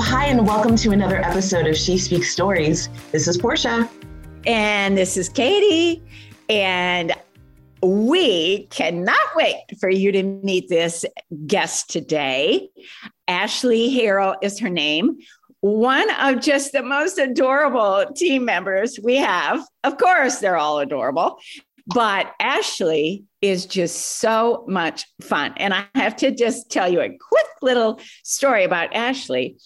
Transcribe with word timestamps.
Well, 0.00 0.08
hi, 0.08 0.28
and 0.28 0.46
welcome 0.46 0.76
to 0.76 0.92
another 0.92 1.18
episode 1.18 1.66
of 1.66 1.76
She 1.76 1.98
Speaks 1.98 2.30
Stories. 2.30 2.88
This 3.12 3.28
is 3.28 3.36
Portia. 3.36 3.86
And 4.46 4.96
this 4.96 5.18
is 5.18 5.28
Katie. 5.28 6.02
And 6.48 7.12
we 7.82 8.64
cannot 8.68 9.20
wait 9.36 9.62
for 9.78 9.90
you 9.90 10.10
to 10.12 10.22
meet 10.22 10.70
this 10.70 11.04
guest 11.46 11.90
today. 11.90 12.70
Ashley 13.28 13.94
Harrell 13.94 14.36
is 14.40 14.58
her 14.60 14.70
name. 14.70 15.18
One 15.60 16.08
of 16.12 16.40
just 16.40 16.72
the 16.72 16.82
most 16.82 17.18
adorable 17.18 18.06
team 18.16 18.46
members 18.46 18.98
we 19.04 19.16
have. 19.16 19.62
Of 19.84 19.98
course, 19.98 20.38
they're 20.38 20.56
all 20.56 20.78
adorable, 20.78 21.38
but 21.94 22.34
Ashley 22.40 23.24
is 23.40 23.66
just 23.66 24.18
so 24.18 24.64
much 24.68 25.06
fun. 25.22 25.54
And 25.56 25.72
I 25.72 25.86
have 25.94 26.14
to 26.16 26.30
just 26.30 26.70
tell 26.70 26.88
you 26.88 27.00
a 27.00 27.08
quick 27.08 27.46
little 27.62 28.00
story 28.22 28.64
about 28.64 28.94
Ashley. 28.94 29.56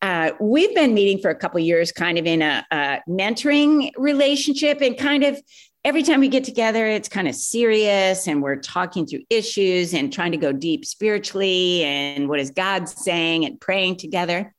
Uh, 0.00 0.32
we've 0.40 0.74
been 0.74 0.94
meeting 0.94 1.18
for 1.20 1.30
a 1.30 1.34
couple 1.34 1.58
years, 1.60 1.90
kind 1.90 2.18
of 2.18 2.26
in 2.26 2.42
a, 2.42 2.64
a 2.70 3.00
mentoring 3.08 3.90
relationship, 3.96 4.80
and 4.80 4.96
kind 4.96 5.24
of 5.24 5.40
every 5.84 6.02
time 6.02 6.20
we 6.20 6.28
get 6.28 6.44
together, 6.44 6.86
it's 6.86 7.08
kind 7.08 7.28
of 7.28 7.34
serious 7.34 8.26
and 8.26 8.42
we're 8.42 8.56
talking 8.56 9.06
through 9.06 9.22
issues 9.28 9.92
and 9.92 10.12
trying 10.12 10.32
to 10.32 10.38
go 10.38 10.52
deep 10.52 10.84
spiritually 10.84 11.84
and 11.84 12.28
what 12.28 12.40
is 12.40 12.50
God 12.50 12.88
saying 12.88 13.44
and 13.44 13.60
praying 13.60 13.96
together. 13.96 14.54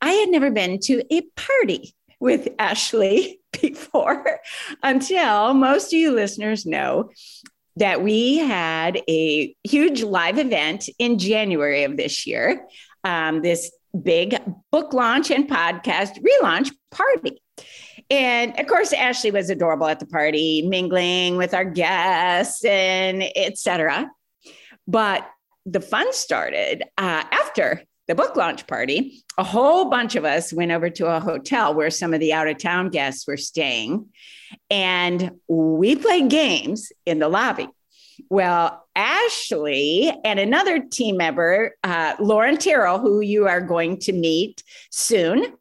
I 0.00 0.12
had 0.12 0.28
never 0.28 0.50
been 0.50 0.78
to 0.80 1.02
a 1.14 1.22
party 1.36 1.94
with 2.22 2.48
Ashley 2.60 3.40
before 3.60 4.40
until 4.82 5.54
most 5.54 5.88
of 5.88 5.98
you 5.98 6.12
listeners 6.12 6.64
know 6.64 7.10
that 7.76 8.02
we 8.02 8.38
had 8.38 9.02
a 9.08 9.56
huge 9.64 10.02
live 10.04 10.38
event 10.38 10.88
in 11.00 11.18
January 11.18 11.82
of 11.82 11.96
this 11.96 12.24
year, 12.24 12.64
um, 13.02 13.42
this 13.42 13.72
big 14.00 14.38
book 14.70 14.92
launch 14.92 15.32
and 15.32 15.48
podcast 15.48 16.22
relaunch 16.22 16.70
party. 16.92 17.42
And 18.08 18.58
of 18.60 18.68
course, 18.68 18.92
Ashley 18.92 19.32
was 19.32 19.50
adorable 19.50 19.88
at 19.88 19.98
the 19.98 20.06
party, 20.06 20.62
mingling 20.68 21.36
with 21.36 21.54
our 21.54 21.64
guests 21.64 22.64
and 22.64 23.24
etc. 23.34 24.08
But 24.86 25.28
the 25.66 25.80
fun 25.80 26.12
started 26.12 26.84
uh, 26.98 27.24
after 27.32 27.82
the 28.08 28.14
book 28.14 28.36
launch 28.36 28.66
party. 28.66 29.22
A 29.38 29.44
whole 29.44 29.88
bunch 29.88 30.16
of 30.16 30.24
us 30.24 30.52
went 30.52 30.72
over 30.72 30.90
to 30.90 31.06
a 31.06 31.20
hotel 31.20 31.74
where 31.74 31.90
some 31.90 32.12
of 32.12 32.20
the 32.20 32.32
out 32.32 32.48
of 32.48 32.58
town 32.58 32.90
guests 32.90 33.26
were 33.26 33.36
staying, 33.36 34.06
and 34.70 35.32
we 35.48 35.96
played 35.96 36.28
games 36.28 36.92
in 37.06 37.18
the 37.18 37.28
lobby. 37.28 37.68
Well, 38.28 38.84
Ashley 38.94 40.12
and 40.24 40.38
another 40.38 40.80
team 40.80 41.16
member, 41.16 41.74
uh, 41.82 42.14
Lauren 42.20 42.58
Terrell, 42.58 42.98
who 42.98 43.20
you 43.20 43.46
are 43.46 43.60
going 43.60 43.98
to 44.00 44.12
meet 44.12 44.62
soon 44.90 45.54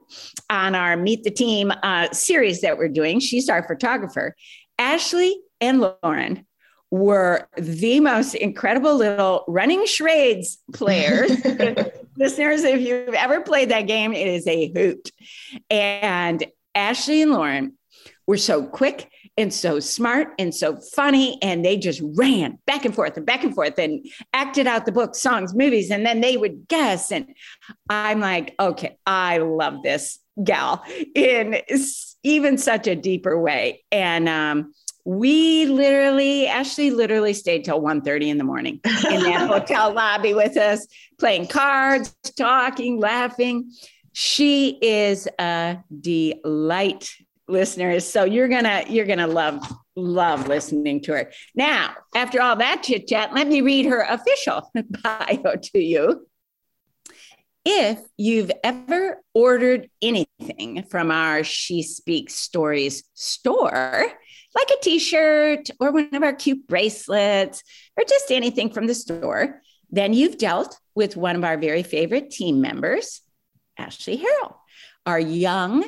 on 0.49 0.75
our 0.75 0.97
Meet 0.97 1.23
the 1.23 1.31
Team 1.31 1.71
uh, 1.83 2.11
series 2.11 2.61
that 2.61 2.77
we're 2.77 2.89
doing, 2.89 3.19
she's 3.19 3.49
our 3.49 3.63
photographer. 3.63 4.35
Ashley 4.77 5.39
and 5.61 5.79
Lauren 5.79 6.45
were 6.91 7.47
the 7.57 8.01
most 8.01 8.35
incredible 8.35 8.95
little 8.95 9.45
running 9.47 9.85
charades 9.85 10.57
players. 10.73 11.31
Listeners, 12.17 12.63
if 12.63 12.81
you've 12.81 13.13
ever 13.13 13.41
played 13.41 13.69
that 13.69 13.87
game, 13.87 14.13
it 14.13 14.27
is 14.27 14.47
a 14.47 14.71
hoot. 14.73 15.11
And 15.69 16.45
Ashley 16.75 17.21
and 17.21 17.31
Lauren 17.31 17.73
were 18.27 18.37
so 18.37 18.65
quick 18.65 19.11
and 19.37 19.53
so 19.53 19.79
smart 19.79 20.29
and 20.37 20.53
so 20.53 20.79
funny. 20.93 21.37
And 21.41 21.63
they 21.63 21.77
just 21.77 22.01
ran 22.15 22.59
back 22.65 22.85
and 22.85 22.93
forth 22.93 23.17
and 23.17 23.25
back 23.25 23.43
and 23.43 23.55
forth 23.55 23.77
and 23.77 24.05
acted 24.33 24.67
out 24.67 24.85
the 24.85 24.91
book, 24.91 25.15
songs, 25.15 25.55
movies. 25.55 25.89
And 25.89 26.05
then 26.05 26.21
they 26.21 26.37
would 26.37 26.67
guess. 26.67 27.11
And 27.11 27.33
I'm 27.89 28.19
like, 28.19 28.55
okay, 28.59 28.97
I 29.05 29.37
love 29.39 29.83
this 29.83 30.19
gal 30.43 30.83
in 31.15 31.61
even 32.23 32.57
such 32.57 32.87
a 32.87 32.95
deeper 32.95 33.39
way. 33.39 33.83
And 33.91 34.29
um, 34.29 34.73
we 35.05 35.65
literally, 35.65 36.47
Ashley 36.47 36.91
literally 36.91 37.33
stayed 37.33 37.65
till 37.65 37.81
1.30 37.81 38.27
in 38.27 38.37
the 38.37 38.43
morning 38.43 38.79
in 38.85 39.23
that 39.23 39.47
hotel 39.47 39.93
lobby 39.93 40.33
with 40.33 40.57
us, 40.57 40.85
playing 41.19 41.47
cards, 41.47 42.15
talking, 42.37 42.99
laughing. 42.99 43.71
She 44.13 44.77
is 44.81 45.27
a 45.39 45.79
delight 45.99 47.13
listeners. 47.47 48.07
So 48.07 48.23
you're 48.23 48.47
gonna 48.47 48.83
you're 48.87 49.05
gonna 49.05 49.27
love 49.27 49.61
love 49.95 50.47
listening 50.47 51.01
to 51.01 51.13
her. 51.13 51.31
Now, 51.53 51.93
after 52.15 52.41
all 52.41 52.55
that 52.55 52.83
chit 52.83 53.07
chat, 53.07 53.33
let 53.33 53.47
me 53.47 53.61
read 53.61 53.85
her 53.85 54.01
official 54.01 54.71
bio 55.03 55.55
to 55.55 55.79
you. 55.79 56.27
If 57.63 57.99
you've 58.17 58.51
ever 58.63 59.21
ordered 59.35 59.89
anything 60.01 60.83
from 60.89 61.11
our 61.11 61.43
She 61.43 61.83
Speaks 61.83 62.33
Stories 62.33 63.03
store, 63.13 64.07
like 64.55 64.69
a 64.69 64.81
t 64.81 64.99
shirt 64.99 65.69
or 65.79 65.91
one 65.91 66.09
of 66.13 66.23
our 66.23 66.33
cute 66.33 66.67
bracelets 66.67 67.63
or 67.97 68.03
just 68.03 68.31
anything 68.31 68.71
from 68.71 68.87
the 68.87 68.95
store, 68.95 69.61
then 69.89 70.13
you've 70.13 70.37
dealt 70.37 70.77
with 70.95 71.17
one 71.17 71.35
of 71.35 71.43
our 71.43 71.57
very 71.57 71.83
favorite 71.83 72.31
team 72.31 72.61
members, 72.61 73.21
Ashley 73.77 74.17
Harrell, 74.17 74.55
our 75.05 75.19
young 75.19 75.83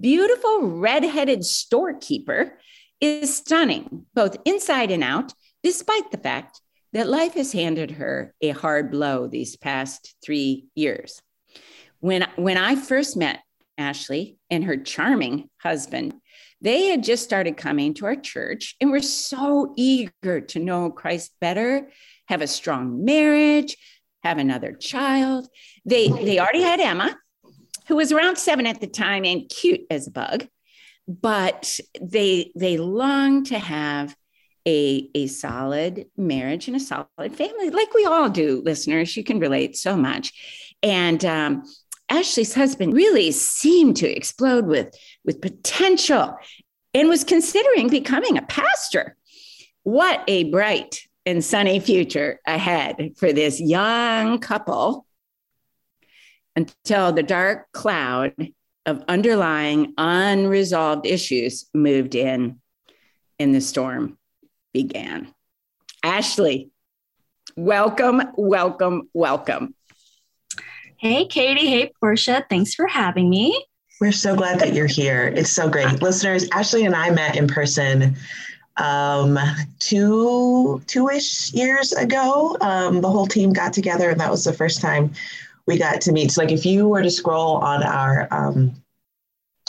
beautiful 0.00 0.62
redheaded 0.62 1.44
storekeeper 1.44 2.58
is 3.00 3.36
stunning, 3.36 4.06
both 4.14 4.36
inside 4.44 4.90
and 4.90 5.02
out, 5.02 5.32
despite 5.62 6.10
the 6.10 6.18
fact 6.18 6.60
that 6.92 7.08
life 7.08 7.34
has 7.34 7.52
handed 7.52 7.92
her 7.92 8.34
a 8.40 8.50
hard 8.50 8.90
blow 8.90 9.26
these 9.26 9.56
past 9.56 10.14
three 10.24 10.66
years. 10.74 11.22
When, 12.00 12.26
when 12.36 12.58
I 12.58 12.76
first 12.76 13.16
met 13.16 13.40
Ashley 13.78 14.38
and 14.50 14.64
her 14.64 14.76
charming 14.76 15.48
husband, 15.58 16.14
they 16.60 16.86
had 16.86 17.02
just 17.02 17.24
started 17.24 17.56
coming 17.56 17.94
to 17.94 18.06
our 18.06 18.16
church 18.16 18.76
and 18.80 18.90
were 18.90 19.00
so 19.00 19.74
eager 19.76 20.40
to 20.40 20.58
know 20.58 20.90
Christ 20.90 21.32
better, 21.40 21.90
have 22.26 22.42
a 22.42 22.46
strong 22.46 23.04
marriage, 23.04 23.76
have 24.22 24.38
another 24.38 24.72
child. 24.72 25.48
They, 25.84 26.08
they 26.08 26.38
already 26.38 26.62
had 26.62 26.80
Emma, 26.80 27.16
who 27.88 27.96
was 27.96 28.12
around 28.12 28.36
seven 28.38 28.66
at 28.66 28.80
the 28.80 28.86
time 28.86 29.24
and 29.24 29.48
cute 29.48 29.82
as 29.90 30.06
a 30.06 30.12
bug, 30.12 30.46
but 31.08 31.80
they 32.00 32.52
they 32.54 32.78
long 32.78 33.44
to 33.44 33.58
have 33.58 34.16
a, 34.66 35.08
a 35.14 35.26
solid 35.26 36.06
marriage 36.16 36.68
and 36.68 36.76
a 36.76 36.80
solid 36.80 37.34
family, 37.34 37.70
like 37.70 37.92
we 37.94 38.04
all 38.04 38.28
do, 38.28 38.62
listeners. 38.64 39.16
You 39.16 39.24
can 39.24 39.40
relate 39.40 39.76
so 39.76 39.96
much. 39.96 40.32
And 40.82 41.24
um, 41.24 41.64
Ashley's 42.12 42.52
husband 42.52 42.92
really 42.92 43.32
seemed 43.32 43.96
to 43.96 44.06
explode 44.06 44.66
with, 44.66 44.94
with 45.24 45.40
potential 45.40 46.36
and 46.92 47.08
was 47.08 47.24
considering 47.24 47.88
becoming 47.88 48.36
a 48.36 48.42
pastor. 48.42 49.16
What 49.84 50.22
a 50.28 50.44
bright 50.50 51.06
and 51.24 51.42
sunny 51.42 51.80
future 51.80 52.38
ahead 52.46 53.12
for 53.16 53.32
this 53.32 53.62
young 53.62 54.40
couple 54.40 55.06
until 56.54 57.12
the 57.12 57.22
dark 57.22 57.72
cloud 57.72 58.34
of 58.84 59.02
underlying 59.08 59.94
unresolved 59.96 61.06
issues 61.06 61.70
moved 61.72 62.14
in 62.14 62.60
and 63.38 63.54
the 63.54 63.60
storm 63.62 64.18
began. 64.74 65.32
Ashley, 66.02 66.72
welcome, 67.56 68.20
welcome, 68.36 69.08
welcome. 69.14 69.74
Hey, 71.02 71.24
Katie. 71.24 71.66
Hey, 71.66 71.90
Portia. 71.98 72.46
Thanks 72.48 72.74
for 72.74 72.86
having 72.86 73.28
me. 73.28 73.66
We're 74.00 74.12
so 74.12 74.36
glad 74.36 74.60
that 74.60 74.72
you're 74.72 74.86
here. 74.86 75.34
It's 75.34 75.50
so 75.50 75.68
great. 75.68 76.00
Listeners, 76.00 76.48
Ashley 76.52 76.84
and 76.84 76.94
I 76.94 77.10
met 77.10 77.36
in 77.36 77.48
person 77.48 78.16
um, 78.76 79.36
two 79.80 80.80
two-ish 80.86 81.52
years 81.54 81.92
ago. 81.92 82.56
Um, 82.60 83.00
the 83.00 83.10
whole 83.10 83.26
team 83.26 83.52
got 83.52 83.72
together, 83.72 84.10
and 84.10 84.20
that 84.20 84.30
was 84.30 84.44
the 84.44 84.52
first 84.52 84.80
time 84.80 85.12
we 85.66 85.76
got 85.76 86.00
to 86.02 86.12
meet. 86.12 86.30
So 86.30 86.42
like 86.42 86.52
if 86.52 86.64
you 86.64 86.86
were 86.86 87.02
to 87.02 87.10
scroll 87.10 87.56
on 87.56 87.82
our 87.82 88.28
um, 88.30 88.72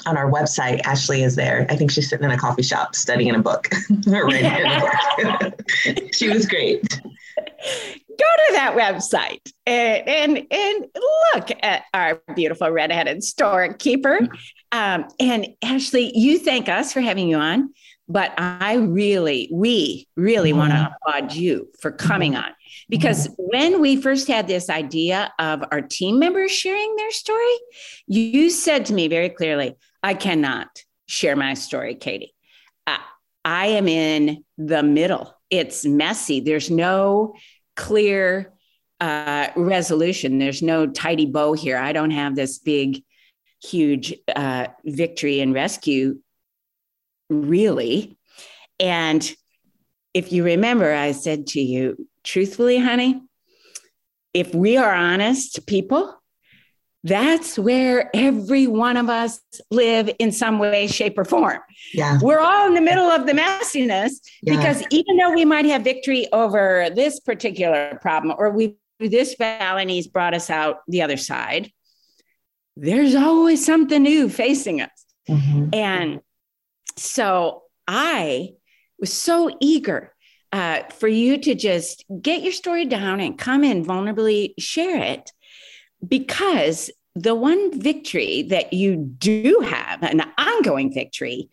on 0.05 0.17
our 0.17 0.29
website, 0.29 0.81
Ashley 0.81 1.23
is 1.23 1.35
there. 1.35 1.65
I 1.67 1.75
think 1.75 1.89
she's 1.89 2.11
sitting 2.11 2.25
in 2.25 2.29
a 2.29 2.37
coffee 2.37 2.61
shop 2.61 2.93
studying 2.93 3.33
a 3.33 3.39
book. 3.39 3.69
right 4.05 5.51
she 6.13 6.29
was 6.29 6.45
great. 6.45 7.01
Go 8.17 8.25
to 8.47 8.53
that 8.53 8.75
website 8.75 9.51
and, 9.65 10.07
and, 10.07 10.47
and 10.51 10.87
look 11.33 11.49
at 11.63 11.83
our 11.93 12.21
beautiful 12.35 12.69
redheaded 12.69 13.23
storekeeper. 13.23 14.27
Um, 14.71 15.05
and 15.19 15.47
Ashley, 15.63 16.11
you 16.15 16.39
thank 16.39 16.69
us 16.69 16.93
for 16.93 17.01
having 17.01 17.27
you 17.27 17.37
on, 17.37 17.73
but 18.07 18.33
I 18.37 18.75
really, 18.75 19.49
we 19.51 20.07
really 20.15 20.51
mm-hmm. 20.51 20.59
want 20.59 20.73
to 20.73 20.95
applaud 20.95 21.33
you 21.33 21.69
for 21.79 21.91
coming 21.91 22.35
on 22.35 22.51
because 22.89 23.27
mm-hmm. 23.27 23.43
when 23.47 23.81
we 23.81 24.01
first 24.01 24.27
had 24.27 24.47
this 24.47 24.69
idea 24.69 25.33
of 25.39 25.63
our 25.71 25.81
team 25.81 26.19
members 26.19 26.51
sharing 26.51 26.95
their 26.95 27.11
story, 27.11 27.55
you 28.07 28.49
said 28.49 28.85
to 28.87 28.93
me 28.93 29.07
very 29.07 29.29
clearly, 29.29 29.75
I 30.01 30.13
cannot 30.13 30.67
share 31.07 31.35
my 31.35 31.53
story, 31.53 31.95
Katie. 31.95 32.33
Uh, 32.85 32.97
I 33.45 33.67
am 33.67 33.87
in 33.87 34.43
the 34.57 34.83
middle. 34.83 35.33
It's 35.49 35.85
messy. 35.85 36.39
There's 36.39 36.69
no 36.69 37.35
clear 37.75 38.53
uh, 38.99 39.49
resolution. 39.55 40.39
There's 40.39 40.61
no 40.61 40.87
tidy 40.87 41.25
bow 41.25 41.53
here. 41.53 41.77
I 41.77 41.93
don't 41.93 42.11
have 42.11 42.35
this 42.35 42.59
big, 42.59 43.03
huge 43.61 44.13
uh, 44.35 44.67
victory 44.85 45.39
and 45.39 45.53
rescue, 45.53 46.19
really. 47.29 48.17
And 48.79 49.35
if 50.13 50.31
you 50.31 50.43
remember, 50.43 50.93
I 50.93 51.11
said 51.11 51.47
to 51.47 51.61
you, 51.61 52.07
truthfully, 52.23 52.77
honey, 52.77 53.21
if 54.33 54.53
we 54.53 54.77
are 54.77 54.93
honest 54.93 55.65
people, 55.67 56.15
that's 57.03 57.59
where 57.59 58.09
every 58.15 58.65
one 58.67 58.95
of 58.95 59.09
us 59.09 59.41
live 59.69 60.09
in 60.19 60.31
some 60.31 60.57
way, 60.59 60.87
shape, 60.87 61.17
or 61.17 61.25
form. 61.25 61.59
Yeah. 61.93 62.17
We're 62.21 62.39
all 62.39 62.67
in 62.67 62.73
the 62.73 62.81
middle 62.81 63.05
of 63.09 63.25
the 63.25 63.33
messiness 63.33 64.13
Yeah. 64.41 64.55
because 64.55 64.83
even 64.89 65.17
though 65.17 65.31
we 65.33 65.43
might 65.43 65.65
have 65.65 65.83
victory 65.83 66.27
over 66.31 66.89
this 66.95 67.19
particular 67.19 67.99
problem 68.01 68.35
or 68.37 68.49
we 68.51 68.75
this 68.99 69.35
Balinese 69.35 70.07
brought 70.07 70.33
us 70.33 70.49
out 70.49 70.77
the 70.87 71.01
other 71.01 71.17
side, 71.17 71.69
there's 72.77 73.15
always 73.15 73.65
something 73.65 74.01
new 74.01 74.29
facing 74.29 74.79
us. 74.81 75.05
Mhm. 75.27 75.75
And 75.75 76.21
so 76.95 77.63
I 77.85 78.51
was 78.99 79.11
so 79.11 79.49
eager 79.59 80.13
uh, 80.53 80.83
for 80.91 81.07
you 81.07 81.37
to 81.39 81.55
just 81.55 82.05
get 82.21 82.43
your 82.43 82.53
story 82.53 82.85
down 82.85 83.19
and 83.19 83.37
come 83.37 83.63
and 83.63 83.85
vulnerably 83.85 84.53
share 84.59 85.01
it 85.01 85.31
because 86.07 86.91
the 87.15 87.35
one 87.35 87.79
victory 87.79 88.43
that 88.43 88.73
you 88.73 88.95
do 88.95 89.59
have, 89.65 90.01
an 90.03 90.21
ongoing 90.37 90.93
victory, 90.93 91.49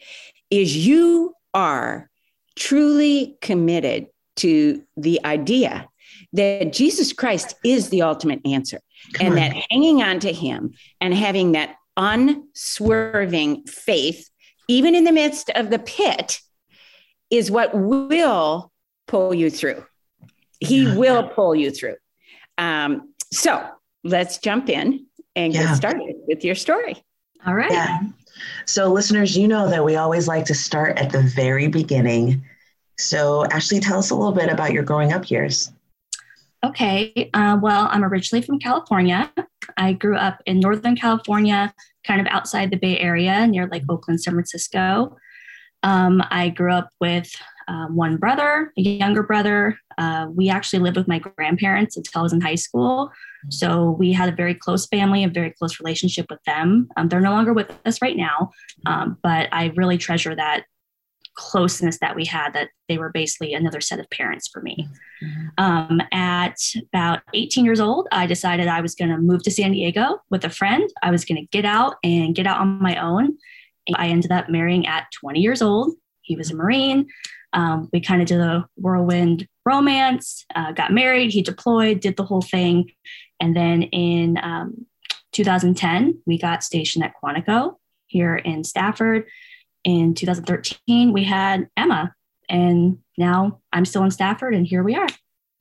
is 0.51 0.77
you 0.77 1.35
are 1.55 2.11
truly 2.57 3.37
committed 3.41 4.07
to 4.37 4.83
the 4.97 5.21
idea 5.25 5.89
that 6.33 6.73
Jesus 6.73 7.13
Christ 7.13 7.55
is 7.65 7.91
the 7.91 8.03
ultimate 8.03 8.41
answer 8.45 8.81
Come 9.15 9.27
and 9.27 9.33
on. 9.33 9.37
that 9.37 9.65
hanging 9.71 10.03
on 10.03 10.21
to 10.21 10.33
him 10.33 10.75
and 11.01 11.15
having 11.15 11.53
that 11.53 11.77
unswerving 11.97 13.65
faith, 13.67 14.29
even 14.69 14.95
in 14.95 15.05
the 15.05 15.13
midst 15.13 15.51
of 15.51 15.71
the 15.71 15.79
pit, 15.79 16.41
is 17.31 17.51
what 17.51 17.75
will 17.75 18.73
pull 19.07 19.35
you 19.35 19.51
through. 19.51 19.85
He 20.61 20.87
will 20.97 21.29
pull 21.29 21.55
you 21.55 21.71
through. 21.71 21.97
Um, 22.59 23.15
so 23.33 23.67
let's 24.05 24.39
jump 24.39 24.69
in 24.69 25.07
and 25.37 25.53
Yeah. 25.53 25.67
get 25.69 25.77
started 25.77 26.15
with 26.27 26.45
your 26.45 26.55
story. 26.55 27.03
All 27.47 27.55
right. 27.55 27.71
Yeah. 27.71 28.01
So, 28.67 28.91
listeners, 28.93 29.37
you 29.37 29.47
know 29.49 29.69
that 29.69 29.85
we 29.85 29.97
always 29.97 30.27
like 30.29 30.45
to 30.47 30.55
start 30.55 30.99
at 30.99 31.11
the 31.13 31.23
very 31.23 31.69
beginning. 31.69 32.43
So, 32.99 33.45
Ashley, 33.47 33.81
tell 33.81 33.99
us 33.99 34.11
a 34.11 34.15
little 34.15 34.33
bit 34.33 34.49
about 34.51 34.73
your 34.73 34.83
growing 34.83 35.13
up 35.13 35.31
years. 35.31 35.71
Okay. 36.65 37.31
Uh, 37.33 37.59
well, 37.61 37.89
I'm 37.91 38.05
originally 38.05 38.43
from 38.43 38.59
California. 38.59 39.33
I 39.77 39.95
grew 39.95 40.17
up 40.17 40.43
in 40.47 40.61
Northern 40.61 40.97
California, 40.97 41.73
kind 42.07 42.21
of 42.21 42.27
outside 42.29 42.71
the 42.71 42.77
Bay 42.77 42.99
Area, 42.99 43.47
near 43.47 43.67
like 43.69 43.85
Oakland, 43.89 44.23
San 44.23 44.35
Francisco. 44.35 45.17
Um, 45.83 46.23
I 46.31 46.51
grew 46.51 46.73
up 46.73 46.91
with 47.01 47.31
um, 47.69 47.97
one 47.97 48.17
brother, 48.17 48.73
a 48.77 48.81
younger 48.81 49.23
brother. 49.23 49.79
Uh, 49.99 50.29
we 50.35 50.49
actually 50.49 50.79
lived 50.79 50.97
with 50.97 51.09
my 51.09 51.19
grandparents 51.19 51.97
until 51.97 52.21
I 52.21 52.23
was 52.23 52.33
in 52.33 52.41
high 52.41 52.55
school. 52.55 53.11
So 53.49 53.91
we 53.93 54.13
had 54.13 54.29
a 54.29 54.37
very 54.37 54.55
close 54.55 54.87
family, 54.87 55.25
a 55.25 55.29
very 55.29 55.51
close 55.51 55.81
relationship 55.81 56.27
with 56.31 56.43
them. 56.45 56.89
Um, 56.97 57.09
they're 57.09 57.21
no 57.21 57.33
longer 57.33 57.53
with 57.53 57.73
us 57.85 58.03
right 58.03 58.17
now, 58.17 58.51
um, 58.87 59.19
but 59.23 59.49
I 59.53 59.73
really 59.77 59.99
treasure 59.99 60.35
that 60.35 60.65
closeness 61.35 61.99
that 62.01 62.15
we 62.15 62.25
had, 62.25 62.53
that 62.53 62.69
they 62.89 62.99
were 62.99 63.11
basically 63.11 63.55
another 63.55 63.81
set 63.81 63.99
of 63.99 64.11
parents 64.11 64.49
for 64.49 64.61
me. 64.61 64.89
Um, 65.59 66.01
at 66.13 66.59
about 66.93 67.21
18 67.35 67.65
years 67.65 67.81
old, 67.81 68.09
I 68.13 68.27
decided 68.27 68.69
I 68.69 68.81
was 68.81 68.95
going 68.95 69.11
to 69.11 69.17
move 69.17 69.43
to 69.45 69.51
San 69.51 69.73
Diego 69.73 70.21
with 70.31 70.45
a 70.45 70.51
friend. 70.51 70.89
I 71.03 71.11
was 71.11 71.25
going 71.25 71.41
to 71.41 71.49
get 71.51 71.65
out 71.65 71.97
and 72.05 72.35
get 72.35 72.47
out 72.47 72.61
on 72.61 72.83
my 72.83 72.97
own. 72.97 73.39
I 73.95 74.09
ended 74.09 74.33
up 74.33 74.49
marrying 74.49 74.87
at 74.87 75.07
20 75.21 75.41
years 75.41 75.63
old. 75.63 75.95
He 76.23 76.37
was 76.37 76.51
a 76.51 76.57
Marine. 76.57 77.07
Um, 77.53 77.89
we 77.93 78.01
kind 78.01 78.23
of 78.23 78.29
did 78.29 78.41
a 78.41 78.67
whirlwind 78.77 79.49
romance, 79.65 80.45
uh, 80.55 80.73
got 80.73 80.93
married, 80.93 81.33
he 81.33 81.43
deployed, 81.43 82.01
did 82.01 82.17
the 82.17 82.25
whole 82.25 82.43
thing. 82.43 82.91
And 83.41 83.57
then 83.57 83.83
in 83.83 84.39
um, 84.43 84.87
2010, 85.33 86.23
we 86.27 86.39
got 86.39 86.63
stationed 86.63 87.05
at 87.05 87.15
Quantico 87.23 87.77
here 88.07 88.37
in 88.37 88.65
Stafford. 88.65 89.27
In 89.85 90.15
2013, 90.15 91.13
we 91.13 91.25
had 91.25 91.69
Emma. 91.77 92.15
And 92.49 92.99
now 93.17 93.61
I'm 93.73 93.85
still 93.85 94.05
in 94.05 94.11
Stafford, 94.11 94.55
and 94.55 94.67
here 94.67 94.83
we 94.83 94.97
are. 94.97 95.09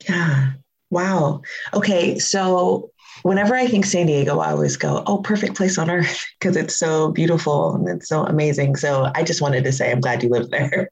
Yeah. 0.07 0.53
Wow. 0.91 1.43
Okay. 1.71 2.17
So, 2.17 2.89
whenever 3.23 3.55
I 3.55 3.67
think 3.67 3.85
San 3.85 4.07
Diego, 4.07 4.39
I 4.39 4.51
always 4.51 4.77
go, 4.77 5.03
oh, 5.07 5.19
perfect 5.19 5.55
place 5.55 5.77
on 5.77 5.89
earth 5.89 6.25
because 6.39 6.55
it's 6.55 6.77
so 6.77 7.11
beautiful 7.11 7.75
and 7.75 7.87
it's 7.87 8.07
so 8.07 8.25
amazing. 8.25 8.75
So, 8.75 9.11
I 9.15 9.23
just 9.23 9.41
wanted 9.41 9.63
to 9.63 9.71
say, 9.71 9.91
I'm 9.91 10.01
glad 10.01 10.23
you 10.23 10.29
live 10.29 10.49
there. 10.49 10.89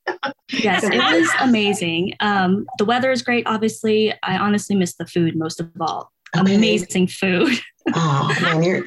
Yes, 0.49 0.83
it 0.83 0.95
was 0.95 1.29
amazing. 1.41 2.13
Um, 2.19 2.67
the 2.77 2.85
weather 2.85 3.11
is 3.11 3.21
great, 3.21 3.45
obviously. 3.47 4.13
I 4.23 4.37
honestly 4.37 4.75
miss 4.75 4.95
the 4.95 5.05
food 5.05 5.35
most 5.35 5.59
of 5.59 5.69
all. 5.79 6.11
Okay. 6.35 6.55
Amazing 6.55 7.07
food. 7.07 7.53
Oh, 7.95 8.35
man. 8.41 8.63
You're 8.63 8.83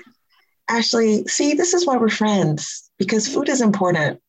Ashley. 0.68 1.26
See, 1.26 1.54
this 1.54 1.72
is 1.72 1.86
why 1.86 1.96
we're 1.96 2.10
friends 2.10 2.90
because 2.98 3.26
food 3.26 3.48
is 3.48 3.62
important. 3.62 4.20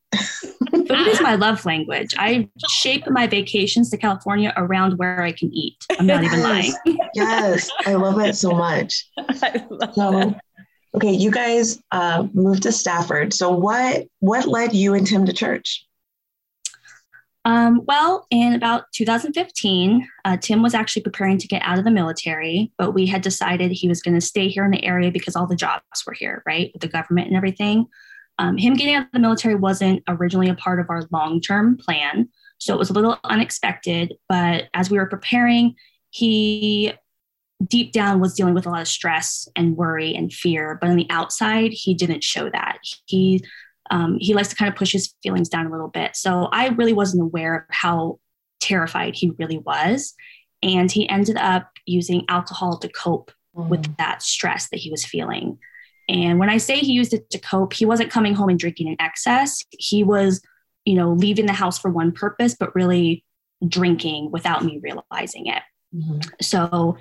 Food 0.72 0.90
is 1.08 1.20
my 1.20 1.34
love 1.34 1.64
language. 1.66 2.14
I 2.18 2.48
shape 2.70 3.06
my 3.08 3.26
vacations 3.26 3.90
to 3.90 3.96
California 3.98 4.52
around 4.56 4.98
where 4.98 5.22
I 5.22 5.32
can 5.32 5.52
eat. 5.52 5.76
I'm 5.98 6.06
not 6.06 6.24
even 6.24 6.42
lying. 6.42 6.72
Yes. 7.14 7.70
I 7.84 7.94
love 7.94 8.18
it 8.20 8.36
so 8.36 8.52
much. 8.52 9.06
I 9.18 9.64
love 9.68 9.94
So, 9.94 10.10
that. 10.12 10.40
okay, 10.94 11.12
you 11.12 11.30
guys 11.30 11.78
uh, 11.90 12.26
moved 12.32 12.62
to 12.62 12.72
Stafford. 12.72 13.34
So, 13.34 13.50
what 13.50 14.06
what 14.20 14.46
led 14.48 14.72
you 14.72 14.94
and 14.94 15.06
Tim 15.06 15.26
to 15.26 15.32
church? 15.34 15.86
Um, 17.44 17.82
well, 17.86 18.26
in 18.30 18.54
about 18.54 18.84
2015, 18.94 20.08
uh, 20.24 20.36
Tim 20.36 20.62
was 20.62 20.74
actually 20.74 21.02
preparing 21.02 21.38
to 21.38 21.48
get 21.48 21.60
out 21.64 21.76
of 21.78 21.84
the 21.84 21.90
military, 21.90 22.72
but 22.78 22.92
we 22.92 23.04
had 23.06 23.20
decided 23.20 23.72
he 23.72 23.88
was 23.88 24.00
going 24.00 24.14
to 24.14 24.20
stay 24.20 24.48
here 24.48 24.64
in 24.64 24.70
the 24.70 24.84
area 24.84 25.10
because 25.10 25.34
all 25.34 25.46
the 25.48 25.56
jobs 25.56 25.82
were 26.06 26.12
here, 26.12 26.42
right, 26.46 26.70
with 26.72 26.82
the 26.82 26.88
government 26.88 27.26
and 27.26 27.36
everything. 27.36 27.86
Um, 28.38 28.56
him 28.56 28.74
getting 28.74 28.94
out 28.94 29.06
of 29.06 29.12
the 29.12 29.18
military 29.18 29.54
wasn't 29.54 30.02
originally 30.08 30.48
a 30.48 30.54
part 30.54 30.80
of 30.80 30.90
our 30.90 31.04
long 31.10 31.40
term 31.40 31.76
plan. 31.76 32.28
So 32.58 32.74
it 32.74 32.78
was 32.78 32.90
a 32.90 32.94
little 32.94 33.18
unexpected. 33.24 34.14
But 34.28 34.68
as 34.74 34.90
we 34.90 34.98
were 34.98 35.06
preparing, 35.06 35.74
he 36.10 36.92
deep 37.66 37.92
down 37.92 38.20
was 38.20 38.34
dealing 38.34 38.54
with 38.54 38.66
a 38.66 38.70
lot 38.70 38.80
of 38.80 38.88
stress 38.88 39.48
and 39.54 39.76
worry 39.76 40.14
and 40.14 40.32
fear. 40.32 40.78
But 40.80 40.90
on 40.90 40.96
the 40.96 41.06
outside, 41.10 41.72
he 41.72 41.94
didn't 41.94 42.24
show 42.24 42.50
that. 42.50 42.78
He 43.06 43.44
um, 43.90 44.16
he 44.20 44.34
likes 44.34 44.48
to 44.48 44.56
kind 44.56 44.70
of 44.70 44.76
push 44.76 44.92
his 44.92 45.14
feelings 45.22 45.48
down 45.48 45.66
a 45.66 45.70
little 45.70 45.88
bit. 45.88 46.16
So 46.16 46.48
I 46.52 46.68
really 46.68 46.92
wasn't 46.92 47.22
aware 47.22 47.56
of 47.56 47.62
how 47.68 48.20
terrified 48.60 49.14
he 49.14 49.32
really 49.38 49.58
was. 49.58 50.14
And 50.62 50.90
he 50.90 51.08
ended 51.08 51.36
up 51.36 51.68
using 51.84 52.24
alcohol 52.28 52.78
to 52.78 52.88
cope 52.88 53.32
with 53.54 53.96
that 53.98 54.22
stress 54.22 54.68
that 54.70 54.78
he 54.78 54.90
was 54.90 55.04
feeling. 55.04 55.58
And 56.08 56.38
when 56.38 56.50
I 56.50 56.58
say 56.58 56.76
he 56.78 56.92
used 56.92 57.14
it 57.14 57.30
to 57.30 57.38
cope, 57.38 57.72
he 57.72 57.84
wasn't 57.84 58.10
coming 58.10 58.34
home 58.34 58.48
and 58.48 58.58
drinking 58.58 58.88
in 58.88 58.96
excess. 59.00 59.62
He 59.70 60.02
was, 60.02 60.40
you 60.84 60.94
know, 60.94 61.12
leaving 61.12 61.46
the 61.46 61.52
house 61.52 61.78
for 61.78 61.90
one 61.90 62.12
purpose, 62.12 62.56
but 62.58 62.74
really 62.74 63.24
drinking 63.66 64.30
without 64.30 64.64
me 64.64 64.80
realizing 64.82 65.46
it. 65.46 65.62
Mhm. 65.94 66.24
So 66.40 66.96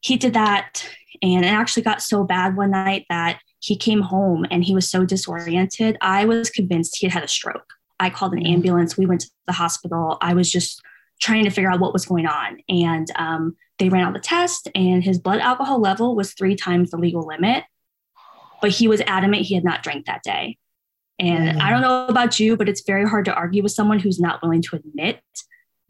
he 0.00 0.16
did 0.16 0.34
that. 0.34 0.88
And 1.22 1.44
it 1.44 1.48
actually 1.48 1.82
got 1.82 2.02
so 2.02 2.24
bad 2.24 2.56
one 2.56 2.70
night 2.70 3.06
that 3.08 3.40
he 3.60 3.76
came 3.76 4.02
home 4.02 4.44
and 4.50 4.62
he 4.62 4.74
was 4.74 4.90
so 4.90 5.04
disoriented. 5.04 5.96
I 6.00 6.26
was 6.26 6.50
convinced 6.50 6.98
he 6.98 7.06
had 7.06 7.14
had 7.14 7.24
a 7.24 7.28
stroke. 7.28 7.72
I 7.98 8.10
called 8.10 8.34
an 8.34 8.46
ambulance. 8.46 8.98
We 8.98 9.06
went 9.06 9.22
to 9.22 9.30
the 9.46 9.52
hospital. 9.52 10.18
I 10.20 10.34
was 10.34 10.50
just 10.50 10.82
trying 11.20 11.44
to 11.44 11.50
figure 11.50 11.70
out 11.70 11.80
what 11.80 11.92
was 11.92 12.04
going 12.04 12.26
on. 12.26 12.58
And 12.68 13.10
um, 13.16 13.56
they 13.78 13.88
ran 13.88 14.04
out 14.04 14.12
the 14.12 14.20
test, 14.20 14.68
and 14.74 15.02
his 15.02 15.18
blood 15.18 15.40
alcohol 15.40 15.80
level 15.80 16.14
was 16.14 16.34
three 16.34 16.56
times 16.56 16.90
the 16.90 16.98
legal 16.98 17.26
limit. 17.26 17.64
But 18.64 18.70
he 18.70 18.88
was 18.88 19.02
adamant 19.02 19.42
he 19.42 19.54
had 19.54 19.62
not 19.62 19.82
drank 19.82 20.06
that 20.06 20.22
day. 20.22 20.56
And. 21.18 21.60
I 21.60 21.68
don't 21.68 21.82
know 21.82 22.06
about 22.06 22.40
you, 22.40 22.56
but 22.56 22.66
it's 22.66 22.80
very 22.86 23.06
hard 23.06 23.26
to 23.26 23.34
argue 23.34 23.62
with 23.62 23.72
someone 23.72 23.98
who's 23.98 24.18
not 24.18 24.40
willing 24.42 24.62
to 24.62 24.76
admit, 24.76 25.20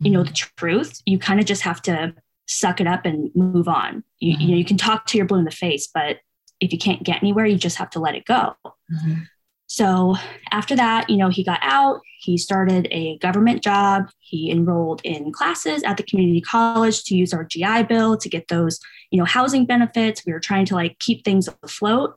you 0.01 0.11
know, 0.11 0.25
the 0.25 0.33
truth. 0.33 1.01
You 1.07 1.21
kind 1.21 1.39
of 1.39 1.47
just 1.47 1.63
have 1.63 1.81
to 1.83 2.15
suck 2.47 2.81
it 2.81 2.89
up 2.89 3.07
and 3.07 3.31
move 3.37 3.69
on. 3.69 4.03
You, 4.19 4.37
you 4.39 4.49
know, 4.49 4.57
you 4.57 4.65
can 4.65 4.77
talk 4.77 5.07
to 5.07 5.17
your 5.17 5.25
blue 5.25 5.39
in 5.39 5.45
the 5.45 5.53
face, 5.53 5.89
but 5.95 6.19
if 6.61 6.73
you 6.73 6.79
can't 6.79 7.05
get 7.05 7.23
anywhere, 7.23 7.47
you 7.47 7.57
just 7.57 7.77
have 7.77 7.91
to 7.91 8.01
let 8.01 8.17
it 8.17 8.25
go. 8.25 8.57
Mhm. 8.93 9.29
So 9.67 10.17
after 10.51 10.77
that, 10.77 11.09
you 11.09 11.17
know, 11.17 11.29
he 11.29 11.43
got 11.43 11.61
out, 11.63 12.01
he 12.21 12.37
started 12.37 12.87
a 12.91 13.19
government 13.19 13.63
job, 13.63 14.11
he 14.19 14.51
enrolled 14.51 15.01
in 15.05 15.33
classes 15.33 15.83
at 15.85 15.97
the 15.97 16.03
community 16.03 16.41
college 16.41 17.05
to 17.05 17.15
use 17.17 17.33
our 17.33 17.45
GI 17.45 17.85
bill 17.85 18.17
to 18.17 18.29
get 18.29 18.49
those, 18.49 18.79
you 19.11 19.19
know, 19.19 19.25
housing 19.25 19.65
benefits. 19.65 20.25
We 20.27 20.33
were 20.33 20.41
trying 20.41 20.67
to 20.67 20.75
like 20.75 20.99
keep 20.99 21.25
things 21.25 21.49
afloat 21.63 22.17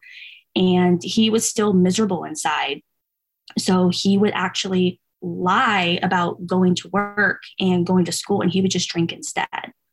and 0.56 1.01
he 1.04 1.30
was 1.30 1.48
still 1.48 1.74
miserable 1.74 2.24
inside. 2.24 2.82
So 3.58 3.89
he 3.94 4.18
would 4.18 4.34
actually 4.34 5.00
lie 5.22 6.00
about 6.04 6.46
going 6.46 6.75
to 6.75 6.89
work 6.89 7.42
and 7.60 7.86
going 7.86 8.06
to 8.06 8.12
school 8.12 8.42
and 8.42 8.51
he 8.51 8.62
would 8.62 8.72
just 8.72 8.89
drink 8.89 9.12
instead. 9.12 9.48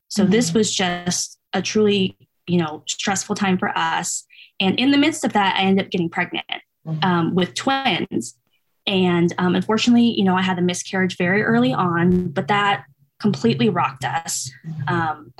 So 0.09 0.25
this 0.25 0.53
was 0.53 0.75
just 0.75 1.39
a 1.53 1.63
truly 1.63 2.17
you 2.47 2.59
know, 2.59 2.83
stressful 2.87 3.37
time 3.37 3.59
for 3.59 3.77
us. 3.77 4.25
And 4.61 4.79
in 4.79 4.91
the 4.91 4.99
midst 4.99 5.25
of 5.25 5.33
that, 5.33 5.57
I 5.57 5.63
ended 5.63 5.87
up 5.87 5.91
getting 5.91 6.11
pregnant 6.11 6.47
mm-hmm. 6.87 7.03
um, 7.03 7.35
with 7.35 7.55
twins. 7.55 8.37
And 8.87 9.33
um, 9.39 9.55
unfortunately, 9.55 10.15
you 10.17 10.25
know, 10.25 10.37
I 10.37 10.43
had 10.43 10.59
a 10.59 10.63
miscarriage 10.63 11.17
very 11.17 11.43
early 11.43 11.73
on, 11.73 12.29
but 12.29 12.49
that 12.49 12.85
completely 13.21 13.69
rocked 13.69 14.05
us. 14.05 14.51
Mm-hmm. 14.67 14.95
Um, 14.95 15.35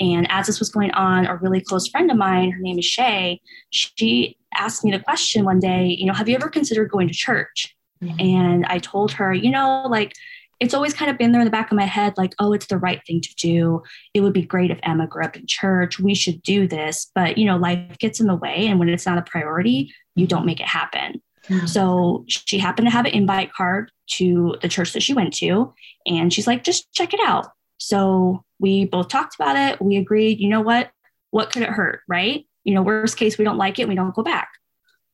and 0.00 0.30
as 0.30 0.46
this 0.46 0.58
was 0.58 0.70
going 0.70 0.90
on, 0.92 1.26
a 1.26 1.36
really 1.36 1.60
close 1.60 1.88
friend 1.88 2.10
of 2.10 2.16
mine, 2.16 2.50
her 2.50 2.60
name 2.60 2.78
is 2.78 2.84
Shay, 2.84 3.40
she 3.70 4.36
asked 4.54 4.84
me 4.84 4.90
the 4.90 5.00
question 5.00 5.44
one 5.44 5.60
day, 5.60 5.86
you 5.86 6.06
know, 6.06 6.14
have 6.14 6.28
you 6.28 6.34
ever 6.34 6.48
considered 6.48 6.90
going 6.90 7.08
to 7.08 7.14
church? 7.14 7.74
Mm-hmm. 8.02 8.20
And 8.20 8.66
I 8.66 8.78
told 8.78 9.12
her, 9.12 9.32
you 9.32 9.50
know, 9.50 9.86
like 9.88 10.14
it's 10.60 10.74
always 10.74 10.94
kind 10.94 11.10
of 11.10 11.18
been 11.18 11.32
there 11.32 11.40
in 11.40 11.44
the 11.44 11.52
back 11.52 11.70
of 11.70 11.76
my 11.76 11.84
head, 11.84 12.14
like, 12.16 12.34
oh, 12.38 12.52
it's 12.52 12.66
the 12.66 12.78
right 12.78 13.00
thing 13.06 13.20
to 13.20 13.34
do. 13.36 13.82
It 14.14 14.22
would 14.22 14.32
be 14.32 14.42
great 14.42 14.70
if 14.70 14.80
Emma 14.82 15.06
grew 15.06 15.24
up 15.24 15.36
in 15.36 15.46
church. 15.46 16.00
We 16.00 16.14
should 16.14 16.42
do 16.42 16.66
this. 16.66 17.10
But, 17.14 17.38
you 17.38 17.44
know, 17.44 17.56
life 17.56 17.98
gets 17.98 18.18
in 18.18 18.26
the 18.26 18.34
way. 18.34 18.66
And 18.66 18.78
when 18.78 18.88
it's 18.88 19.06
not 19.06 19.18
a 19.18 19.22
priority, 19.22 19.94
you 20.16 20.26
don't 20.26 20.46
make 20.46 20.60
it 20.60 20.66
happen. 20.66 21.22
So 21.64 22.24
she 22.28 22.58
happened 22.58 22.88
to 22.88 22.92
have 22.92 23.06
an 23.06 23.14
invite 23.14 23.52
card 23.52 23.90
to 24.08 24.56
the 24.60 24.68
church 24.68 24.92
that 24.92 25.02
she 25.02 25.14
went 25.14 25.32
to. 25.34 25.72
And 26.06 26.32
she's 26.32 26.46
like, 26.46 26.64
just 26.64 26.92
check 26.92 27.14
it 27.14 27.20
out. 27.24 27.46
So 27.78 28.44
we 28.58 28.84
both 28.84 29.08
talked 29.08 29.36
about 29.36 29.56
it. 29.56 29.80
We 29.80 29.96
agreed, 29.96 30.40
you 30.40 30.48
know 30.48 30.60
what? 30.60 30.90
What 31.30 31.52
could 31.52 31.62
it 31.62 31.68
hurt? 31.68 32.00
Right? 32.08 32.47
You 32.68 32.74
know, 32.74 32.82
worst 32.82 33.16
case, 33.16 33.38
we 33.38 33.46
don't 33.46 33.56
like 33.56 33.78
it. 33.78 33.88
We 33.88 33.94
don't 33.94 34.14
go 34.14 34.22
back. 34.22 34.50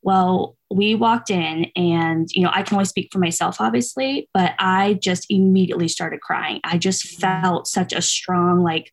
Well, 0.02 0.56
we 0.73 0.96
walked 0.96 1.30
in 1.30 1.66
and, 1.76 2.26
you 2.32 2.42
know, 2.42 2.50
I 2.52 2.64
can 2.64 2.75
only 2.75 2.84
speak 2.84 3.11
for 3.12 3.20
myself, 3.20 3.61
obviously, 3.61 4.28
but 4.34 4.54
I 4.58 4.94
just 4.94 5.26
immediately 5.30 5.87
started 5.87 6.20
crying. 6.20 6.58
I 6.64 6.78
just 6.78 7.06
mm-hmm. 7.06 7.20
felt 7.20 7.68
such 7.68 7.92
a 7.92 8.02
strong, 8.02 8.64
like, 8.64 8.92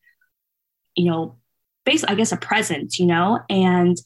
you 0.96 1.10
know, 1.10 1.40
basically, 1.86 2.14
I 2.14 2.18
guess, 2.18 2.32
a 2.32 2.38
presence, 2.38 3.00
you 3.00 3.08
know, 3.08 3.40
and 3.50 3.98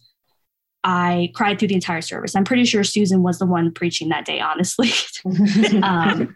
I 0.86 1.34
cried 1.36 1.60
through 1.60 1.68
the 1.68 1.76
entire 1.76 2.00
service. 2.00 2.34
I'm 2.34 2.46
pretty 2.46 2.64
sure 2.64 2.86
Susan 2.86 3.24
was 3.24 3.40
the 3.40 3.46
one 3.46 3.74
preaching 3.74 4.08
that 4.10 4.24
day, 4.24 4.40
honestly. 4.40 4.92
um, 5.84 6.34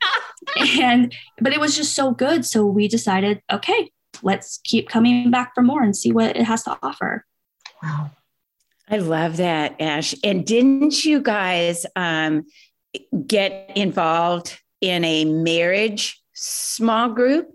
and 0.57 1.15
but 1.39 1.53
it 1.53 1.61
was 1.61 1.73
just 1.73 1.95
so 1.95 2.11
good. 2.11 2.45
So 2.45 2.65
we 2.65 2.89
decided, 2.89 3.41
okay, 3.49 3.91
let's 4.23 4.59
keep 4.65 4.89
coming 4.89 5.31
back 5.31 5.53
for 5.55 5.61
more 5.61 5.83
and 5.83 5.95
see 5.95 6.11
what 6.11 6.35
it 6.35 6.43
has 6.43 6.63
to 6.63 6.77
offer. 6.83 7.25
Wow. 7.81 8.11
I 8.89 8.97
love 8.97 9.37
that, 9.37 9.79
Ash. 9.79 10.15
And 10.23 10.45
didn't 10.45 11.05
you 11.05 11.21
guys 11.21 11.85
um, 11.95 12.45
get 13.27 13.71
involved 13.75 14.59
in 14.81 15.03
a 15.05 15.25
marriage 15.25 16.21
small 16.33 17.09
group? 17.09 17.49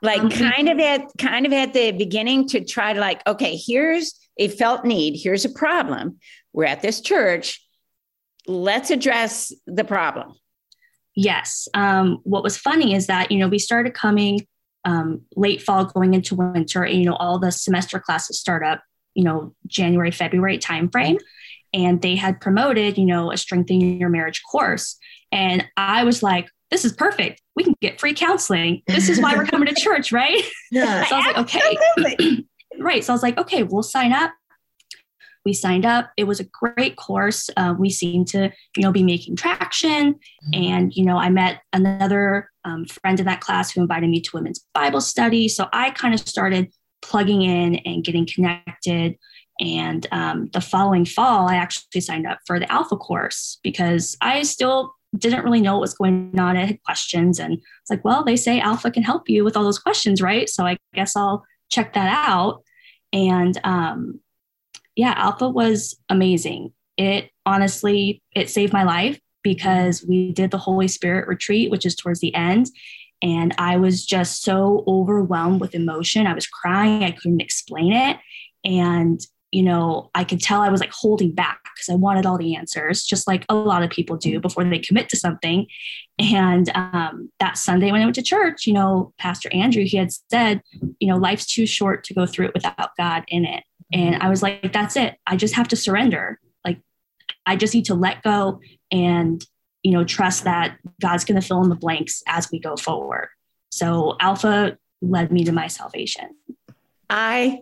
Like 0.00 0.20
um, 0.20 0.30
kind 0.30 0.68
of 0.68 0.78
at 0.78 1.02
kind 1.18 1.44
of 1.44 1.52
at 1.52 1.72
the 1.72 1.90
beginning 1.90 2.48
to 2.50 2.64
try 2.64 2.92
to 2.92 3.00
like, 3.00 3.26
okay, 3.26 3.56
here's 3.56 4.14
a 4.36 4.46
felt 4.46 4.84
need. 4.84 5.18
Here's 5.20 5.44
a 5.44 5.50
problem. 5.50 6.18
We're 6.52 6.66
at 6.66 6.82
this 6.82 7.00
church. 7.00 7.60
Let's 8.46 8.90
address 8.90 9.52
the 9.66 9.84
problem. 9.84 10.34
Yes. 11.16 11.66
Um, 11.74 12.20
what 12.22 12.44
was 12.44 12.56
funny 12.56 12.94
is 12.94 13.08
that, 13.08 13.32
you 13.32 13.38
know, 13.38 13.48
we 13.48 13.58
started 13.58 13.92
coming 13.92 14.46
um, 14.84 15.22
late 15.36 15.62
fall 15.62 15.84
going 15.84 16.14
into 16.14 16.34
winter, 16.34 16.82
and, 16.82 16.98
you 16.98 17.04
know, 17.04 17.16
all 17.16 17.38
the 17.38 17.52
semester 17.52 17.98
classes 17.98 18.38
start 18.38 18.62
up, 18.64 18.82
you 19.14 19.24
know, 19.24 19.54
January, 19.66 20.10
February 20.10 20.58
timeframe. 20.58 21.18
And 21.74 22.00
they 22.00 22.16
had 22.16 22.40
promoted, 22.40 22.96
you 22.96 23.04
know, 23.04 23.30
a 23.30 23.36
strengthening 23.36 24.00
your 24.00 24.08
marriage 24.08 24.42
course. 24.50 24.96
And 25.30 25.66
I 25.76 26.04
was 26.04 26.22
like, 26.22 26.48
this 26.70 26.84
is 26.84 26.92
perfect. 26.92 27.42
We 27.56 27.64
can 27.64 27.74
get 27.80 28.00
free 28.00 28.14
counseling. 28.14 28.82
This 28.86 29.08
is 29.08 29.20
why 29.20 29.36
we're 29.36 29.46
coming 29.46 29.68
to 29.68 29.74
church, 29.74 30.12
right? 30.12 30.42
Yeah. 30.70 31.04
so 31.08 31.16
I 31.16 31.18
was 31.18 31.26
like, 31.26 31.38
okay. 31.38 32.44
right. 32.78 33.04
So 33.04 33.12
I 33.12 33.14
was 33.14 33.22
like, 33.22 33.38
okay, 33.38 33.62
we'll 33.62 33.82
sign 33.82 34.12
up. 34.12 34.32
We 35.44 35.54
signed 35.54 35.86
up. 35.86 36.10
It 36.16 36.24
was 36.24 36.40
a 36.40 36.44
great 36.44 36.96
course. 36.96 37.48
Uh, 37.56 37.74
we 37.78 37.90
seemed 37.90 38.28
to, 38.28 38.52
you 38.76 38.82
know, 38.82 38.92
be 38.92 39.02
making 39.02 39.36
traction. 39.36 40.14
Mm-hmm. 40.14 40.62
And, 40.62 40.94
you 40.94 41.04
know, 41.04 41.16
I 41.16 41.30
met 41.30 41.62
another 41.72 42.50
um, 42.68 42.84
friend 42.84 43.18
in 43.18 43.26
that 43.26 43.40
class 43.40 43.70
who 43.70 43.80
invited 43.80 44.10
me 44.10 44.20
to 44.20 44.30
women's 44.34 44.64
Bible 44.74 45.00
study. 45.00 45.48
So 45.48 45.66
I 45.72 45.90
kind 45.90 46.14
of 46.14 46.20
started 46.20 46.72
plugging 47.02 47.42
in 47.42 47.76
and 47.76 48.04
getting 48.04 48.26
connected. 48.26 49.16
And 49.60 50.06
um, 50.12 50.50
the 50.52 50.60
following 50.60 51.04
fall, 51.04 51.48
I 51.48 51.56
actually 51.56 52.00
signed 52.00 52.26
up 52.26 52.38
for 52.46 52.60
the 52.60 52.70
Alpha 52.70 52.96
course 52.96 53.58
because 53.62 54.16
I 54.20 54.42
still 54.42 54.94
didn't 55.16 55.42
really 55.42 55.60
know 55.60 55.74
what 55.74 55.80
was 55.80 55.94
going 55.94 56.38
on. 56.38 56.56
I 56.56 56.66
had 56.66 56.82
questions, 56.84 57.40
and 57.40 57.54
it's 57.54 57.90
like, 57.90 58.04
well, 58.04 58.22
they 58.24 58.36
say 58.36 58.60
Alpha 58.60 58.90
can 58.90 59.02
help 59.02 59.28
you 59.28 59.42
with 59.42 59.56
all 59.56 59.64
those 59.64 59.78
questions, 59.78 60.20
right? 60.20 60.48
So 60.48 60.64
I 60.64 60.76
guess 60.94 61.16
I'll 61.16 61.44
check 61.70 61.94
that 61.94 62.28
out. 62.28 62.62
And 63.12 63.58
um, 63.64 64.20
yeah, 64.94 65.14
Alpha 65.16 65.48
was 65.48 65.98
amazing. 66.08 66.72
It 66.96 67.30
honestly, 67.46 68.22
it 68.34 68.50
saved 68.50 68.72
my 68.72 68.84
life 68.84 69.18
because 69.42 70.04
we 70.06 70.32
did 70.32 70.50
the 70.50 70.58
Holy 70.58 70.88
Spirit 70.88 71.28
retreat, 71.28 71.70
which 71.70 71.86
is 71.86 71.94
towards 71.94 72.20
the 72.20 72.34
end. 72.34 72.66
And 73.22 73.54
I 73.58 73.76
was 73.76 74.06
just 74.06 74.42
so 74.42 74.84
overwhelmed 74.86 75.60
with 75.60 75.74
emotion. 75.74 76.26
I 76.26 76.34
was 76.34 76.46
crying. 76.46 77.02
I 77.02 77.10
couldn't 77.10 77.40
explain 77.40 77.92
it. 77.92 78.18
And, 78.64 79.20
you 79.50 79.62
know, 79.62 80.10
I 80.14 80.24
could 80.24 80.40
tell 80.40 80.60
I 80.60 80.68
was 80.68 80.80
like 80.80 80.92
holding 80.92 81.32
back 81.32 81.58
because 81.74 81.92
I 81.92 81.96
wanted 81.96 82.26
all 82.26 82.38
the 82.38 82.54
answers, 82.54 83.02
just 83.02 83.26
like 83.26 83.44
a 83.48 83.54
lot 83.54 83.82
of 83.82 83.90
people 83.90 84.16
do 84.16 84.38
before 84.40 84.64
they 84.64 84.78
commit 84.78 85.08
to 85.10 85.16
something. 85.16 85.66
And 86.18 86.70
um, 86.74 87.30
that 87.40 87.58
Sunday 87.58 87.90
when 87.90 88.02
I 88.02 88.04
went 88.04 88.16
to 88.16 88.22
church, 88.22 88.66
you 88.66 88.72
know, 88.72 89.12
Pastor 89.18 89.52
Andrew, 89.52 89.84
he 89.84 89.96
had 89.96 90.12
said, 90.30 90.62
you 91.00 91.08
know, 91.08 91.16
life's 91.16 91.46
too 91.46 91.66
short 91.66 92.04
to 92.04 92.14
go 92.14 92.26
through 92.26 92.46
it 92.46 92.54
without 92.54 92.90
God 92.96 93.24
in 93.28 93.44
it. 93.44 93.64
And 93.92 94.16
I 94.16 94.28
was 94.28 94.42
like, 94.42 94.72
that's 94.72 94.96
it. 94.96 95.16
I 95.26 95.36
just 95.36 95.54
have 95.54 95.68
to 95.68 95.76
surrender. 95.76 96.38
Like, 97.48 97.54
I 97.54 97.56
just 97.56 97.74
need 97.74 97.86
to 97.86 97.94
let 97.94 98.22
go 98.22 98.60
and, 98.90 99.44
you 99.82 99.92
know, 99.92 100.04
trust 100.04 100.44
that 100.44 100.78
God's 101.00 101.24
going 101.24 101.40
to 101.40 101.46
fill 101.46 101.62
in 101.62 101.68
the 101.68 101.76
blanks 101.76 102.22
as 102.26 102.50
we 102.50 102.58
go 102.58 102.76
forward. 102.76 103.28
So, 103.70 104.16
Alpha 104.20 104.78
led 105.00 105.32
me 105.32 105.44
to 105.44 105.52
my 105.52 105.68
salvation. 105.68 106.36
I 107.08 107.60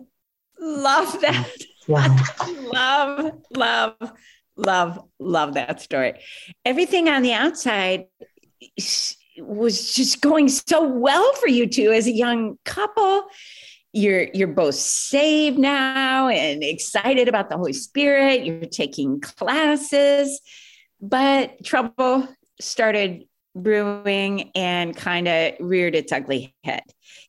love 0.59 1.21
that. 1.21 1.49
Wow. 1.87 2.17
love, 2.73 3.31
love, 3.55 4.11
love, 4.57 4.99
love 5.19 5.53
that 5.53 5.81
story. 5.81 6.15
Everything 6.65 7.07
on 7.07 7.21
the 7.21 7.33
outside 7.33 8.07
was 9.39 9.93
just 9.93 10.21
going 10.21 10.49
so 10.49 10.87
well 10.87 11.33
for 11.33 11.47
you 11.47 11.67
two 11.67 11.91
as 11.91 12.07
a 12.07 12.11
young 12.11 12.57
couple 12.65 13.27
you're 13.93 14.27
you're 14.33 14.47
both 14.47 14.75
saved 14.75 15.57
now 15.57 16.27
and 16.27 16.63
excited 16.63 17.27
about 17.27 17.49
the 17.49 17.57
holy 17.57 17.73
spirit. 17.73 18.45
You're 18.45 18.65
taking 18.65 19.19
classes. 19.21 20.41
But 20.99 21.63
trouble 21.63 22.27
started 22.59 23.25
brewing 23.55 24.51
and 24.55 24.95
kind 24.95 25.27
of 25.27 25.53
reared 25.59 25.95
its 25.95 26.11
ugly 26.11 26.55
head. 26.63 26.83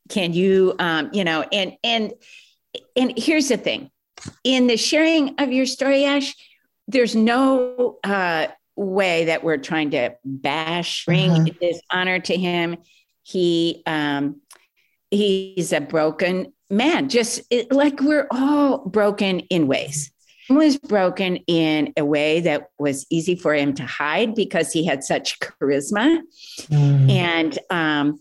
Can 0.08 0.32
you 0.32 0.74
um 0.78 1.10
you 1.12 1.24
know 1.24 1.44
and 1.52 1.74
and 1.82 2.12
and 2.96 3.14
here's 3.16 3.48
the 3.48 3.56
thing. 3.56 3.90
In 4.44 4.66
the 4.66 4.76
sharing 4.76 5.36
of 5.38 5.52
your 5.52 5.66
story 5.66 6.04
ash 6.04 6.34
there's 6.86 7.14
no 7.14 7.98
uh 8.04 8.48
way 8.76 9.24
that 9.26 9.42
we're 9.42 9.58
trying 9.58 9.90
to 9.90 10.14
bash 10.24 11.04
bring 11.04 11.30
uh-huh. 11.30 11.50
dishonor 11.60 12.18
to 12.20 12.36
him. 12.36 12.76
He 13.22 13.82
um 13.86 14.40
he's 15.10 15.72
a 15.72 15.80
broken 15.80 16.52
man, 16.70 17.08
just 17.08 17.42
it, 17.50 17.72
like 17.72 18.00
we're 18.00 18.26
all 18.30 18.78
broken 18.86 19.40
in 19.40 19.66
ways. 19.66 20.10
He 20.46 20.54
was 20.54 20.78
broken 20.78 21.36
in 21.46 21.92
a 21.96 22.04
way 22.04 22.40
that 22.40 22.70
was 22.78 23.06
easy 23.10 23.36
for 23.36 23.54
him 23.54 23.74
to 23.74 23.84
hide 23.84 24.34
because 24.34 24.72
he 24.72 24.84
had 24.84 25.04
such 25.04 25.38
charisma, 25.40 26.20
mm. 26.62 27.10
and 27.10 27.58
um, 27.70 28.20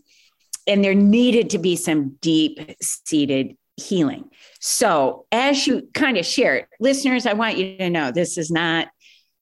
and 0.66 0.84
there 0.84 0.94
needed 0.94 1.50
to 1.50 1.58
be 1.58 1.74
some 1.74 2.16
deep 2.20 2.76
seated 2.82 3.56
healing. 3.76 4.28
So, 4.60 5.26
as 5.32 5.66
you 5.66 5.88
kind 5.94 6.18
of 6.18 6.26
shared, 6.26 6.66
listeners, 6.80 7.26
I 7.26 7.32
want 7.32 7.56
you 7.56 7.78
to 7.78 7.88
know 7.88 8.10
this 8.10 8.36
is 8.36 8.50
not, 8.50 8.88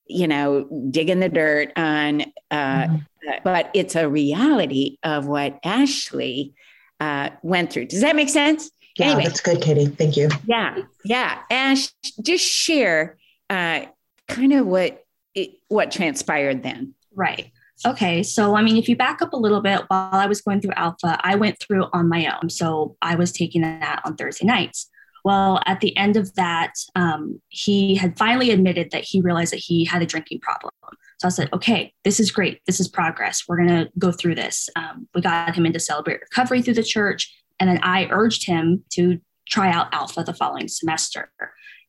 you 0.07 0.29
know, 0.29 0.69
digging 0.91 1.21
the 1.21 1.29
dirt 1.29 1.73
on, 1.76 2.23
uh, 2.53 2.87
mm. 2.87 3.03
but 3.43 3.71
it's 3.75 3.97
a 3.97 4.09
reality 4.09 4.99
of 5.03 5.26
what 5.26 5.59
Ashley 5.65 6.55
uh, 7.00 7.31
went 7.43 7.73
through. 7.73 7.87
Does 7.87 8.00
that 8.00 8.17
make 8.17 8.29
sense? 8.29 8.71
Yeah, 8.99 9.07
anyway, 9.07 9.25
that's 9.25 9.41
good, 9.41 9.61
Katie. 9.61 9.87
Thank 9.87 10.17
you. 10.17 10.29
Yeah, 10.47 10.79
yeah. 11.05 11.43
Ash, 11.50 11.93
just 12.23 12.45
share 12.45 13.19
uh, 13.50 13.83
kind 14.29 14.53
of 14.55 14.67
what 14.67 15.05
it, 15.35 15.50
what 15.69 15.91
transpired 15.91 16.62
then. 16.62 16.95
Right. 17.15 17.50
Okay. 17.87 18.23
So, 18.23 18.57
I 18.57 18.62
mean, 18.62 18.79
if 18.79 18.88
you 18.88 18.97
back 18.97 19.21
up 19.21 19.35
a 19.35 19.37
little 19.37 19.61
bit, 19.61 19.83
while 19.88 20.09
I 20.12 20.26
was 20.26 20.41
going 20.41 20.62
through 20.62 20.73
Alpha, 20.76 21.21
I 21.23 21.35
went 21.35 21.59
through 21.61 21.85
on 21.93 22.09
my 22.09 22.35
own. 22.35 22.49
So, 22.49 22.97
I 23.03 23.17
was 23.17 23.33
taking 23.33 23.61
that 23.61 24.00
on 24.05 24.17
Thursday 24.17 24.47
nights. 24.47 24.91
Well, 25.26 25.61
at 25.66 25.80
the 25.80 25.97
end 25.97 26.16
of 26.16 26.33
that, 26.37 26.75
um, 26.95 27.42
he 27.49 27.97
had 27.97 28.16
finally 28.16 28.52
admitted 28.52 28.92
that 28.92 29.02
he 29.02 29.21
realized 29.21 29.52
that 29.52 29.56
he 29.56 29.85
had 29.85 30.00
a 30.00 30.06
drinking 30.06 30.38
problem. 30.38 30.71
So 31.18 31.26
I 31.26 31.30
said, 31.30 31.49
okay, 31.52 31.92
this 32.04 32.21
is 32.21 32.30
great. 32.30 32.61
This 32.64 32.78
is 32.78 32.87
progress. 32.87 33.42
We're 33.49 33.56
going 33.56 33.71
to 33.71 33.90
go 33.99 34.12
through 34.12 34.37
this. 34.37 34.68
Um, 34.76 35.09
we 35.16 35.21
got 35.23 35.52
him 35.52 35.66
into 35.66 35.80
Celebrate 35.80 36.21
Recovery 36.21 36.62
through 36.62 36.75
the 36.75 36.85
church. 36.85 37.37
And 37.59 37.68
then 37.68 37.80
I 37.83 38.06
urged 38.09 38.47
him 38.47 38.85
to 38.90 39.21
try 39.49 39.68
out 39.68 39.92
Alpha 39.92 40.23
the 40.23 40.33
following 40.33 40.68
semester. 40.68 41.33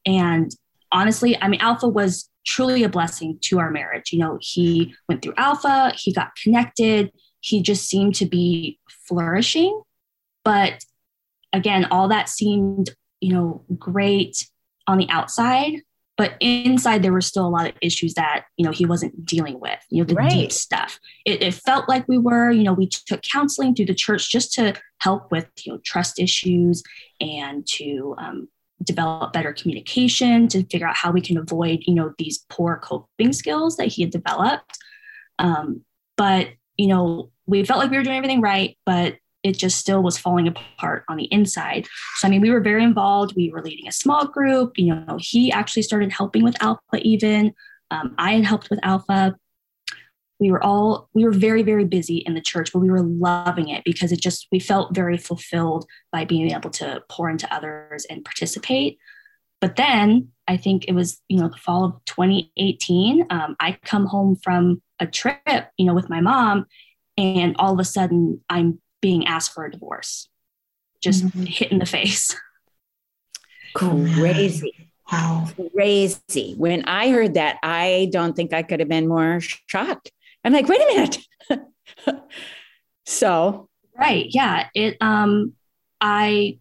And 0.03 0.49
honestly, 0.91 1.39
I 1.39 1.47
mean, 1.47 1.61
Alpha 1.61 1.87
was 1.87 2.31
truly 2.43 2.83
a 2.83 2.89
blessing 2.89 3.37
to 3.41 3.59
our 3.59 3.69
marriage. 3.69 4.11
You 4.11 4.17
know, 4.17 4.39
he 4.41 4.95
went 5.07 5.21
through 5.21 5.35
Alpha, 5.37 5.93
he 5.95 6.11
got 6.11 6.31
connected, 6.41 7.11
he 7.41 7.61
just 7.61 7.87
seemed 7.87 8.15
to 8.15 8.25
be 8.25 8.79
flourishing. 9.07 9.79
But 10.43 10.83
again, 11.53 11.85
all 11.91 12.07
that 12.07 12.29
seemed, 12.29 12.95
you 13.21 13.33
know, 13.33 13.63
great 13.77 14.47
on 14.87 14.97
the 14.97 15.09
outside, 15.09 15.81
but 16.17 16.33
inside 16.39 17.03
there 17.03 17.13
were 17.13 17.21
still 17.21 17.47
a 17.47 17.49
lot 17.49 17.67
of 17.67 17.75
issues 17.81 18.15
that 18.15 18.45
you 18.57 18.65
know 18.65 18.71
he 18.71 18.85
wasn't 18.85 19.25
dealing 19.25 19.59
with 19.59 19.79
you 19.89 20.01
know 20.01 20.05
the 20.05 20.15
right. 20.15 20.29
deep 20.29 20.51
stuff 20.51 20.99
it, 21.25 21.41
it, 21.41 21.53
felt 21.53 21.87
like 21.87 22.05
we 22.07 22.17
were 22.17 22.51
you 22.51 22.63
know 22.63 22.73
we 22.73 22.87
took 22.87 23.21
counseling 23.21 23.73
through 23.73 23.85
the 23.85 23.93
church 23.93 24.29
just 24.29 24.51
to 24.53 24.73
help 24.97 25.31
with 25.31 25.47
you 25.63 25.71
know 25.71 25.79
trust 25.85 26.19
issues 26.19 26.83
and 27.21 27.65
to 27.65 28.15
um, 28.17 28.49
develop 28.83 29.31
better 29.31 29.53
communication 29.53 30.47
to 30.47 30.65
figure 30.65 30.87
out 30.87 30.97
how 30.97 31.11
we 31.11 31.21
can 31.21 31.37
avoid 31.37 31.79
you 31.85 31.93
know 31.93 32.13
these 32.17 32.45
poor 32.49 32.77
coping 32.77 33.31
skills 33.31 33.77
that 33.77 33.87
he 33.87 34.01
had 34.01 34.11
developed 34.11 34.77
um, 35.39 35.81
but 36.17 36.49
you 36.75 36.87
know 36.87 37.29
we 37.45 37.63
felt 37.63 37.79
like 37.79 37.91
we 37.91 37.97
were 37.97 38.03
doing 38.03 38.17
everything 38.17 38.41
right 38.41 38.77
but 38.85 39.15
it 39.47 39.57
just 39.57 39.77
still 39.77 40.03
was 40.03 40.17
falling 40.17 40.47
apart 40.47 41.03
on 41.09 41.17
the 41.17 41.25
inside. 41.25 41.87
So, 42.17 42.27
I 42.27 42.31
mean, 42.31 42.41
we 42.41 42.51
were 42.51 42.59
very 42.59 42.83
involved. 42.83 43.35
We 43.35 43.49
were 43.49 43.63
leading 43.63 43.87
a 43.87 43.91
small 43.91 44.27
group. 44.27 44.77
You 44.77 44.95
know, 44.95 45.17
he 45.19 45.51
actually 45.51 45.83
started 45.83 46.11
helping 46.11 46.43
with 46.43 46.61
Alpha 46.61 46.81
even. 47.01 47.53
Um, 47.91 48.15
I 48.17 48.33
had 48.33 48.45
helped 48.45 48.69
with 48.69 48.79
Alpha. 48.83 49.35
We 50.39 50.51
were 50.51 50.63
all, 50.63 51.09
we 51.13 51.23
were 51.25 51.31
very, 51.31 51.63
very 51.63 51.85
busy 51.85 52.17
in 52.17 52.35
the 52.35 52.41
church, 52.41 52.71
but 52.71 52.79
we 52.79 52.91
were 52.91 53.01
loving 53.01 53.69
it 53.69 53.83
because 53.83 54.11
it 54.11 54.21
just, 54.21 54.47
we 54.51 54.59
felt 54.59 54.93
very 54.93 55.17
fulfilled 55.17 55.87
by 56.11 56.25
being 56.25 56.51
able 56.51 56.69
to 56.71 57.01
pour 57.09 57.29
into 57.29 57.51
others 57.53 58.05
and 58.09 58.23
participate. 58.23 58.99
But 59.59 59.75
then 59.75 60.29
I 60.47 60.57
think 60.57 60.85
it 60.87 60.93
was, 60.93 61.19
you 61.27 61.39
know, 61.39 61.49
the 61.49 61.57
fall 61.57 61.85
of 61.85 62.05
2018, 62.05 63.25
um, 63.29 63.55
I 63.59 63.77
come 63.83 64.05
home 64.05 64.35
from 64.35 64.81
a 64.99 65.07
trip, 65.07 65.69
you 65.77 65.85
know, 65.85 65.93
with 65.93 66.09
my 66.09 66.21
mom, 66.21 66.65
and 67.17 67.55
all 67.57 67.73
of 67.73 67.79
a 67.79 67.83
sudden 67.83 68.41
I'm 68.49 68.79
being 69.01 69.27
asked 69.27 69.53
for 69.53 69.65
a 69.65 69.71
divorce, 69.71 70.29
just 71.01 71.25
mm-hmm. 71.25 71.43
hit 71.43 71.71
in 71.71 71.79
the 71.79 71.85
face. 71.85 72.35
Crazy. 73.73 74.89
Wow. 75.11 75.47
Crazy. 75.73 76.55
When 76.57 76.83
I 76.85 77.09
heard 77.09 77.35
that, 77.35 77.57
I 77.63 78.09
don't 78.11 78.35
think 78.35 78.53
I 78.53 78.63
could 78.63 78.79
have 78.79 78.89
been 78.89 79.07
more 79.07 79.39
shocked. 79.39 80.11
I'm 80.43 80.53
like, 80.53 80.67
wait 80.67 80.81
a 80.81 80.85
minute. 80.85 82.23
so, 83.05 83.69
right. 83.97 84.25
Yeah. 84.29 84.67
It, 84.73 84.97
um, 84.99 85.53
I, 86.01 86.59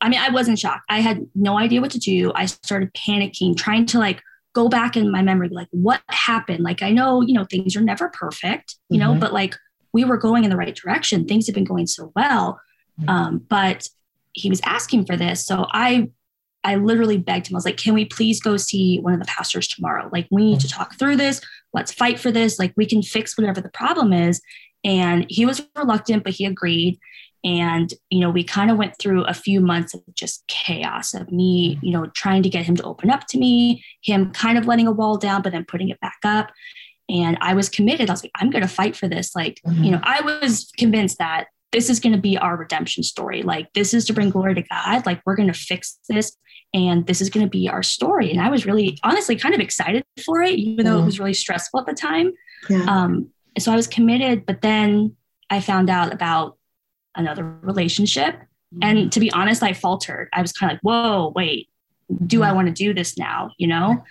I 0.00 0.08
mean, 0.08 0.20
I 0.20 0.30
wasn't 0.30 0.58
shocked. 0.58 0.84
I 0.88 1.00
had 1.00 1.26
no 1.34 1.58
idea 1.58 1.80
what 1.80 1.90
to 1.92 1.98
do. 1.98 2.32
I 2.34 2.46
started 2.46 2.92
panicking, 2.94 3.56
trying 3.56 3.86
to 3.86 3.98
like 3.98 4.22
go 4.54 4.68
back 4.68 4.96
in 4.96 5.10
my 5.10 5.22
memory, 5.22 5.48
like 5.48 5.68
what 5.70 6.00
happened? 6.08 6.64
Like, 6.64 6.82
I 6.82 6.90
know, 6.90 7.20
you 7.20 7.34
know, 7.34 7.44
things 7.44 7.76
are 7.76 7.80
never 7.80 8.08
perfect, 8.08 8.76
you 8.88 8.98
mm-hmm. 8.98 9.14
know, 9.14 9.20
but 9.20 9.32
like 9.32 9.56
we 9.92 10.04
were 10.04 10.16
going 10.16 10.44
in 10.44 10.50
the 10.50 10.56
right 10.56 10.74
direction. 10.74 11.26
Things 11.26 11.46
had 11.46 11.54
been 11.54 11.64
going 11.64 11.86
so 11.86 12.12
well. 12.14 12.60
Mm-hmm. 13.00 13.08
Um, 13.08 13.38
but 13.48 13.88
he 14.32 14.48
was 14.48 14.60
asking 14.64 15.06
for 15.06 15.16
this. 15.16 15.44
So 15.44 15.66
I 15.70 16.10
I 16.62 16.74
literally 16.76 17.16
begged 17.16 17.48
him. 17.48 17.56
I 17.56 17.58
was 17.58 17.64
like, 17.64 17.78
can 17.78 17.94
we 17.94 18.04
please 18.04 18.40
go 18.40 18.56
see 18.56 19.00
one 19.00 19.14
of 19.14 19.18
the 19.18 19.24
pastors 19.24 19.66
tomorrow? 19.66 20.10
Like, 20.12 20.28
we 20.30 20.44
need 20.44 20.60
to 20.60 20.68
talk 20.68 20.98
through 20.98 21.16
this. 21.16 21.40
Let's 21.72 21.90
fight 21.90 22.20
for 22.20 22.30
this. 22.30 22.58
Like, 22.58 22.74
we 22.76 22.84
can 22.84 23.02
fix 23.02 23.38
whatever 23.38 23.62
the 23.62 23.70
problem 23.70 24.12
is. 24.12 24.42
And 24.84 25.24
he 25.30 25.46
was 25.46 25.66
reluctant, 25.74 26.22
but 26.22 26.34
he 26.34 26.44
agreed. 26.44 26.98
And, 27.42 27.92
you 28.10 28.20
know, 28.20 28.28
we 28.28 28.44
kind 28.44 28.70
of 28.70 28.76
went 28.76 28.98
through 28.98 29.24
a 29.24 29.32
few 29.32 29.62
months 29.62 29.94
of 29.94 30.02
just 30.14 30.46
chaos 30.48 31.14
of 31.14 31.32
me, 31.32 31.78
you 31.80 31.92
know, 31.92 32.06
trying 32.08 32.42
to 32.42 32.50
get 32.50 32.66
him 32.66 32.76
to 32.76 32.82
open 32.82 33.08
up 33.08 33.26
to 33.28 33.38
me, 33.38 33.82
him 34.02 34.30
kind 34.30 34.58
of 34.58 34.66
letting 34.66 34.86
a 34.86 34.92
wall 34.92 35.16
down, 35.16 35.40
but 35.40 35.52
then 35.52 35.64
putting 35.64 35.88
it 35.88 36.00
back 36.00 36.18
up 36.24 36.50
and 37.10 37.36
I 37.40 37.54
was 37.54 37.68
committed. 37.68 38.08
I 38.08 38.12
was 38.12 38.22
like, 38.22 38.32
I'm 38.36 38.50
going 38.50 38.62
to 38.62 38.68
fight 38.68 38.96
for 38.96 39.08
this. 39.08 39.34
Like, 39.34 39.60
mm-hmm. 39.66 39.82
you 39.82 39.90
know, 39.90 40.00
I 40.02 40.20
was 40.20 40.70
convinced 40.76 41.18
that 41.18 41.46
this 41.72 41.90
is 41.90 42.00
going 42.00 42.14
to 42.14 42.20
be 42.20 42.38
our 42.38 42.56
redemption 42.56 43.02
story. 43.02 43.42
Like, 43.42 43.72
this 43.74 43.94
is 43.94 44.04
to 44.06 44.12
bring 44.12 44.30
glory 44.30 44.54
to 44.54 44.62
God. 44.62 45.06
Like, 45.06 45.20
we're 45.24 45.36
going 45.36 45.52
to 45.52 45.58
fix 45.58 45.98
this 46.08 46.36
and 46.72 47.06
this 47.06 47.20
is 47.20 47.30
going 47.30 47.44
to 47.44 47.50
be 47.50 47.68
our 47.68 47.82
story. 47.82 48.30
And 48.30 48.40
I 48.40 48.48
was 48.48 48.64
really, 48.64 48.98
honestly, 49.02 49.36
kind 49.36 49.54
of 49.54 49.60
excited 49.60 50.04
for 50.24 50.42
it, 50.42 50.54
even 50.54 50.84
though 50.84 51.00
it 51.00 51.04
was 51.04 51.18
really 51.18 51.34
stressful 51.34 51.80
at 51.80 51.86
the 51.86 51.94
time. 51.94 52.32
Yeah. 52.68 52.84
Um, 52.84 53.30
so 53.58 53.72
I 53.72 53.76
was 53.76 53.88
committed, 53.88 54.46
but 54.46 54.62
then 54.62 55.16
I 55.48 55.60
found 55.60 55.90
out 55.90 56.12
about 56.12 56.58
another 57.16 57.44
relationship. 57.62 58.36
Mm-hmm. 58.36 58.82
And 58.82 59.12
to 59.12 59.20
be 59.20 59.32
honest, 59.32 59.62
I 59.62 59.72
faltered. 59.72 60.28
I 60.32 60.42
was 60.42 60.52
kind 60.52 60.70
of 60.70 60.76
like, 60.76 60.82
whoa, 60.82 61.32
wait, 61.34 61.68
do 62.24 62.40
mm-hmm. 62.40 62.44
I 62.44 62.52
want 62.52 62.68
to 62.68 62.72
do 62.72 62.94
this 62.94 63.18
now? 63.18 63.50
You 63.58 63.66
know? 63.66 64.04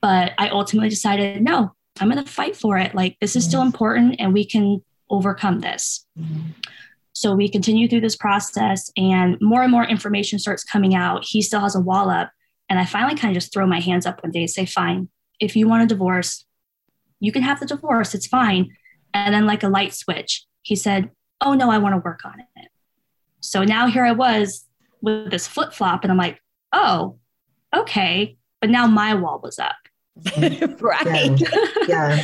But 0.00 0.32
I 0.38 0.48
ultimately 0.48 0.88
decided, 0.88 1.42
no, 1.42 1.74
I'm 2.00 2.10
going 2.10 2.22
to 2.22 2.30
fight 2.30 2.56
for 2.56 2.78
it. 2.78 2.94
Like, 2.94 3.16
this 3.20 3.36
is 3.36 3.44
still 3.44 3.62
important 3.62 4.16
and 4.18 4.32
we 4.32 4.44
can 4.44 4.82
overcome 5.10 5.60
this. 5.60 6.06
Mm-hmm. 6.18 6.50
So 7.16 7.34
we 7.34 7.48
continue 7.48 7.88
through 7.88 8.02
this 8.02 8.14
process, 8.14 8.90
and 8.94 9.38
more 9.40 9.62
and 9.62 9.72
more 9.72 9.84
information 9.84 10.38
starts 10.38 10.62
coming 10.62 10.94
out. 10.94 11.24
He 11.24 11.40
still 11.40 11.60
has 11.60 11.74
a 11.74 11.80
wall 11.80 12.10
up. 12.10 12.30
And 12.68 12.78
I 12.78 12.84
finally 12.84 13.14
kind 13.14 13.34
of 13.34 13.40
just 13.40 13.54
throw 13.54 13.66
my 13.66 13.80
hands 13.80 14.04
up 14.04 14.22
one 14.22 14.32
day 14.32 14.40
and 14.40 14.50
say, 14.50 14.66
Fine, 14.66 15.08
if 15.40 15.56
you 15.56 15.66
want 15.66 15.82
a 15.82 15.86
divorce, 15.86 16.44
you 17.20 17.32
can 17.32 17.40
have 17.40 17.58
the 17.58 17.64
divorce. 17.64 18.14
It's 18.14 18.26
fine. 18.26 18.76
And 19.14 19.34
then, 19.34 19.46
like 19.46 19.62
a 19.62 19.68
light 19.68 19.94
switch, 19.94 20.44
he 20.60 20.76
said, 20.76 21.10
Oh, 21.40 21.54
no, 21.54 21.70
I 21.70 21.78
want 21.78 21.94
to 21.94 22.02
work 22.04 22.20
on 22.26 22.38
it. 22.38 22.68
So 23.40 23.64
now 23.64 23.86
here 23.86 24.04
I 24.04 24.12
was 24.12 24.66
with 25.00 25.30
this 25.30 25.46
flip 25.46 25.72
flop, 25.72 26.02
and 26.02 26.10
I'm 26.10 26.18
like, 26.18 26.38
Oh, 26.70 27.16
okay. 27.74 28.36
But 28.60 28.68
now 28.68 28.86
my 28.86 29.14
wall 29.14 29.40
was 29.42 29.58
up. 29.58 29.76
right. 30.80 31.40
Yeah. 31.40 31.86
yeah. 31.88 32.22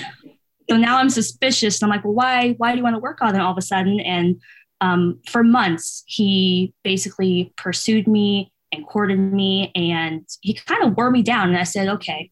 so 0.69 0.77
now 0.77 0.99
I'm 0.99 1.11
suspicious. 1.11 1.81
And 1.81 1.91
I'm 1.91 1.97
like, 1.97 2.05
well, 2.05 2.15
why, 2.15 2.53
why 2.53 2.73
do 2.73 2.79
you 2.79 2.83
want 2.83 2.97
to 2.97 3.01
work 3.01 3.23
on 3.23 3.35
it 3.35 3.41
all 3.41 3.53
of 3.53 3.59
a 3.59 3.63
sudden? 3.63 4.01
And 4.01 4.41
um, 4.81 5.21
for 5.29 5.45
months, 5.45 6.03
he 6.07 6.75
basically 6.83 7.53
pursued 7.57 8.09
me 8.09 8.53
and 8.73 8.87
courted 8.87 9.19
me 9.19 9.71
and 9.75 10.27
he 10.41 10.55
kind 10.55 10.83
of 10.83 10.97
wore 10.97 11.11
me 11.11 11.23
down. 11.23 11.49
And 11.49 11.59
I 11.59 11.65
said, 11.65 11.89
okay, 11.89 12.31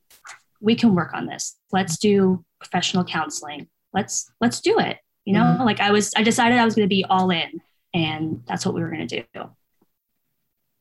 we 0.61 0.75
can 0.75 0.95
work 0.95 1.13
on 1.15 1.27
this. 1.27 1.57
Let's 1.73 1.99
do 1.99 2.45
professional 2.59 3.05
counseling. 3.05 3.69
Let's, 3.93 4.31
let's 4.41 4.61
do 4.61 4.79
it. 4.79 4.99
You 5.25 5.35
know, 5.35 5.43
mm-hmm. 5.43 5.65
like 5.65 5.81
I 5.81 5.91
was, 5.91 6.13
I 6.17 6.23
decided 6.23 6.59
I 6.59 6.65
was 6.65 6.75
going 6.75 6.87
to 6.87 6.95
be 6.95 7.05
all 7.05 7.31
in 7.31 7.61
and 7.93 8.43
that's 8.47 8.65
what 8.65 8.75
we 8.75 8.81
were 8.81 8.91
going 8.91 9.07
to 9.07 9.23
do. 9.35 9.51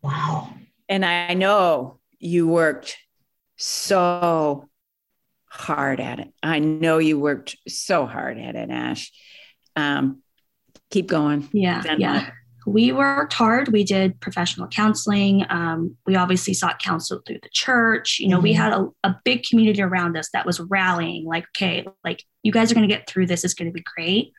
Wow. 0.01 0.53
And 0.87 1.05
I 1.05 1.33
know 1.33 1.99
you 2.19 2.47
worked 2.47 2.97
so 3.57 4.68
hard 5.49 5.99
at 5.99 6.19
it. 6.19 6.33
I 6.41 6.59
know 6.59 6.97
you 6.97 7.19
worked 7.19 7.57
so 7.67 8.05
hard 8.05 8.37
at 8.37 8.55
it, 8.55 8.69
Ash. 8.69 9.11
Um, 9.75 10.21
keep 10.89 11.07
going. 11.07 11.49
Yeah. 11.51 11.83
yeah. 11.97 12.31
We 12.65 12.91
worked 12.91 13.33
hard. 13.33 13.69
We 13.69 13.83
did 13.83 14.19
professional 14.19 14.67
counseling. 14.67 15.45
Um, 15.49 15.97
we 16.05 16.15
obviously 16.15 16.53
sought 16.53 16.81
counsel 16.81 17.21
through 17.25 17.39
the 17.41 17.49
church. 17.51 18.19
You 18.19 18.27
know, 18.27 18.37
mm-hmm. 18.37 18.43
we 18.43 18.53
had 18.53 18.73
a, 18.73 18.87
a 19.03 19.15
big 19.23 19.43
community 19.43 19.81
around 19.81 20.17
us 20.17 20.29
that 20.33 20.45
was 20.45 20.59
rallying, 20.59 21.25
like, 21.25 21.45
okay, 21.55 21.87
like 22.03 22.23
you 22.43 22.51
guys 22.51 22.71
are 22.71 22.75
going 22.75 22.87
to 22.87 22.93
get 22.93 23.07
through 23.07 23.27
this. 23.27 23.43
It's 23.43 23.53
going 23.53 23.69
to 23.69 23.73
be 23.73 23.83
great. 23.95 24.33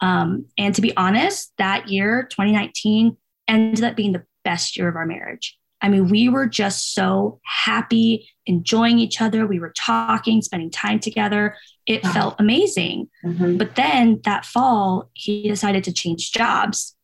Um, 0.00 0.46
and 0.58 0.74
to 0.74 0.80
be 0.80 0.96
honest, 0.96 1.52
that 1.58 1.88
year, 1.88 2.26
2019, 2.30 3.16
ended 3.46 3.84
up 3.84 3.96
being 3.96 4.12
the 4.12 4.24
best 4.44 4.76
year 4.76 4.88
of 4.88 4.96
our 4.96 5.06
marriage. 5.06 5.58
I 5.82 5.88
mean, 5.88 6.08
we 6.08 6.28
were 6.28 6.46
just 6.46 6.94
so 6.94 7.40
happy, 7.44 8.28
enjoying 8.46 8.98
each 8.98 9.20
other. 9.20 9.46
We 9.46 9.60
were 9.60 9.72
talking, 9.76 10.42
spending 10.42 10.70
time 10.70 11.00
together. 11.00 11.56
It 11.86 12.04
uh-huh. 12.04 12.12
felt 12.12 12.36
amazing. 12.38 13.08
Mm-hmm. 13.24 13.56
But 13.56 13.76
then 13.76 14.20
that 14.24 14.44
fall, 14.44 15.10
he 15.14 15.48
decided 15.48 15.84
to 15.84 15.92
change 15.92 16.32
jobs. 16.32 16.94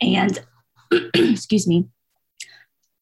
And 0.00 0.38
excuse 1.14 1.66
me, 1.66 1.86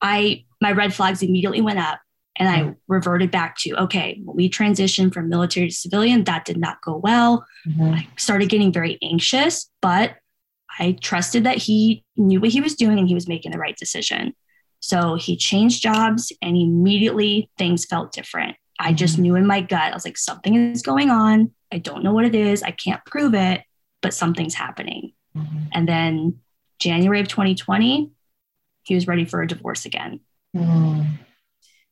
I 0.03 0.45
my 0.61 0.73
red 0.73 0.93
flags 0.93 1.23
immediately 1.23 1.61
went 1.61 1.79
up 1.79 2.01
and 2.37 2.49
I 2.49 2.61
mm-hmm. 2.61 2.73
reverted 2.87 3.31
back 3.31 3.57
to 3.59 3.75
okay, 3.83 4.21
when 4.25 4.37
we 4.37 4.51
transitioned 4.51 5.15
from 5.15 5.29
military 5.29 5.69
to 5.69 5.75
civilian, 5.75 6.25
that 6.25 6.45
did 6.45 6.57
not 6.57 6.83
go 6.83 6.97
well. 6.97 7.47
Mm-hmm. 7.67 7.95
I 7.95 8.09
started 8.17 8.49
getting 8.49 8.73
very 8.73 8.99
anxious, 9.03 9.71
but 9.81 10.17
I 10.79 10.97
trusted 11.01 11.45
that 11.45 11.57
he 11.57 12.05
knew 12.17 12.41
what 12.41 12.51
he 12.51 12.61
was 12.61 12.75
doing 12.75 12.99
and 12.99 13.09
he 13.09 13.15
was 13.15 13.29
making 13.29 13.53
the 13.53 13.59
right 13.59 13.77
decision. 13.77 14.35
So 14.81 15.17
he 15.17 15.37
changed 15.37 15.83
jobs 15.83 16.33
and 16.41 16.57
immediately 16.57 17.51
things 17.59 17.85
felt 17.85 18.13
different. 18.13 18.57
I 18.79 18.93
just 18.93 19.15
mm-hmm. 19.15 19.23
knew 19.23 19.35
in 19.37 19.47
my 19.47 19.61
gut, 19.61 19.93
I 19.93 19.95
was 19.95 20.05
like, 20.05 20.17
something 20.17 20.55
is 20.55 20.83
going 20.83 21.11
on. 21.11 21.53
I 21.73 21.79
don't 21.79 22.05
know 22.05 22.13
what 22.13 22.25
it 22.25 22.35
is. 22.35 22.63
I 22.63 22.71
can't 22.71 23.05
prove 23.05 23.35
it, 23.35 23.63
but 24.01 24.15
something's 24.15 24.55
happening. 24.55 25.13
Mm-hmm. 25.37 25.59
And 25.73 25.89
then 25.89 26.39
January 26.79 27.21
of 27.21 27.29
2020, 27.29 28.11
he 28.85 28.95
was 28.95 29.07
ready 29.07 29.25
for 29.25 29.43
a 29.43 29.47
divorce 29.47 29.85
again. 29.85 30.21
Mm-hmm. 30.57 31.03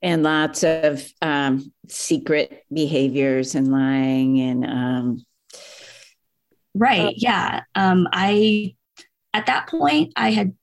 And 0.02 0.22
lots 0.22 0.62
of 0.62 1.04
um, 1.20 1.72
secret 1.88 2.64
behaviors 2.72 3.54
and 3.54 3.72
lying 3.72 4.40
and. 4.40 4.64
Um, 4.64 5.26
right. 6.74 7.14
Yeah. 7.16 7.62
Um, 7.74 8.06
I, 8.12 8.76
at 9.34 9.46
that 9.46 9.68
point, 9.68 10.12
I 10.16 10.30
had 10.30 10.54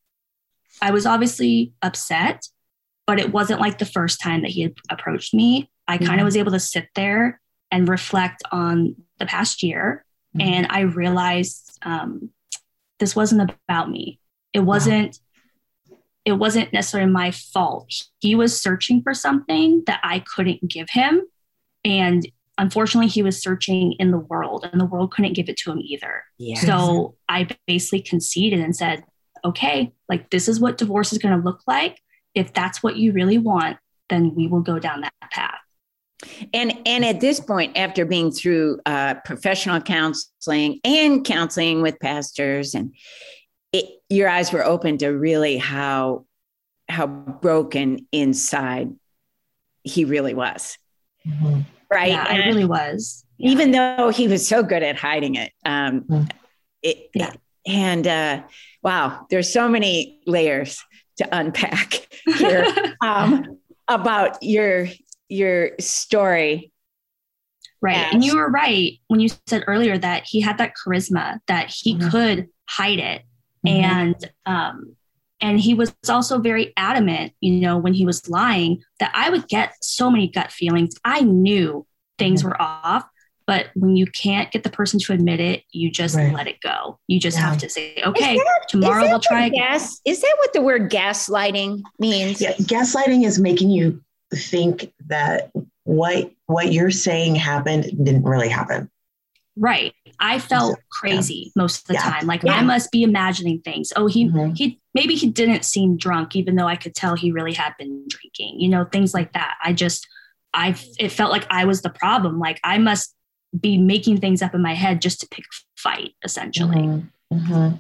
I 0.84 0.92
was 0.92 1.06
obviously 1.06 1.72
upset, 1.82 2.46
but 3.08 3.18
it 3.20 3.32
wasn't 3.32 3.62
like 3.62 3.78
the 3.78 3.86
first 3.86 4.20
time 4.22 4.42
that 4.42 4.52
he 4.52 4.62
had 4.64 4.74
approached 4.90 5.34
me. 5.34 5.70
I 5.88 5.98
kind 5.98 6.20
of 6.20 6.24
Mhm. 6.24 6.26
was 6.26 6.38
able 6.38 6.52
to 6.52 6.60
sit 6.60 6.90
there 6.94 7.40
and 7.72 7.88
reflect 7.88 8.44
on 8.52 8.96
the 9.18 9.26
past 9.26 9.64
year. 9.64 10.06
Mhm. 10.36 10.42
And 10.44 10.68
I 10.70 10.82
realized 10.82 11.80
um, 11.84 12.30
this 13.00 13.16
wasn't 13.16 13.50
about 13.68 13.90
me. 13.90 14.20
It 14.52 14.60
wasn't. 14.62 15.20
It 16.26 16.34
wasn't 16.34 16.72
necessarily 16.72 17.12
my 17.12 17.32
fault. 17.32 17.92
He 18.20 18.34
was 18.36 18.60
searching 18.62 19.02
for 19.02 19.14
something 19.14 19.84
that 19.88 20.00
I 20.04 20.20
couldn't 20.20 20.70
give 20.70 20.90
him, 20.90 21.22
and 21.84 22.26
unfortunately, 22.58 23.10
he 23.10 23.22
was 23.24 23.42
searching 23.42 23.94
in 24.00 24.12
the 24.12 24.20
world, 24.20 24.68
and 24.72 24.80
the 24.80 24.86
world 24.86 25.12
couldn't 25.12 25.34
give 25.34 25.50
it 25.50 25.58
to 25.58 25.72
him 25.72 25.82
either. 25.82 26.24
Yeah. 26.38 26.60
So 26.62 27.16
I 27.28 27.48
basically 27.68 28.02
conceded 28.02 28.60
and 28.62 28.74
said, 28.74 29.04
okay, 29.46 29.92
like 30.10 30.30
this 30.30 30.48
is 30.48 30.60
what 30.60 30.78
divorce 30.78 31.12
is 31.14 31.20
going 31.20 31.38
to 31.38 31.44
look 31.44 31.62
like. 31.68 32.00
If 32.36 32.54
that's 32.54 32.82
what 32.82 32.96
you 32.98 33.12
really 33.12 33.38
want, 33.38 33.78
then 34.10 34.34
we 34.36 34.48
will 34.48 34.62
go 34.62 34.80
down 34.80 35.02
that 35.02 35.14
path. 35.32 35.60
And 36.54 36.80
and 36.86 37.04
at 37.04 37.20
this 37.20 37.40
point, 37.40 37.78
after 37.78 38.06
being 38.06 38.32
through 38.32 38.80
uh, 38.86 39.16
professional 39.26 39.82
counseling 39.82 40.80
and 40.86 41.26
counseling 41.26 41.82
with 41.82 42.00
pastors, 42.00 42.74
and 42.76 42.94
it, 43.74 43.86
your 44.10 44.30
eyes 44.30 44.54
were 44.54 44.64
open 44.64 44.98
to 45.00 45.10
really 45.10 45.58
how 45.58 46.26
how 46.88 47.08
broken 47.08 48.08
inside 48.12 48.90
he 49.84 50.06
really 50.06 50.34
was, 50.34 50.78
Mhm. 51.28 51.66
right? 51.92 52.10
Yeah, 52.12 52.26
I 52.28 52.38
really 52.48 52.66
was. 52.66 53.26
Yeah. 53.38 53.50
even 53.50 53.72
though 53.72 54.10
he 54.10 54.28
was 54.30 54.48
so 54.48 54.64
good 54.64 54.84
at 54.84 54.96
hiding 54.96 55.36
it. 55.36 55.52
Um, 55.66 56.02
Mm. 56.02 56.30
it, 56.84 57.10
Yeah. 57.14 57.34
And 57.66 58.06
uh, 58.08 58.44
wow, 58.82 59.26
there's 59.30 59.52
so 59.52 59.68
many 59.70 60.22
layers 60.26 60.84
to 61.18 61.28
unpack 61.36 62.08
here 62.38 62.66
um, 63.02 63.60
about 63.88 64.42
your 64.42 64.88
your 65.30 65.72
story. 65.80 66.72
right. 67.82 68.08
And 68.14 68.24
you 68.24 68.36
were 68.36 68.50
right 68.50 68.94
when 69.08 69.20
you 69.20 69.30
said 69.48 69.64
earlier 69.68 69.98
that 69.98 70.24
he 70.26 70.42
had 70.42 70.58
that 70.60 70.74
charisma 70.76 71.40
that 71.48 71.70
he 71.76 71.96
Mhm. 71.96 72.12
could 72.12 72.50
hide 72.70 73.00
it. 73.00 73.24
Mhm. 73.66 73.72
And 73.84 74.32
um 74.46 74.96
and 75.42 75.60
he 75.60 75.74
was 75.74 75.94
also 76.08 76.40
very 76.40 76.72
adamant, 76.78 77.34
you 77.42 77.56
know, 77.56 77.78
when 77.78 77.94
he 77.94 78.06
was 78.06 78.30
lying, 78.30 78.82
that 79.00 79.12
I 79.14 79.30
would 79.30 79.48
get 79.50 79.74
so 79.82 80.10
many 80.10 80.30
gut 80.30 80.52
feelings. 80.52 80.96
I 81.04 81.22
knew 81.22 81.86
things 82.18 82.44
Mhm. 82.44 82.46
were 82.46 82.62
off, 82.62 83.06
but 83.46 83.68
when 83.76 83.96
you 83.96 84.06
can't 84.08 84.52
get 84.52 84.64
the 84.64 84.70
person 84.70 85.00
to 85.00 85.14
admit 85.14 85.40
it, 85.40 85.64
you 85.72 85.92
just 85.92 86.16
Right. 86.16 86.34
let 86.34 86.48
it 86.48 86.60
go. 86.62 87.00
You 87.08 87.20
just 87.20 87.38
Yeah. 87.38 87.50
have 87.50 87.58
to 87.60 87.70
say, 87.70 88.02
okay, 88.06 88.38
that- 88.38 88.66
tomorrow 88.70 89.04
is 89.04 89.08
that 89.08 89.10
we'll 89.12 89.20
try 89.20 89.46
again. 89.48 89.60
Gas, 89.62 90.00
is 90.06 90.22
that 90.22 90.36
what 90.40 90.54
the 90.54 90.62
word 90.62 90.90
gaslighting 90.92 91.82
means? 92.00 92.42
Yeah, 92.42 92.54
gaslighting 92.54 93.26
is 93.26 93.40
making 93.40 93.70
you 93.70 94.02
think 94.34 94.92
that 95.08 95.52
what 95.84 96.32
what 96.48 96.72
you're 96.74 96.92
saying 96.92 97.36
happened 97.36 97.84
didn't 98.04 98.24
really 98.24 98.50
happen. 98.50 98.90
Right. 99.56 99.94
I 100.20 100.40
felt 100.40 100.80
crazy 100.92 101.52
most 101.56 101.82
of 101.82 101.88
the 101.88 101.94
Yeah. 101.96 102.02
time. 102.02 102.26
Like 102.28 102.44
Yeah. 102.44 102.54
I 102.54 102.64
must 102.64 102.92
be 102.92 103.04
imagining 103.04 103.60
things. 103.62 103.92
Oh, 103.96 104.08
he 104.08 104.28
Mhm. 104.30 104.58
he 104.58 104.80
maybe 104.96 105.16
he 105.16 105.28
didn't 105.28 105.66
seem 105.66 105.98
drunk, 105.98 106.36
even 106.36 106.56
though 106.56 106.68
I 106.68 106.76
could 106.76 106.96
tell 106.96 107.16
he 107.16 107.32
really 107.32 107.54
had 107.54 107.74
been 107.78 108.06
drinking. 108.08 108.60
You 108.60 108.70
know, 108.70 108.86
things 108.86 109.14
like 109.14 109.34
that. 109.34 109.56
I 109.64 109.74
just 109.74 110.08
I 110.54 110.76
it 111.00 111.10
felt 111.10 111.32
like 111.32 111.46
I 111.50 111.66
was 111.66 111.82
the 111.82 111.90
problem. 111.90 112.40
Like 112.40 112.60
I 112.64 112.78
must 112.78 113.14
be 113.60 113.78
making 113.78 114.20
things 114.20 114.42
up 114.42 114.56
in 114.56 114.62
my 114.62 114.74
head 114.74 115.02
just 115.02 115.20
to 115.22 115.28
pick 115.28 115.46
fight, 115.78 116.12
essentially. 116.24 116.76
Mhm. 116.78 117.10
Mhm. 117.32 117.80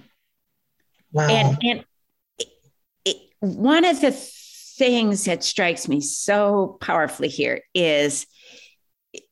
Wow. 1.11 1.27
And, 1.29 1.57
and 1.63 1.85
it, 2.39 2.47
it, 3.05 3.17
one 3.39 3.85
of 3.85 4.01
the 4.01 4.11
things 4.11 5.25
that 5.25 5.43
strikes 5.43 5.87
me 5.87 6.01
so 6.01 6.77
powerfully 6.81 7.27
here 7.29 7.61
is 7.73 8.25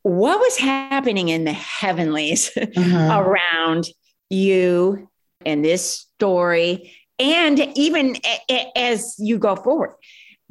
what 0.04 0.40
was 0.40 0.58
happening 0.58 1.30
in 1.30 1.44
the 1.44 1.54
heavenlies 1.54 2.52
Mhm. 2.56 3.18
around 3.56 3.88
you 4.30 5.10
and 5.46 5.66
this 5.66 6.08
story, 6.16 6.94
and 7.18 7.60
even 7.76 8.16
a- 8.24 8.40
a- 8.54 8.78
as 8.78 9.16
you 9.18 9.38
go 9.40 9.56
forward, 9.56 9.96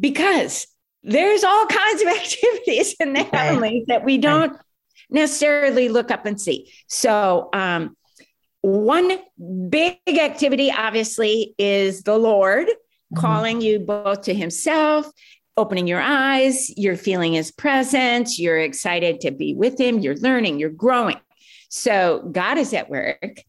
because 0.00 0.66
there's 1.04 1.44
all 1.44 1.66
kinds 1.66 2.02
of 2.02 2.08
activities 2.16 2.94
in 3.00 3.12
the 3.12 3.20
Right. 3.20 3.34
heavenlies 3.34 3.84
that 3.86 4.04
we 4.04 4.18
don't 4.18 4.56
necessarily 5.08 5.88
look 5.88 6.10
up 6.10 6.26
and 6.26 6.40
see. 6.40 6.70
So, 6.88 7.48
um, 7.52 7.96
one 8.62 9.18
big 9.70 9.96
activity, 10.08 10.70
obviously, 10.70 11.54
is 11.58 12.02
the 12.02 12.18
Lord 12.18 12.68
Mhm. 12.68 13.16
calling 13.16 13.60
you 13.62 13.78
both 13.78 14.22
to 14.22 14.34
Himself, 14.34 15.10
opening 15.56 15.86
your 15.86 16.00
eyes. 16.00 16.70
You're 16.76 16.96
feeling 16.96 17.32
His 17.32 17.50
presence. 17.50 18.38
You're 18.38 18.58
excited 18.58 19.20
to 19.22 19.30
be 19.30 19.54
with 19.54 19.80
Him. 19.80 20.00
You're 20.00 20.16
learning. 20.16 20.58
You're 20.58 20.70
growing. 20.70 21.16
So 21.70 22.28
God 22.32 22.58
is 22.58 22.74
at 22.74 22.90
work, 22.90 23.42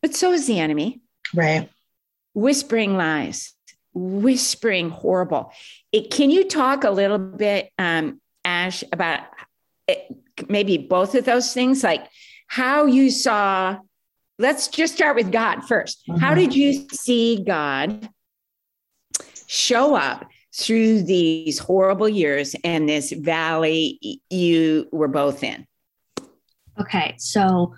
but 0.00 0.14
so 0.14 0.32
is 0.32 0.46
the 0.46 0.58
enemy, 0.58 1.00
Right. 1.34 1.68
whispering 2.32 2.96
lies, 2.96 3.52
whispering 3.92 4.90
horrible. 4.90 5.52
It, 5.92 6.10
can 6.10 6.30
you 6.30 6.44
talk 6.44 6.84
a 6.84 6.90
little 6.90 7.18
bit, 7.18 7.70
um, 7.78 8.20
Ash, 8.44 8.82
about 8.92 9.20
it, 9.86 10.08
maybe 10.48 10.78
both 10.78 11.14
of 11.14 11.24
those 11.24 11.52
things, 11.52 11.82
like 11.84 12.06
how 12.48 12.86
you 12.86 13.10
saw? 13.10 13.78
Let's 14.38 14.68
just 14.68 14.94
start 14.94 15.14
with 15.16 15.30
God 15.30 15.60
1st 15.64 16.02
How 16.18 16.32
Mhm. 16.32 16.36
did 16.36 16.56
you 16.56 16.86
see 16.92 17.42
God 17.46 18.08
show 19.46 19.94
up 19.94 20.26
through 20.56 21.02
these 21.02 21.58
horrible 21.58 22.08
years 22.08 22.54
and 22.64 22.88
this 22.88 23.12
valley 23.12 24.20
you 24.30 24.88
were 24.92 25.08
both 25.08 25.44
in? 25.44 25.66
Okay. 26.80 27.14
So 27.18 27.74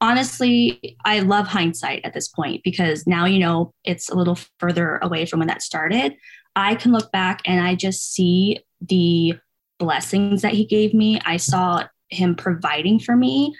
honestly, 0.00 0.96
I 1.04 1.20
love 1.20 1.46
hindsight 1.46 2.04
at 2.04 2.14
this 2.14 2.28
point 2.28 2.62
because 2.62 3.06
now 3.06 3.26
you 3.26 3.38
know 3.38 3.74
it's 3.84 4.08
a 4.08 4.14
little 4.14 4.38
further 4.58 4.96
away 5.02 5.26
from 5.26 5.40
when 5.40 5.48
that 5.48 5.62
started. 5.62 6.16
I 6.56 6.74
can 6.74 6.92
look 6.92 7.12
back 7.12 7.42
and 7.44 7.64
I 7.64 7.74
just 7.74 8.12
see 8.14 8.60
the 8.80 9.38
blessings 9.78 10.42
that 10.42 10.54
he 10.54 10.64
gave 10.64 10.94
me. 10.94 11.20
I 11.24 11.36
saw 11.36 11.84
him 12.10 12.34
providing 12.34 12.98
for 12.98 13.16
me. 13.16 13.54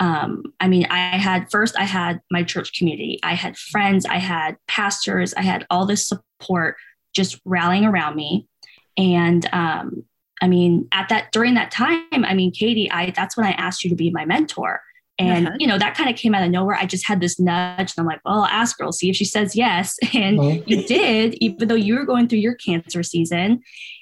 Um, 0.00 0.42
I 0.60 0.68
mean, 0.68 0.86
I 0.90 1.16
had 1.16 1.50
first, 1.50 1.78
I 1.78 1.84
had 1.84 2.20
my 2.30 2.42
church 2.42 2.76
community, 2.76 3.20
I 3.22 3.34
had 3.34 3.56
friends, 3.56 4.04
I 4.06 4.18
had 4.18 4.56
pastors, 4.66 5.32
I 5.34 5.42
had 5.42 5.66
all 5.70 5.86
this 5.86 6.08
support 6.08 6.76
just 7.14 7.40
rallying 7.44 7.84
around 7.84 8.16
me. 8.16 8.48
And 8.96 9.48
um, 9.52 10.04
I 10.42 10.48
mean, 10.48 10.88
at 10.92 11.08
that 11.10 11.30
during 11.32 11.54
that 11.54 11.70
time, 11.70 12.02
I 12.12 12.34
mean, 12.34 12.50
Katie, 12.52 12.90
I 12.90 13.10
that's 13.10 13.36
when 13.36 13.46
I 13.46 13.52
asked 13.52 13.84
you 13.84 13.90
to 13.90 13.96
be 13.96 14.10
my 14.10 14.24
mentor. 14.24 14.80
And 15.16 15.46
Uh-huh. 15.46 15.56
you 15.60 15.68
know, 15.68 15.78
that 15.78 15.94
kind 15.96 16.10
of 16.10 16.16
came 16.16 16.34
out 16.34 16.42
of 16.42 16.50
nowhere. 16.50 16.74
I 16.76 16.86
just 16.86 17.06
had 17.06 17.20
this 17.20 17.38
nudge, 17.38 17.92
and 17.96 17.98
I'm 17.98 18.06
like, 18.06 18.20
well, 18.24 18.40
I'll 18.40 18.46
ask 18.46 18.76
her, 18.80 18.84
I'll 18.84 18.90
see 18.92 19.10
if 19.10 19.14
she 19.16 19.24
says 19.24 19.54
yes. 19.54 19.96
And 20.12 20.38
Mhm. 20.40 20.64
you 20.66 20.84
did, 20.88 21.34
even 21.34 21.68
though 21.68 21.76
you 21.76 21.94
were 21.94 22.04
going 22.04 22.26
through 22.26 22.40
your 22.40 22.56
cancer 22.56 23.04
season. 23.04 23.60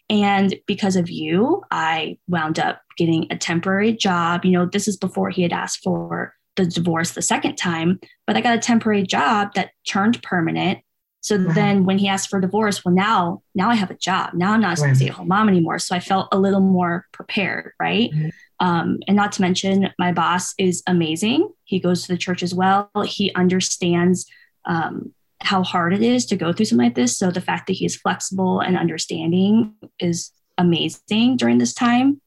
And 0.08 0.54
because 0.66 0.96
of 0.96 1.10
you, 1.10 1.62
I 1.70 2.18
wound 2.28 2.58
up 2.58 2.81
getting 2.96 3.26
a 3.30 3.36
temporary 3.36 3.92
job. 3.92 4.44
You 4.44 4.52
know, 4.52 4.66
this 4.66 4.88
is 4.88 4.96
before 4.96 5.30
he 5.30 5.42
had 5.42 5.52
asked 5.52 5.82
for 5.82 6.34
the 6.56 6.66
divorce 6.66 7.12
the 7.12 7.22
second 7.22 7.56
time, 7.56 7.98
but 8.26 8.36
I 8.36 8.40
got 8.42 8.54
a 8.56 8.60
temporary 8.60 9.02
job 9.04 9.54
that 9.54 9.70
turned 9.86 10.22
permanent. 10.22 10.80
So 11.22 11.36
Wow. 11.38 11.52
then 11.52 11.84
when 11.84 11.98
he 11.98 12.08
asked 12.08 12.28
for 12.30 12.40
divorce, 12.40 12.84
well, 12.84 12.94
now, 12.94 13.42
now 13.54 13.70
I 13.70 13.74
have 13.76 13.90
a 13.90 13.96
job. 13.96 14.34
Now 14.34 14.52
I'm 14.52 14.60
not 14.60 14.78
a 14.78 14.82
Right. 14.82 14.96
stay 14.96 15.06
at 15.06 15.14
home 15.14 15.28
mom 15.28 15.48
anymore. 15.48 15.78
So 15.78 15.94
I 15.94 16.00
felt 16.00 16.28
a 16.32 16.38
little 16.38 16.60
more 16.60 17.06
prepared, 17.12 17.72
right? 17.80 18.10
Mhm. 18.12 18.30
Um, 18.60 18.98
and 19.08 19.16
not 19.16 19.32
to 19.32 19.40
mention, 19.42 19.90
my 19.98 20.12
boss 20.12 20.52
is 20.58 20.82
amazing. 20.86 21.48
He 21.64 21.80
goes 21.80 22.02
to 22.02 22.12
the 22.12 22.18
church 22.18 22.42
as 22.42 22.54
well. 22.54 22.90
He 23.06 23.32
understands 23.34 24.26
um, 24.66 25.12
how 25.40 25.62
hard 25.64 25.92
it 25.92 26.02
is 26.02 26.24
to 26.26 26.36
go 26.36 26.52
through 26.52 26.66
something 26.66 26.86
like 26.86 26.94
this. 26.94 27.16
So 27.18 27.30
the 27.30 27.40
fact 27.40 27.66
that 27.66 27.72
he 27.72 27.84
is 27.84 27.96
flexible 27.96 28.60
and 28.60 28.76
understanding 28.76 29.74
is 29.98 30.30
amazing 30.58 31.36
during 31.38 31.58
this 31.58 31.72
time. 31.74 32.20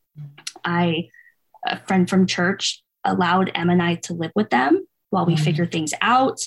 I, 0.65 1.09
a 1.65 1.77
friend 1.85 2.09
from 2.09 2.25
church, 2.27 2.83
allowed 3.03 3.51
Emma 3.55 3.73
and 3.73 3.81
I 3.83 3.95
to 3.95 4.13
live 4.13 4.31
with 4.35 4.49
them 4.49 4.85
while 5.11 5.25
we 5.25 5.35
Mhm. 5.35 5.39
figured 5.39 5.71
things 5.71 5.93
out. 6.01 6.39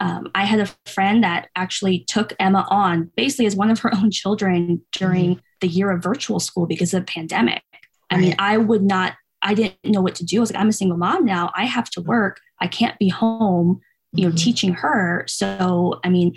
Um, 0.00 0.28
I 0.34 0.44
had 0.44 0.60
a 0.60 0.66
friend 0.90 1.22
that 1.24 1.48
actually 1.56 2.04
took 2.06 2.32
Emma 2.38 2.66
on 2.68 3.10
basically 3.16 3.46
as 3.46 3.56
one 3.56 3.70
of 3.70 3.78
her 3.80 3.94
own 3.94 4.10
children 4.10 4.82
during 4.92 5.40
the 5.60 5.68
year 5.68 5.90
of 5.90 6.02
virtual 6.02 6.40
school 6.40 6.66
because 6.66 6.92
of 6.92 7.02
the 7.06 7.12
pandemic. 7.12 7.62
I 8.10 8.18
mean, 8.18 8.34
I 8.38 8.58
would 8.58 8.82
not, 8.82 9.14
I 9.40 9.54
didn't 9.54 9.76
know 9.84 10.00
what 10.02 10.14
to 10.16 10.24
do. 10.24 10.38
I 10.38 10.40
was 10.40 10.52
like, 10.52 10.60
I'm 10.60 10.68
a 10.68 10.72
single 10.72 10.98
mom 10.98 11.24
now. 11.24 11.50
I 11.56 11.64
have 11.64 11.88
to 11.90 12.00
work. 12.00 12.40
I 12.60 12.66
can't 12.66 12.98
be 12.98 13.08
home, 13.08 13.80
you 14.12 14.26
know, 14.26 14.32
Mhm. 14.32 14.38
teaching 14.38 14.74
her. 14.74 15.24
So, 15.26 16.00
I 16.04 16.10
mean, 16.10 16.34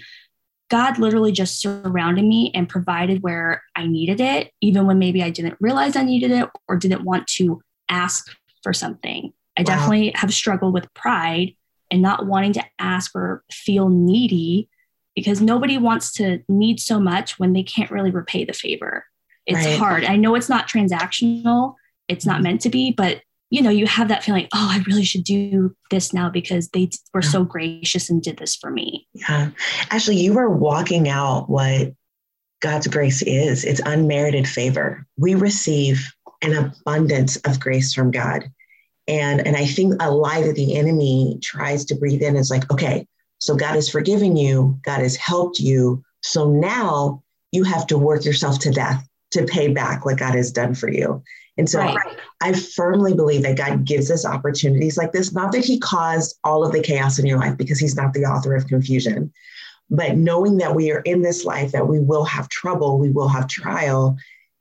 God 0.69 0.99
literally 0.99 1.31
just 1.31 1.61
surrounded 1.61 2.25
me 2.25 2.51
and 2.53 2.67
provided 2.67 3.23
where 3.23 3.63
I 3.75 3.87
needed 3.87 4.19
it, 4.19 4.51
even 4.61 4.85
when 4.85 4.99
maybe 4.99 5.23
I 5.23 5.29
didn't 5.29 5.57
realize 5.59 5.95
I 5.95 6.03
needed 6.03 6.31
it 6.31 6.49
or 6.67 6.75
didn't 6.75 7.03
want 7.03 7.27
to 7.27 7.61
ask 7.89 8.35
for 8.63 8.73
something. 8.73 9.31
I 9.57 9.61
Wow. 9.61 9.65
definitely 9.65 10.11
have 10.15 10.33
struggled 10.33 10.73
with 10.73 10.93
pride 10.93 11.53
and 11.89 12.01
not 12.01 12.27
wanting 12.27 12.53
to 12.53 12.63
ask 12.79 13.15
or 13.15 13.43
feel 13.51 13.89
needy 13.89 14.69
because 15.15 15.41
nobody 15.41 15.77
wants 15.77 16.11
to 16.13 16.43
need 16.47 16.79
so 16.79 16.99
much 16.99 17.39
when 17.39 17.53
they 17.53 17.63
can't 17.63 17.89
really 17.89 18.11
repay 18.11 18.43
the 18.43 18.53
favor. 18.53 19.05
It's 19.45 19.65
Right. 19.65 19.79
hard. 19.79 20.03
I 20.03 20.17
know 20.17 20.35
it's 20.35 20.49
not 20.49 20.67
transactional, 20.67 21.75
it's 22.07 22.25
not 22.25 22.35
mm-hmm. 22.35 22.43
meant 22.43 22.61
to 22.61 22.69
be, 22.69 22.91
but 22.91 23.21
you 23.49 23.61
know, 23.61 23.69
you 23.69 23.87
have 23.87 24.09
that 24.09 24.23
feeling, 24.23 24.47
oh, 24.53 24.69
I 24.71 24.83
really 24.87 25.05
should 25.05 25.23
do 25.23 25.75
this 25.89 26.13
now 26.13 26.29
because 26.29 26.69
they 26.69 26.89
were 27.13 27.21
so 27.21 27.45
gracious 27.45 28.09
and 28.09 28.21
did 28.21 28.37
this 28.37 28.55
for 28.55 28.69
me. 28.69 29.07
Yeah. 29.13 29.51
Actually, 29.89 30.17
you 30.17 30.37
are 30.37 30.49
walking 30.49 31.07
out 31.07 31.49
what 31.49 31.93
God's 32.59 32.87
grace 32.87 33.21
is 33.21 33.63
it's 33.63 33.81
unmerited 33.85 34.47
favor. 34.47 35.05
We 35.17 35.35
receive 35.35 36.05
an 36.41 36.53
abundance 36.53 37.37
of 37.37 37.59
grace 37.59 37.93
from 37.93 38.11
God. 38.11 38.51
And, 39.07 39.45
and 39.45 39.55
I 39.55 39.65
think 39.65 39.95
a 40.01 40.11
lie 40.11 40.41
that 40.41 40.55
the 40.55 40.75
enemy 40.75 41.39
tries 41.41 41.85
to 41.85 41.95
breathe 41.95 42.21
in 42.21 42.35
is 42.35 42.49
like, 42.49 42.69
okay, 42.71 43.07
so 43.39 43.55
God 43.55 43.75
has 43.75 43.89
forgiven 43.89 44.35
you, 44.35 44.79
God 44.83 44.99
has 44.99 45.15
helped 45.15 45.59
you. 45.59 46.03
So 46.21 46.49
now 46.49 47.23
you 47.51 47.63
have 47.63 47.87
to 47.87 47.97
work 47.97 48.25
yourself 48.25 48.59
to 48.59 48.71
death 48.71 49.07
to 49.37 49.45
pay 49.45 49.69
back 49.69 50.05
what 50.05 50.17
God 50.17 50.35
has 50.35 50.51
done 50.51 50.75
for 50.75 50.89
you. 50.89 51.23
And 51.57 51.69
so 51.69 51.79
Right. 51.79 51.97
I 52.41 52.53
firmly 52.53 53.13
believe 53.13 53.41
that 53.43 53.57
God 53.57 53.83
gives 53.83 54.11
us 54.11 54.25
opportunities 54.25 54.97
like 54.97 55.11
this, 55.11 55.33
not 55.33 55.51
that 55.53 55.65
He 55.65 55.79
caused 55.79 56.37
all 56.43 56.63
of 56.63 56.71
the 56.71 56.81
chaos 56.81 57.17
in 57.17 57.25
your 57.25 57.39
life 57.39 57.57
because 57.57 57.79
He's 57.79 57.95
not 57.95 58.13
the 58.13 58.25
author 58.25 58.55
of 58.55 58.67
confusion, 58.67 59.33
but 59.89 60.17
knowing 60.17 60.57
that 60.57 60.75
we 60.75 60.91
are 60.91 60.99
in 60.99 61.21
this 61.21 61.45
life, 61.45 61.71
that 61.71 61.87
we 61.87 61.99
will 61.99 62.25
have 62.25 62.49
trouble, 62.49 62.99
we 62.99 63.09
will 63.09 63.27
have 63.27 63.47
trial, 63.47 64.17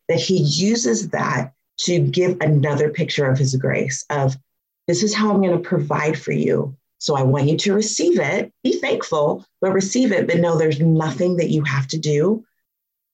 that 0.09 0.21
He 0.21 0.39
uses 0.39 1.11
that 1.11 1.53
to 1.81 1.99
give 2.01 2.39
another 2.41 2.89
picture 2.89 3.31
of 3.31 3.39
His 3.39 3.55
grace 3.57 4.05
of 4.09 4.37
this 4.87 5.03
is 5.03 5.15
how 5.15 5.31
I'm 5.31 5.43
going 5.43 5.51
to 5.51 5.69
provide 5.69 6.19
for 6.19 6.33
you. 6.33 6.77
So 6.99 7.17
I 7.17 7.23
want 7.23 7.47
you 7.47 7.57
to 7.59 7.75
receive 7.75 8.19
it, 8.19 8.53
be 8.63 8.73
thankful, 8.81 9.45
but 9.61 9.73
receive 9.73 10.13
it, 10.13 10.27
but 10.27 10.39
know 10.39 10.57
there's 10.57 10.81
nothing 10.81 11.37
that 11.37 11.51
you 11.51 11.63
have 11.65 11.87
to 11.89 11.99
do 11.99 12.45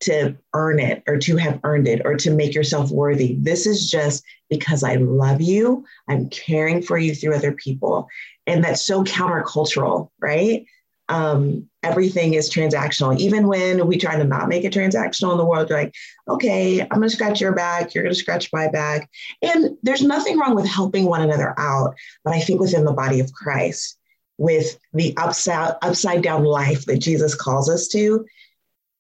to 0.02 0.36
earn 0.54 0.78
it 0.78 1.02
or 1.06 1.16
to 1.18 1.36
have 1.36 1.60
earned 1.64 1.88
it 1.88 2.02
or 2.04 2.16
to 2.16 2.30
make 2.30 2.54
yourself 2.54 2.90
worthy. 2.90 3.36
This 3.40 3.66
is 3.66 3.90
just 3.90 4.24
because 4.50 4.82
I 4.82 4.96
love 4.96 5.40
you. 5.40 5.84
I'm 6.08 6.28
caring 6.28 6.82
for 6.82 6.98
you 6.98 7.14
through 7.14 7.34
other 7.34 7.52
people. 7.52 8.08
And 8.46 8.62
that's 8.62 8.82
so 8.82 9.04
countercultural, 9.04 10.10
right? 10.20 10.66
Um, 11.08 11.68
everything 11.82 12.34
is 12.34 12.50
transactional. 12.50 13.18
Even 13.18 13.46
when 13.46 13.86
we 13.86 13.98
try 13.98 14.16
to 14.16 14.24
not 14.24 14.48
make 14.48 14.64
it 14.64 14.72
transactional 14.72 15.32
in 15.32 15.38
the 15.38 15.44
world, 15.44 15.70
like, 15.70 15.94
okay, 16.28 16.80
I'm 16.80 16.88
going 16.88 17.02
to 17.02 17.10
scratch 17.10 17.40
your 17.40 17.52
back. 17.52 17.94
You're 17.94 18.04
going 18.04 18.14
to 18.14 18.18
scratch 18.20 18.48
my 18.52 18.68
back. 18.68 19.10
And 19.42 19.76
there's 19.82 20.02
nothing 20.02 20.38
wrong 20.38 20.54
with 20.54 20.66
helping 20.66 21.06
one 21.06 21.22
another 21.22 21.54
out. 21.58 21.94
But 22.24 22.34
I 22.34 22.40
think 22.40 22.60
within 22.60 22.84
the 22.84 22.92
body 22.92 23.20
of 23.20 23.32
Christ, 23.32 23.98
with 24.38 24.78
the 24.92 25.14
upside, 25.16 25.74
upside 25.82 26.22
down 26.22 26.44
life 26.44 26.84
that 26.86 26.98
Jesus 26.98 27.34
calls 27.34 27.68
us 27.68 27.88
to, 27.88 28.24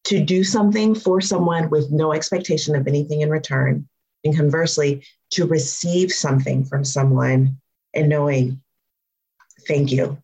to 0.04 0.22
do 0.22 0.42
something 0.44 0.94
for 0.94 1.20
someone 1.20 1.70
with 1.70 1.90
no 1.90 2.12
expectation 2.12 2.74
of 2.74 2.86
anything 2.86 3.20
in 3.20 3.30
return. 3.30 3.88
And 4.24 4.36
conversely, 4.36 5.04
to 5.30 5.46
receive 5.46 6.12
something 6.12 6.64
from 6.64 6.84
someone 6.84 7.58
and 7.94 8.08
knowing, 8.08 8.60
thank 9.66 9.90
you. 9.90 10.18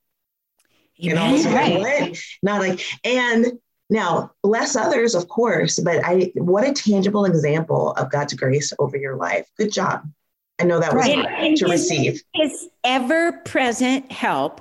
You 0.96 1.14
know, 1.14 1.34
it's 1.34 1.44
like, 1.44 1.84
Right. 1.84 2.18
Not 2.42 2.60
like, 2.60 2.80
and 3.04 3.58
now 3.90 4.32
bless 4.42 4.76
others, 4.76 5.14
of 5.14 5.28
course, 5.28 5.78
but 5.78 6.04
I 6.04 6.32
what 6.34 6.66
a 6.66 6.72
tangible 6.72 7.24
example 7.24 7.92
of 7.92 8.10
God's 8.10 8.34
grace 8.34 8.72
over 8.78 8.96
your 8.96 9.16
life. 9.16 9.48
Good 9.56 9.72
job. 9.72 10.02
I 10.58 10.64
know 10.64 10.80
that 10.80 10.92
was 10.92 11.06
Right. 11.06 11.24
hard 11.24 11.56
to 11.56 11.66
receive. 11.68 12.22
His 12.34 12.68
ever 12.84 13.32
present 13.44 14.10
help 14.10 14.60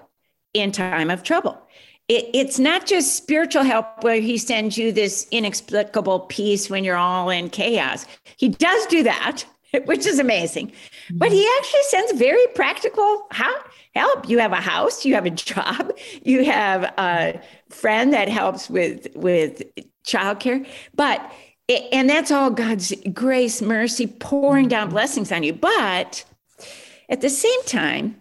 in 0.53 0.71
time 0.71 1.09
of 1.09 1.23
trouble. 1.23 1.59
It, 2.07 2.29
it's 2.33 2.57
not 2.57 2.85
just 2.85 3.15
spiritual 3.15 3.63
help 3.63 4.03
where 4.03 4.21
he 4.21 4.37
sends 4.37 4.77
you 4.77 4.91
this 4.91 5.27
inexplicable 5.31 6.21
peace 6.21 6.69
when 6.69 6.83
you're 6.83 6.95
all 6.95 7.29
in 7.29 7.49
chaos. 7.49 8.05
He 8.37 8.49
does 8.49 8.85
do 8.87 9.03
that, 9.03 9.43
which 9.85 10.05
is 10.05 10.19
amazing. 10.19 10.71
But 11.11 11.31
he 11.31 11.39
mm-hmm. 11.39 11.59
actually 11.59 11.83
sends 11.83 12.11
very 12.13 12.47
practical 12.55 13.27
help. 13.31 14.29
You 14.29 14.39
have 14.39 14.53
a 14.53 14.61
house, 14.61 15.05
you 15.05 15.15
have 15.15 15.25
a 15.25 15.29
job, 15.31 15.91
you 16.23 16.45
have 16.45 16.83
a 16.97 17.41
friend 17.69 18.13
that 18.13 18.29
helps 18.29 18.69
with 18.69 19.07
with 19.15 19.63
childcare. 20.05 20.65
But 20.95 21.31
and 21.91 22.09
that's 22.09 22.31
all 22.31 22.49
God's 22.49 22.93
grace, 23.13 23.61
mercy, 23.61 24.07
pouring 24.07 24.69
down 24.69 24.87
mm-hmm. 24.87 24.93
blessings 24.93 25.31
on 25.31 25.43
you. 25.43 25.53
But 25.53 26.23
at 27.09 27.21
the 27.21 27.29
same 27.29 27.63
time, 27.63 28.15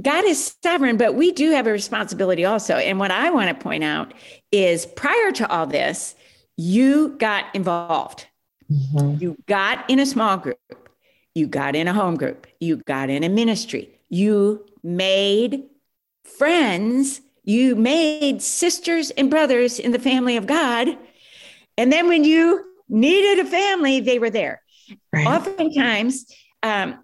God 0.00 0.24
is 0.24 0.56
sovereign, 0.62 0.96
but 0.96 1.14
we 1.14 1.30
do 1.32 1.52
have 1.52 1.66
a 1.66 1.72
responsibility 1.72 2.44
also. 2.44 2.76
And 2.76 2.98
what 2.98 3.10
I 3.10 3.30
want 3.30 3.48
to 3.48 3.62
point 3.62 3.84
out 3.84 4.12
is 4.50 4.86
prior 4.86 5.30
to 5.32 5.48
all 5.48 5.66
this, 5.66 6.14
you 6.56 7.16
got 7.18 7.44
involved. 7.54 8.26
Mhm. 8.70 9.20
You 9.20 9.36
got 9.46 9.88
in 9.88 9.98
a 10.00 10.06
small 10.06 10.36
group. 10.36 10.58
You 11.34 11.46
got 11.46 11.76
in 11.76 11.86
a 11.88 11.92
home 11.92 12.16
group. 12.16 12.46
You 12.60 12.76
got 12.78 13.10
in 13.10 13.24
a 13.24 13.28
ministry. 13.28 13.98
You 14.08 14.64
made 14.82 15.64
friends. 16.24 17.20
You 17.44 17.76
made 17.76 18.40
sisters 18.42 19.10
and 19.10 19.30
brothers 19.30 19.78
in 19.78 19.92
the 19.92 19.98
family 19.98 20.36
of 20.36 20.46
God. 20.46 20.96
And 21.76 21.92
then 21.92 22.08
when 22.08 22.24
you 22.24 22.64
needed 22.88 23.44
a 23.44 23.48
family, 23.48 24.00
they 24.00 24.18
were 24.18 24.30
there 24.30 24.60
Right. 25.12 25.26
oftentimes 25.26 26.26
um, 26.62 27.03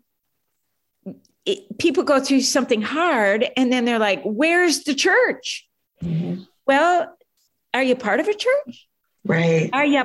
it, 1.46 1.79
people 1.79 2.03
go 2.03 2.20
through 2.20 2.42
something 2.42 2.83
hard 2.83 3.48
and 3.57 3.72
then 3.72 3.85
they're 3.85 3.98
like 3.98 4.20
where's 4.24 4.85
the 4.85 4.94
church 4.94 5.66
Mhm. 6.03 6.46
well 6.66 7.14
are 7.74 7.83
you 7.83 7.94
part 7.96 8.20
of 8.20 8.29
a 8.29 8.35
church 8.35 8.88
Right. 9.24 9.70
are 9.72 9.85
you 9.85 10.03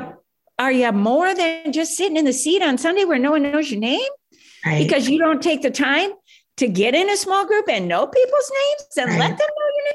are 0.60 0.72
you 0.72 0.92
more 0.92 1.34
than 1.34 1.72
just 1.74 1.96
sitting 1.96 2.18
in 2.18 2.26
the 2.26 2.34
seat 2.34 2.62
on 2.62 2.78
sunday 2.78 3.04
where 3.06 3.20
no 3.20 3.32
one 3.32 3.44
knows 3.44 3.70
your 3.72 3.80
name 3.80 4.10
Right. 4.66 4.82
because 4.88 5.08
you 5.10 5.20
don't 5.20 5.42
take 5.42 5.62
the 5.62 5.72
time 5.72 6.12
to 6.58 6.68
get 6.68 6.96
in 6.96 7.10
a 7.10 7.18
small 7.18 7.46
group 7.46 7.68
and 7.70 7.88
know 7.88 8.08
people's 8.08 8.52
names 8.52 8.88
and 8.98 9.10
Right. 9.10 9.20
let 9.20 9.30
them 9.38 9.48
know 9.58 9.70
your 9.76 9.86
name 9.86 9.94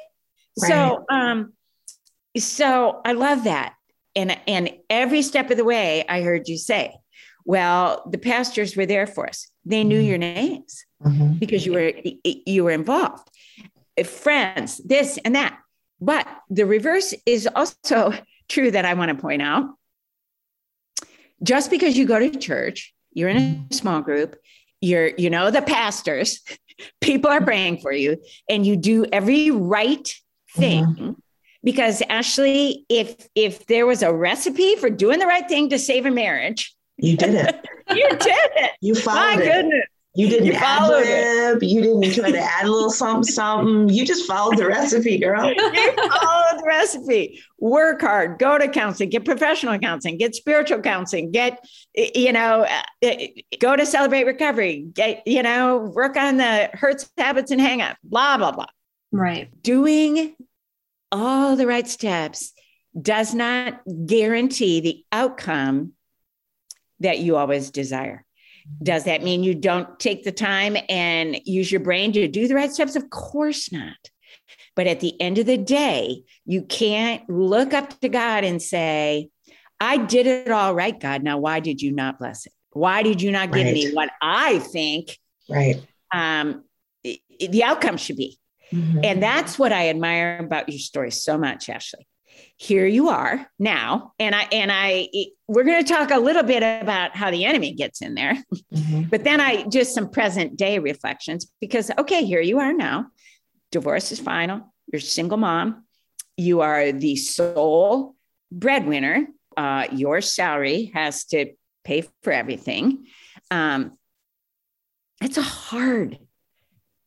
so 0.57 1.05
um 1.11 1.53
so 2.37 3.01
i 3.05 3.13
love 3.13 3.45
that 3.45 3.75
and 4.15 4.39
and 4.47 4.71
every 4.89 5.23
step 5.23 5.51
of 5.51 5.57
the 5.57 5.65
way 5.65 6.05
i 6.09 6.21
heard 6.23 6.49
you 6.49 6.57
say 6.59 6.95
well 7.45 8.03
the 8.11 8.19
pastors 8.19 8.77
were 8.77 8.87
there 8.87 9.07
for 9.07 9.29
us. 9.29 9.49
They 9.65 9.85
knew 9.85 10.01
Mhm. 10.01 10.07
your 10.09 10.19
names 10.19 10.85
Mhm. 11.03 11.39
because 11.39 11.65
you 11.67 11.73
were 11.73 11.93
you 12.25 12.65
were 12.65 12.71
involved. 12.71 13.29
Friends 14.05 14.79
this 14.79 15.19
and 15.25 15.35
that. 15.35 15.59
But 16.01 16.27
the 16.49 16.65
reverse 16.67 17.13
is 17.27 17.47
also 17.55 18.13
true 18.49 18.71
that 18.71 18.85
i 18.85 18.95
want 18.95 19.11
to 19.11 19.21
point 19.21 19.43
out. 19.43 19.65
Just 21.43 21.71
because 21.71 21.97
you 21.97 22.07
go 22.07 22.19
to 22.19 22.31
church 22.39 22.95
you're 23.13 23.29
in 23.29 23.67
a 23.71 23.75
small 23.75 24.01
group 24.03 24.37
you're 24.81 25.09
you 25.19 25.29
know 25.31 25.51
the 25.51 25.63
pastors 25.63 26.41
people 27.01 27.31
are 27.31 27.41
praying 27.41 27.79
for 27.79 27.93
you 27.93 28.17
and 28.49 28.65
you 28.67 28.77
do 28.77 29.05
every 29.13 29.51
right 29.51 30.15
thing. 30.57 31.17
Because 31.63 32.03
ashley 32.09 32.85
if 32.89 33.29
if 33.35 33.67
there 33.67 33.87
was 33.87 34.03
a 34.03 34.13
recipe 34.13 34.77
for 34.77 34.89
doing 34.91 35.19
the 35.19 35.27
right 35.27 35.47
thing 35.49 35.69
to 35.71 35.79
save 35.79 36.07
a 36.07 36.11
marriage 36.11 36.75
You 37.03 37.17
did 37.17 37.35
it. 37.35 37.67
you 37.91 38.09
did 38.11 38.21
it 38.57 38.71
You 38.81 38.95
my 38.95 39.01
followed 39.01 39.41
it. 39.41 39.53
goodness 39.53 39.85
You 40.15 40.29
didn't 40.29 40.47
You 40.47 40.53
ad 40.55 40.79
followed 40.79 41.03
it. 41.07 41.53
lib. 41.55 41.63
You 41.63 41.81
didn't 41.83 42.15
try 42.15 42.31
to 42.33 42.39
add 42.39 42.65
a 42.67 42.71
little 42.71 42.91
something, 42.91 43.23
something. 43.33 43.89
You 43.89 44.05
just 44.05 44.27
followed 44.27 44.59
the 44.59 44.67
recipe, 44.67 45.19
girl. 45.19 45.49
you 45.57 45.71
follow 46.11 46.57
the 46.59 46.65
recipe. 46.67 47.41
Work 47.59 48.01
hard. 48.01 48.39
Go 48.39 48.59
to 48.59 48.67
counseling. 48.69 49.11
Get 49.11 49.25
professional 49.25 49.79
counseling. 49.79 50.19
Get 50.19 50.35
spiritual 50.35 50.81
counseling. 50.81 51.31
Get 51.31 51.65
you 51.95 52.33
know. 52.33 52.67
uh, 53.05 53.13
Go 53.61 53.77
to 53.77 53.87
celebrate 53.87 54.25
recovery. 54.25 54.87
Get 54.93 55.23
you 55.27 55.43
know. 55.43 55.79
Work 55.95 56.17
on 56.17 56.37
the 56.39 56.71
hurts, 56.75 57.09
habits, 57.17 57.51
and 57.53 57.61
hangups. 57.61 57.97
Blah 58.03 58.37
blah 58.39 58.53
blah. 58.53 58.67
Right. 59.13 59.49
Doing 59.63 60.35
all 61.13 61.57
the 61.57 61.67
right 61.67 61.87
steps 61.89 62.53
does 63.01 63.33
not 63.35 63.81
guarantee 64.07 64.81
the 64.81 65.05
outcome 65.13 65.93
that 67.01 67.19
you 67.19 67.37
always 67.37 67.71
desire. 67.71 68.25
Does 68.83 69.05
that 69.05 69.23
mean 69.23 69.43
you 69.43 69.55
don't 69.55 69.99
take 69.99 70.23
the 70.23 70.33
time 70.33 70.77
and 70.89 71.41
use 71.45 71.73
your 71.73 71.81
brain 71.81 72.13
to 72.13 72.29
do 72.29 72.47
the 72.47 72.55
right 72.55 72.71
steps? 72.73 72.95
Of 72.95 73.11
course 73.11 73.73
not. 73.73 73.97
But 74.77 74.87
at 74.87 75.01
the 75.01 75.21
end 75.21 75.39
of 75.39 75.47
the 75.47 75.59
day, 75.59 76.23
you 76.45 76.63
can't 76.63 77.29
look 77.29 77.75
up 77.75 77.99
to 78.01 78.09
God 78.09 78.45
and 78.45 78.63
say, 78.63 79.29
I 79.81 79.97
did 79.97 80.27
it 80.27 80.51
all 80.51 80.75
right, 80.75 80.99
God. 80.99 81.23
Now, 81.23 81.39
why 81.39 81.61
did 81.61 81.83
you 81.83 81.91
not 81.91 82.19
bless 82.19 82.47
it? 82.47 82.53
Why 82.73 83.03
did 83.03 83.21
you 83.21 83.33
not 83.33 83.51
give 83.53 83.67
me 83.67 83.93
what 83.93 84.11
I 84.23 84.59
think 84.61 85.19
Right. 85.49 85.83
um, 86.15 86.65
the 87.03 87.65
outcome 87.65 87.97
should 87.97 88.17
be? 88.17 88.39
Mhm. 88.73 89.05
And 89.05 89.23
that's 89.23 89.59
what 89.59 89.73
I 89.73 89.89
admire 89.89 90.39
about 90.39 90.69
your 90.69 90.79
story 90.79 91.11
so 91.11 91.37
much, 91.37 91.69
Ashley. 91.69 92.07
Here 92.63 92.87
you 92.87 93.09
are 93.09 93.47
now, 93.59 94.13
and 94.19 94.35
I 94.35 94.43
and 94.53 94.71
I 94.71 95.09
we're 95.49 95.65
going 95.65 95.83
to 95.83 95.93
talk 95.95 96.11
a 96.11 96.19
little 96.19 96.43
bit 96.43 96.63
about 96.63 97.17
how 97.17 97.31
the 97.31 97.47
enemy 97.47 97.73
gets 97.73 98.03
in 98.03 98.15
there, 98.15 98.35
Mhm. 98.75 99.09
but 99.09 99.25
then 99.25 99.41
I 99.41 99.65
just 99.69 99.95
some 99.95 100.11
present 100.11 100.57
day 100.59 100.79
reflections 100.79 101.51
because 101.59 101.91
okay, 101.97 102.23
here 102.23 102.43
you 102.43 102.59
are 102.59 102.75
now. 102.75 103.07
Divorce 103.73 104.13
is 104.13 104.21
final. 104.21 104.75
You're 104.93 104.99
a 104.99 105.03
single 105.03 105.39
mom. 105.39 105.87
you 106.37 106.61
are 106.61 106.93
the 106.93 107.17
sole 107.17 108.15
breadwinner. 108.53 109.27
Uh, 109.57 109.87
your 109.93 110.21
salary 110.21 110.91
has 110.95 111.25
to 111.27 111.53
pay 111.85 112.03
for 112.23 112.33
everything. 112.33 113.07
Um, 113.51 113.97
it's 115.23 115.37
a 115.39 115.43
hard, 115.43 116.19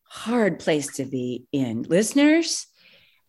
hard 0.04 0.60
place 0.60 0.96
to 0.98 1.06
be 1.06 1.46
in. 1.52 1.84
Listeners, 1.84 2.68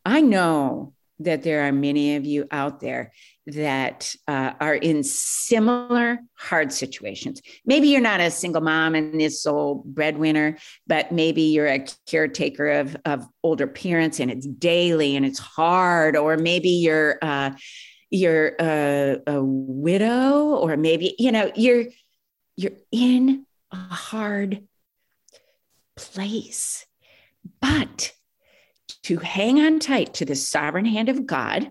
I 0.05 0.21
know 0.21 0.94
that 1.21 1.43
there 1.43 1.67
are 1.67 1.73
many 1.73 2.17
of 2.17 2.25
you 2.25 2.47
out 2.51 2.81
there 2.81 3.13
that 3.47 4.15
uh, 4.27 4.53
are 4.61 4.75
in 4.75 5.05
similar 5.05 6.19
hard 6.35 6.73
situations. 6.73 7.43
Maybe 7.67 7.89
you're 7.89 8.01
not 8.01 8.21
a 8.21 8.31
single 8.31 8.63
mom 8.63 8.95
and 8.95 9.21
this 9.21 9.43
sole 9.43 9.83
breadwinner, 9.87 10.59
but 10.87 11.13
maybe 11.13 11.43
you're 11.43 11.67
a 11.67 11.87
caretaker 12.07 12.71
of, 12.71 12.97
of 13.05 13.27
older 13.43 13.67
parents 13.67 14.19
and 14.19 14.31
it's 14.31 14.47
daily 14.47 15.15
and 15.15 15.27
it's 15.27 15.39
hard, 15.39 16.17
or 16.17 16.37
maybe 16.37 16.71
you're 16.71 17.19
uh, 17.23 17.51
you're 18.11 18.55
a, 18.61 19.19
a 19.27 19.43
widow, 19.43 20.55
or 20.57 20.77
maybe 20.77 21.15
you 21.19 21.33
know 21.33 21.51
you're 21.55 21.85
you're 22.57 22.73
in 22.93 23.45
a 23.73 23.77
hard 23.77 24.67
place, 25.97 26.87
but 27.61 28.13
to 29.05 29.19
hang 29.19 29.61
on 29.61 29.79
tight 29.79 30.15
to 30.15 30.25
the 30.25 30.35
sovereign 30.35 30.85
hand 30.85 31.09
of 31.09 31.27
God 31.27 31.71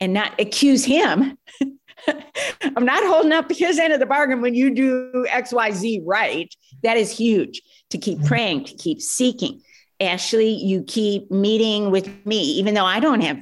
and 0.00 0.12
not 0.12 0.38
accuse 0.40 0.84
him. 0.84 1.36
I'm 2.62 2.84
not 2.84 3.02
holding 3.04 3.32
up 3.32 3.50
his 3.50 3.78
end 3.78 3.92
of 3.92 4.00
the 4.00 4.06
bargain 4.06 4.40
when 4.40 4.54
you 4.54 4.74
do 4.74 5.26
XYZ 5.28 6.02
right. 6.06 6.54
That 6.82 6.96
is 6.96 7.10
huge 7.10 7.62
to 7.90 7.98
keep 7.98 8.18
mm-hmm. 8.18 8.28
praying, 8.28 8.64
to 8.64 8.76
keep 8.76 9.00
seeking. 9.00 9.62
Ashley, 10.00 10.50
you 10.50 10.84
keep 10.84 11.30
meeting 11.30 11.90
with 11.90 12.08
me, 12.24 12.40
even 12.52 12.74
though 12.74 12.84
I 12.84 13.00
don't 13.00 13.20
have. 13.22 13.40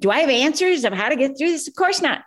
Do 0.00 0.10
I 0.10 0.20
have 0.20 0.30
answers 0.30 0.84
of 0.84 0.94
how 0.94 1.10
to 1.10 1.16
get 1.16 1.36
through 1.36 1.50
this? 1.50 1.68
Of 1.68 1.74
course 1.74 2.00
not. 2.00 2.22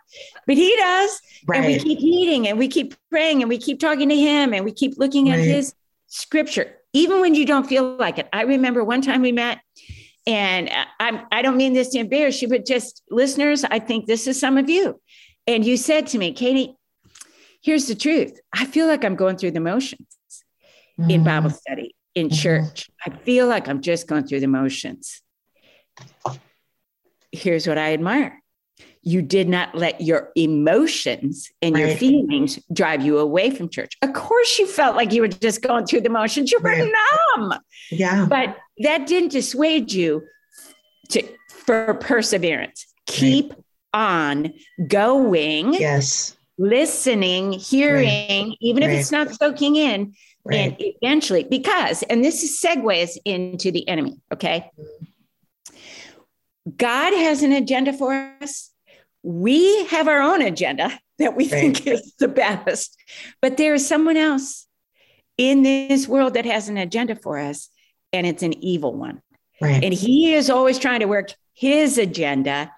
But 0.46 0.56
he 0.56 0.76
does. 0.76 1.20
Right. 1.46 1.58
And 1.58 1.66
we 1.66 1.78
keep 1.78 1.98
meeting 1.98 2.46
and 2.46 2.58
we 2.58 2.68
keep 2.68 2.94
praying 3.10 3.42
and 3.42 3.48
we 3.48 3.58
keep 3.58 3.80
talking 3.80 4.08
to 4.10 4.16
him 4.16 4.52
and 4.54 4.64
we 4.64 4.72
keep 4.72 4.96
looking 4.96 5.28
right. 5.28 5.40
at 5.40 5.44
his 5.44 5.74
scripture, 6.06 6.76
even 6.92 7.20
when 7.20 7.34
you 7.34 7.44
don't 7.44 7.66
feel 7.66 7.96
like 7.96 8.18
it. 8.18 8.28
I 8.32 8.42
remember 8.42 8.84
one 8.84 9.02
time 9.02 9.22
we 9.22 9.32
met 9.32 9.58
and 10.26 10.70
I'm, 11.00 11.20
I 11.32 11.42
don't 11.42 11.56
mean 11.56 11.72
this 11.72 11.90
to 11.90 11.98
embarrass 11.98 12.42
you, 12.42 12.48
but 12.48 12.64
just 12.64 13.02
listeners, 13.10 13.64
I 13.64 13.78
think 13.78 14.06
this 14.06 14.26
is 14.26 14.38
some 14.38 14.56
of 14.56 14.70
you. 14.70 15.00
And 15.46 15.64
you 15.64 15.76
said 15.76 16.06
to 16.08 16.18
me, 16.18 16.32
Katie, 16.32 16.76
here's 17.62 17.86
the 17.88 17.94
truth. 17.94 18.40
I 18.52 18.64
feel 18.64 18.86
like 18.86 19.04
I'm 19.04 19.16
going 19.16 19.36
through 19.36 19.52
the 19.52 19.60
motions 19.60 20.06
mm-hmm. 20.98 21.10
in 21.10 21.24
Bible 21.24 21.50
study, 21.50 21.94
in 22.14 22.28
mm-hmm. 22.28 22.36
church. 22.36 22.90
I 23.04 23.10
feel 23.10 23.48
like 23.48 23.68
I'm 23.68 23.80
just 23.80 24.06
going 24.06 24.26
through 24.26 24.40
the 24.40 24.46
motions. 24.46 25.20
Here's 27.32 27.66
what 27.66 27.78
I 27.78 27.92
admire 27.94 28.42
you 29.04 29.20
did 29.20 29.48
not 29.48 29.74
let 29.74 30.00
your 30.00 30.30
emotions 30.36 31.50
and 31.60 31.74
right. 31.74 31.88
your 31.88 31.96
feelings 31.96 32.60
drive 32.72 33.04
you 33.04 33.18
away 33.18 33.50
from 33.50 33.68
church. 33.68 33.96
Of 34.00 34.12
course, 34.12 34.58
you 34.60 34.66
felt 34.66 34.94
like 34.94 35.12
you 35.12 35.22
were 35.22 35.28
just 35.28 35.60
going 35.60 35.86
through 35.86 36.02
the 36.02 36.08
motions. 36.08 36.52
You 36.52 36.60
were 36.60 36.70
right. 36.70 36.92
numb. 37.36 37.54
Yeah. 37.90 38.26
But 38.28 38.56
that 38.82 39.06
didn't 39.06 39.30
dissuade 39.30 39.92
you 39.92 40.24
to 41.10 41.22
for 41.48 41.94
perseverance. 41.94 42.86
Keep 43.06 43.50
right. 43.50 43.64
on 43.94 44.54
going. 44.86 45.74
Yes. 45.74 46.36
Listening, 46.58 47.52
hearing, 47.52 48.54
even 48.60 48.82
if 48.82 48.90
it's 48.90 49.10
not 49.10 49.30
soaking 49.30 49.76
in. 49.76 50.14
And 50.50 50.76
eventually, 50.78 51.44
because, 51.44 52.02
and 52.04 52.24
this 52.24 52.42
is 52.42 52.60
segues 52.60 53.16
into 53.24 53.70
the 53.70 53.88
enemy, 53.88 54.20
okay? 54.32 54.70
God 56.76 57.12
has 57.12 57.42
an 57.42 57.52
agenda 57.52 57.92
for 57.92 58.36
us 58.40 58.72
we 59.22 59.84
have 59.86 60.08
our 60.08 60.20
own 60.20 60.42
agenda 60.42 60.98
that 61.18 61.36
we 61.36 61.44
right. 61.44 61.50
think 61.50 61.86
is 61.86 62.14
the 62.18 62.28
best, 62.28 62.96
but 63.40 63.56
there 63.56 63.74
is 63.74 63.86
someone 63.86 64.16
else 64.16 64.66
in 65.38 65.62
this 65.62 66.08
world 66.08 66.34
that 66.34 66.44
has 66.44 66.68
an 66.68 66.76
agenda 66.76 67.14
for 67.16 67.38
us, 67.38 67.68
and 68.12 68.26
it's 68.26 68.42
an 68.42 68.54
evil 68.62 68.94
one. 68.94 69.22
Right. 69.60 69.82
And 69.82 69.94
he 69.94 70.34
is 70.34 70.50
always 70.50 70.78
trying 70.78 71.00
to 71.00 71.06
work 71.06 71.34
his 71.54 71.98
agenda 71.98 72.72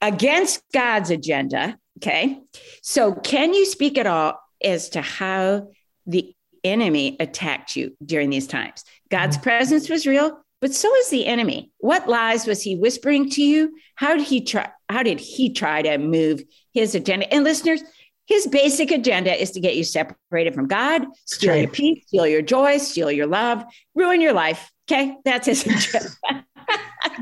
against 0.00 0.62
God's 0.72 1.10
agenda. 1.10 1.78
Okay. 1.98 2.40
So, 2.82 3.14
can 3.14 3.54
you 3.54 3.64
speak 3.64 3.96
at 3.98 4.06
all 4.06 4.38
as 4.62 4.90
to 4.90 5.00
how 5.00 5.68
the 6.06 6.34
enemy 6.64 7.16
attacked 7.20 7.76
you 7.76 7.96
during 8.04 8.30
these 8.30 8.46
times? 8.46 8.84
God's 9.10 9.36
mm-hmm. 9.36 9.44
presence 9.44 9.88
was 9.88 10.06
real, 10.06 10.38
but 10.60 10.74
so 10.74 10.94
is 10.96 11.10
the 11.10 11.26
enemy. 11.26 11.70
What 11.78 12.08
lies 12.08 12.46
was 12.46 12.62
he 12.62 12.76
whispering 12.76 13.30
to 13.30 13.42
you? 13.42 13.76
How 13.94 14.16
did 14.16 14.26
he 14.26 14.44
try? 14.44 14.70
How 14.88 15.02
did 15.02 15.20
he 15.20 15.52
try 15.52 15.82
to 15.82 15.98
move 15.98 16.42
his 16.72 16.94
agenda? 16.94 17.32
And 17.32 17.44
listeners, 17.44 17.82
his 18.26 18.46
basic 18.46 18.90
agenda 18.90 19.40
is 19.40 19.50
to 19.52 19.60
get 19.60 19.76
you 19.76 19.84
separated 19.84 20.54
from 20.54 20.68
God, 20.68 21.04
steal 21.26 21.50
right. 21.50 21.62
your 21.62 21.70
peace, 21.70 22.04
steal 22.06 22.26
your 22.26 22.42
joy, 22.42 22.78
steal 22.78 23.10
your 23.10 23.26
love, 23.26 23.64
ruin 23.94 24.20
your 24.20 24.32
life. 24.32 24.70
Okay, 24.90 25.16
that's 25.24 25.46
his 25.46 25.66
agenda. 25.66 26.46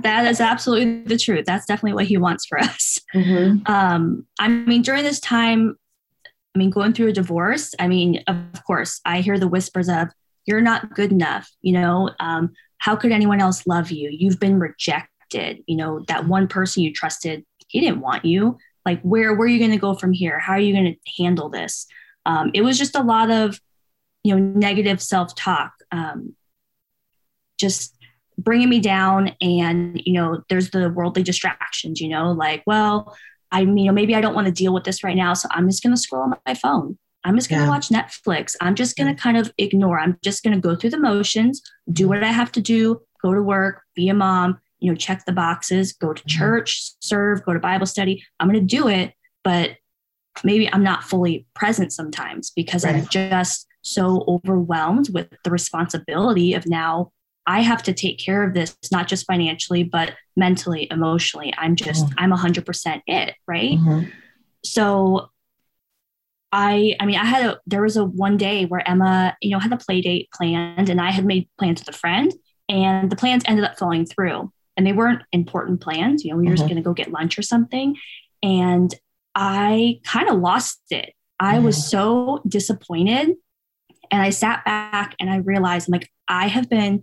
that 0.03 0.27
is 0.27 0.41
absolutely 0.41 1.03
the 1.03 1.17
truth. 1.17 1.47
That's 1.47 1.67
definitely 1.67 1.95
what 1.95 2.07
he 2.07 2.17
wants 2.17 2.47
for 2.47 2.59
us. 2.59 3.01
Mm-hmm. 3.15 3.71
Um, 3.71 4.27
I 4.39 4.49
mean, 4.49 4.83
during 4.83 5.05
this 5.05 5.21
time, 5.21 5.77
I 6.55 6.59
mean, 6.59 6.71
going 6.71 6.93
through 6.93 7.09
a 7.09 7.13
divorce, 7.13 7.75
I 7.79 7.89
mean, 7.89 8.23
of 8.27 8.65
course, 8.67 9.01
I 9.05 9.21
hear 9.21 9.39
the 9.39 9.49
whispers 9.49 9.89
of, 9.89 10.09
you're 10.47 10.61
not 10.61 10.95
good 10.95 11.13
enough. 11.13 11.51
You 11.63 11.75
know, 11.75 12.11
um, 12.19 12.53
how 12.79 12.97
could 12.97 13.13
anyone 13.13 13.41
else 13.41 13.67
love 13.67 13.91
you? 13.91 14.11
You've 14.13 14.41
been 14.41 14.59
rejected. 14.59 15.63
You 15.67 15.77
know, 15.77 16.05
that 16.09 16.27
one 16.27 16.49
person 16.49 16.83
you 16.83 16.93
trusted, 16.93 17.45
he 17.69 17.81
didn't 17.81 18.01
want 18.01 18.25
you. 18.25 18.59
Like, 18.91 19.03
where, 19.03 19.33
where 19.35 19.47
are 19.47 19.49
you 19.49 19.61
going 19.61 19.71
to 19.71 19.77
go 19.77 19.95
from 19.95 20.13
here? 20.13 20.41
How 20.41 20.55
are 20.55 20.61
you 20.61 20.73
going 20.73 20.97
to 20.97 21.23
handle 21.23 21.49
this? 21.49 21.87
Um, 22.27 22.51
it 22.55 22.63
was 22.63 22.77
just 22.77 22.97
a 22.97 23.03
lot 23.05 23.31
of, 23.31 23.61
you 24.25 24.35
know, 24.35 24.43
negative 24.59 25.01
self 25.01 25.37
talk, 25.37 25.73
um, 25.93 26.35
just 27.57 27.97
bringing 28.37 28.69
me 28.69 28.81
down. 28.81 29.37
And, 29.41 30.03
you 30.05 30.15
know, 30.15 30.43
there's 30.49 30.71
the 30.71 30.91
worldly 30.91 31.23
distractions, 31.23 32.01
you 32.01 32.09
know, 32.09 32.33
like, 32.33 32.65
well, 32.67 33.17
I 33.53 33.65
mean, 33.65 33.79
you 33.79 33.85
know, 33.87 33.93
maybe 33.93 34.17
I 34.17 34.21
don't 34.21 34.35
want 34.35 34.47
to 34.47 34.53
deal 34.53 34.75
with 34.75 34.83
this 34.83 35.05
right 35.05 35.17
now. 35.17 35.35
So 35.35 35.49
I'm 35.53 35.69
just 35.69 35.85
going 35.85 35.95
to 35.95 36.01
scroll 36.01 36.25
on 36.25 36.35
my 36.45 36.55
phone. 36.55 36.99
I'm 37.23 37.37
just 37.37 37.49
going 37.49 37.61
to 37.61 37.67
yeah. 37.67 37.71
watch 37.71 37.91
Netflix. 37.91 38.57
I'm 38.61 38.75
just 38.75 38.97
going 38.97 39.15
to 39.15 39.23
kind 39.23 39.37
of 39.37 39.53
ignore. 39.57 40.01
I'm 40.01 40.19
just 40.25 40.43
going 40.43 40.55
to 40.55 40.61
go 40.61 40.75
through 40.75 40.91
the 40.91 40.99
motions, 40.99 41.63
do 41.93 42.09
what 42.09 42.25
I 42.25 42.33
have 42.33 42.51
to 42.53 42.61
do, 42.61 43.03
go 43.23 43.35
to 43.35 43.43
work, 43.43 43.83
be 43.95 44.09
a 44.09 44.15
mom, 44.15 44.59
you 44.81 44.91
know, 44.91 44.97
check 44.97 45.25
the 45.25 45.33
boxes, 45.33 45.93
go 45.93 46.13
to 46.13 46.23
mm-hmm. 46.23 46.39
church, 46.39 46.93
serve, 47.01 47.45
go 47.45 47.53
to 47.53 47.61
Bible 47.61 47.87
study. 47.87 48.25
I'm 48.39 48.49
going 48.49 48.67
to 48.67 48.77
do 48.77 48.89
it, 48.89 49.15
but 49.45 49.77
maybe 50.45 50.73
I'm 50.73 50.83
not 50.83 51.05
fully 51.05 51.47
present 51.55 51.93
sometimes 51.93 52.51
because 52.51 52.85
right. 52.85 52.97
I'm 52.97 53.07
just 53.07 53.67
so 53.83 54.25
overwhelmed 54.27 55.09
with 55.13 55.29
the 55.45 55.51
responsibility 55.51 56.55
of 56.55 56.67
now 56.67 57.13
I 57.47 57.61
have 57.61 57.83
to 57.85 57.93
take 57.93 58.19
care 58.19 58.43
of 58.43 58.55
this, 58.55 58.77
not 58.93 59.09
just 59.09 59.27
financially, 59.27 59.83
but 59.83 60.15
mentally, 60.37 60.87
emotionally. 60.91 61.53
I'm 61.57 61.75
just, 61.75 62.07
mm-hmm. 62.07 62.15
I'm 62.19 62.33
100% 62.33 63.01
it, 63.07 63.35
right? 63.47 63.73
Mm-hmm. 63.73 64.09
So 64.65 65.31
I 66.53 66.97
I 66.99 67.07
mean 67.07 67.17
I 67.17 67.25
had 67.25 67.47
a 67.47 67.61
there 67.67 67.83
was 67.83 67.97
a 67.97 68.05
one 68.05 68.37
day 68.37 68.65
where 68.65 68.87
Emma 68.89 69.37
you 69.41 69.51
know 69.51 69.59
had 69.59 69.73
a 69.73 69.77
play 69.77 70.01
date 70.01 70.29
planned 70.35 70.89
and 70.89 71.01
I 71.01 71.11
had 71.11 71.25
made 71.25 71.49
plans 71.59 71.81
with 71.81 71.95
a 71.95 71.99
friend 71.99 72.33
and 72.69 73.11
the 73.11 73.17
plans 73.17 73.45
ended 73.47 73.65
up 73.65 73.79
falling 73.79 74.07
through 74.07 74.53
and 74.81 74.87
they 74.87 74.95
weren't 74.95 75.21
important 75.31 75.83
plans 75.83 76.25
you 76.25 76.31
know 76.31 76.39
we 76.39 76.45
were 76.45 76.47
mm-hmm. 76.47 76.57
just 76.57 76.67
going 76.67 76.77
to 76.77 76.83
go 76.83 76.95
get 76.95 77.13
lunch 77.13 77.39
or 77.39 77.43
something 77.43 77.95
and 78.43 78.95
I 79.35 80.01
kind 80.05 80.31
of 80.31 80.39
lost 80.39 80.81
it 80.91 81.13
I 81.39 81.57
mm-hmm. 81.57 81.67
was 81.67 81.91
so 81.91 82.41
disappointed 82.49 83.35
and 84.11 84.23
I 84.23 84.31
sat 84.31 84.65
back 84.65 85.15
and 85.21 85.29
I 85.29 85.37
realized 85.37 85.87
I'm 85.87 85.93
like 85.93 86.11
I 86.27 86.47
have 86.47 86.71
been 86.71 87.03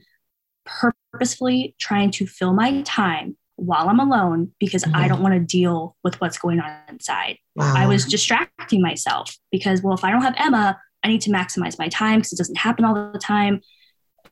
purposefully 0.65 1.75
trying 1.80 2.09
to 2.11 2.25
fill 2.25 2.53
my 2.53 2.82
time 2.82 3.38
while 3.57 3.89
I'm 3.89 3.99
alone 3.99 4.53
because 4.59 4.84
mm-hmm. 4.84 4.95
I 4.95 5.07
don't 5.07 5.21
want 5.21 5.36
to 5.36 5.39
deal 5.39 5.95
with 6.03 6.19
what's 6.19 6.38
going 6.38 6.59
on 6.59 6.80
inside. 6.89 7.38
Wow. 7.55 7.73
I 7.75 7.88
was 7.88 8.05
distracting 8.05 8.82
myself 8.82 9.36
because, 9.51 9.82
well, 9.82 9.95
if 9.95 10.03
I 10.03 10.11
don't 10.11 10.21
have 10.21 10.36
Emma, 10.38 10.80
I 11.03 11.07
need 11.07 11.21
to 11.21 11.32
maximize 11.32 11.78
my 11.78 11.89
time 11.89 12.19
because 12.19 12.34
it 12.34 12.38
doesn't 12.38 12.57
happen 12.57 12.86
all 12.86 13.11
the 13.11 13.19
time. 13.19 13.61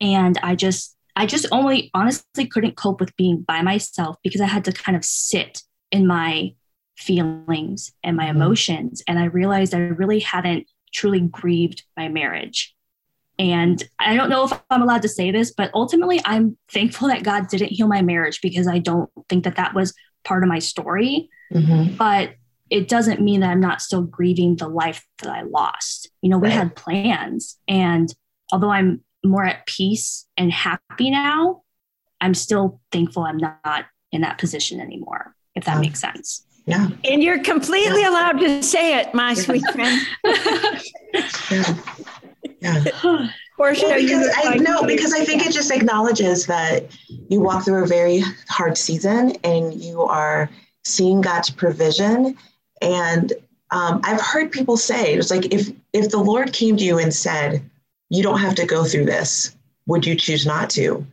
And 0.01 0.37
I 0.43 0.55
just, 0.55 0.94
I 1.15 1.25
just 1.25 1.45
only 1.51 1.89
honestly 1.93 2.45
couldn't 2.45 2.75
cope 2.75 2.99
with 2.99 3.15
being 3.15 3.41
by 3.41 3.61
myself 3.61 4.17
because 4.23 4.41
I 4.41 4.47
had 4.47 4.65
to 4.65 4.71
kind 4.71 4.97
of 4.97 5.05
sit 5.05 5.61
in 5.91 6.07
my 6.07 6.53
feelings 6.97 7.93
and 8.03 8.17
my 8.17 8.25
mm-hmm. 8.25 8.37
emotions. 8.37 9.03
And 9.07 9.19
I 9.19 9.25
realized 9.25 9.73
I 9.73 9.79
really 9.79 10.19
hadn't 10.19 10.67
truly 10.93 11.21
grieved 11.21 11.83
my 11.97 12.09
marriage. 12.09 12.73
And 13.37 13.83
I 13.99 14.15
don't 14.15 14.29
know 14.29 14.45
if 14.45 14.53
I'm 14.69 14.81
allowed 14.81 15.01
to 15.01 15.09
say 15.09 15.29
this, 15.31 15.51
but 15.51 15.69
ultimately, 15.73 16.21
I'm 16.23 16.57
thankful 16.71 17.09
that 17.09 17.23
God 17.23 17.49
didn't 17.49 17.71
heal 17.71 17.87
my 17.87 18.01
marriage 18.01 18.39
because 18.41 18.67
I 18.67 18.79
don't 18.79 19.09
think 19.27 19.43
that 19.43 19.57
that 19.57 19.73
was 19.73 19.93
part 20.23 20.43
of 20.43 20.49
my 20.49 20.59
story. 20.59 21.29
Mm-hmm. 21.53 21.95
But 21.95 22.35
it 22.69 22.87
doesn't 22.87 23.21
mean 23.21 23.41
that 23.41 23.49
I'm 23.49 23.59
not 23.59 23.81
still 23.81 24.01
grieving 24.01 24.55
the 24.55 24.67
life 24.67 25.05
that 25.21 25.31
I 25.31 25.41
lost. 25.43 26.09
You 26.21 26.29
know, 26.29 26.37
we 26.37 26.47
right. 26.47 26.57
had 26.57 26.75
plans. 26.75 27.57
And 27.67 28.13
although 28.51 28.71
I'm 28.71 29.03
more 29.25 29.45
at 29.45 29.65
peace 29.65 30.25
and 30.37 30.51
happy 30.51 31.09
now, 31.09 31.63
I'm 32.21 32.33
still 32.33 32.79
thankful 32.91 33.23
I'm 33.23 33.37
not 33.37 33.85
in 34.11 34.21
that 34.21 34.37
position 34.37 34.79
anymore, 34.79 35.35
if 35.55 35.65
that 35.65 35.79
makes 35.79 35.99
sense. 35.99 36.45
Yeah. 36.65 36.89
And 37.03 37.21
you're 37.21 37.43
completely 37.43 38.01
yeah. 38.01 38.09
allowed 38.09 38.39
to 38.39 38.63
say 38.63 38.99
it, 38.99 39.13
my 39.13 39.33
sweet 39.33 39.63
friend. 39.71 40.01
yeah. 41.51 41.75
yeah. 42.59 43.27
Portia, 43.57 43.85
well, 43.85 44.01
because 44.01 44.29
I 44.35 44.55
know 44.55 44.83
because 44.83 45.13
I 45.13 45.23
think 45.23 45.45
it 45.45 45.53
just 45.53 45.71
acknowledges 45.71 46.45
that 46.47 46.87
you 47.29 47.39
walk 47.39 47.63
through 47.63 47.85
a 47.85 47.87
very 47.87 48.21
hard 48.49 48.77
season 48.77 49.33
and 49.45 49.73
you 49.73 50.01
are 50.01 50.49
seeing 50.83 51.21
God's 51.21 51.49
provision. 51.49 52.37
And 52.81 53.31
um, 53.71 54.01
I've 54.03 54.19
heard 54.19 54.51
people 54.51 54.75
say 54.75 55.13
it's 55.13 55.31
like 55.31 55.53
if 55.53 55.69
if 55.93 56.09
the 56.09 56.17
Lord 56.17 56.51
came 56.51 56.75
to 56.75 56.83
you 56.83 56.99
and 56.99 57.13
said, 57.13 57.63
"You 58.09 58.23
don't 58.23 58.39
have 58.39 58.55
to 58.55 58.65
go 58.65 58.83
through 58.83 59.05
this," 59.05 59.55
would 59.87 60.05
you 60.05 60.15
choose 60.15 60.45
not 60.45 60.69
to? 60.71 61.05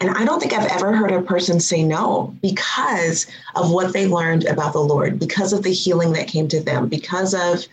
And 0.00 0.10
I 0.10 0.24
don't 0.24 0.40
think 0.40 0.52
I've 0.52 0.70
ever 0.72 0.92
heard 0.96 1.12
a 1.12 1.22
person 1.22 1.60
say 1.60 1.84
no 1.84 2.34
because 2.42 3.28
of 3.54 3.70
what 3.70 3.92
they 3.92 4.08
learned 4.08 4.46
about 4.46 4.72
the 4.72 4.80
Lord, 4.80 5.18
because 5.18 5.52
of 5.52 5.62
the 5.62 5.72
healing 5.72 6.12
that 6.14 6.26
came 6.26 6.48
to 6.48 6.60
them, 6.60 6.88
because 6.88 7.34
of 7.34 7.64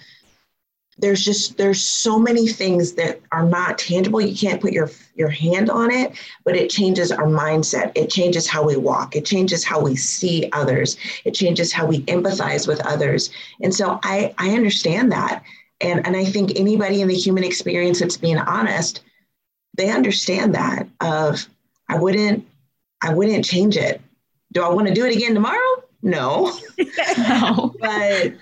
there's 0.99 1.23
just 1.23 1.57
there's 1.57 1.81
so 1.81 2.19
many 2.19 2.47
things 2.47 2.93
that 2.93 3.21
are 3.31 3.45
not 3.45 3.77
tangible. 3.77 4.21
You 4.21 4.35
can't 4.35 4.61
put 4.61 4.73
your 4.73 4.91
your 5.15 5.29
hand 5.29 5.69
on 5.69 5.91
it 5.91 6.13
but 6.45 6.55
it 6.55 6.69
changes 6.69 7.11
our 7.11 7.25
mindset. 7.25 7.91
It 7.95 8.09
changes 8.09 8.47
how 8.47 8.63
we 8.63 8.75
walk. 8.75 9.15
It 9.15 9.25
changes 9.25 9.63
how 9.63 9.81
we 9.81 9.95
see 9.95 10.49
others. 10.51 10.97
It 11.25 11.33
changes 11.33 11.71
how 11.71 11.85
we 11.85 12.01
empathize 12.01 12.67
with 12.67 12.85
others. 12.85 13.31
And 13.61 13.73
so 13.73 13.99
i 14.03 14.33
i 14.37 14.51
understand 14.51 15.11
that 15.11 15.43
and 15.81 16.05
and 16.05 16.15
i 16.15 16.23
think 16.23 16.51
anybody 16.55 17.01
in 17.01 17.07
the 17.07 17.15
human 17.15 17.43
experience 17.43 17.99
that's 17.99 18.17
being 18.17 18.37
honest 18.37 19.01
they 19.77 19.89
understand 19.89 20.55
that 20.55 20.87
of 21.01 21.47
i 21.89 21.97
wouldn't 21.97 22.45
i 23.01 23.13
wouldn't 23.13 23.45
change 23.45 23.77
it 23.77 24.01
do 24.53 24.63
i 24.63 24.69
want 24.69 24.87
to 24.87 24.93
do 24.93 25.05
it 25.05 25.15
again 25.15 25.33
tomorrow 25.33 25.83
no, 26.01 26.57
no. 27.17 27.73
but 27.79 28.33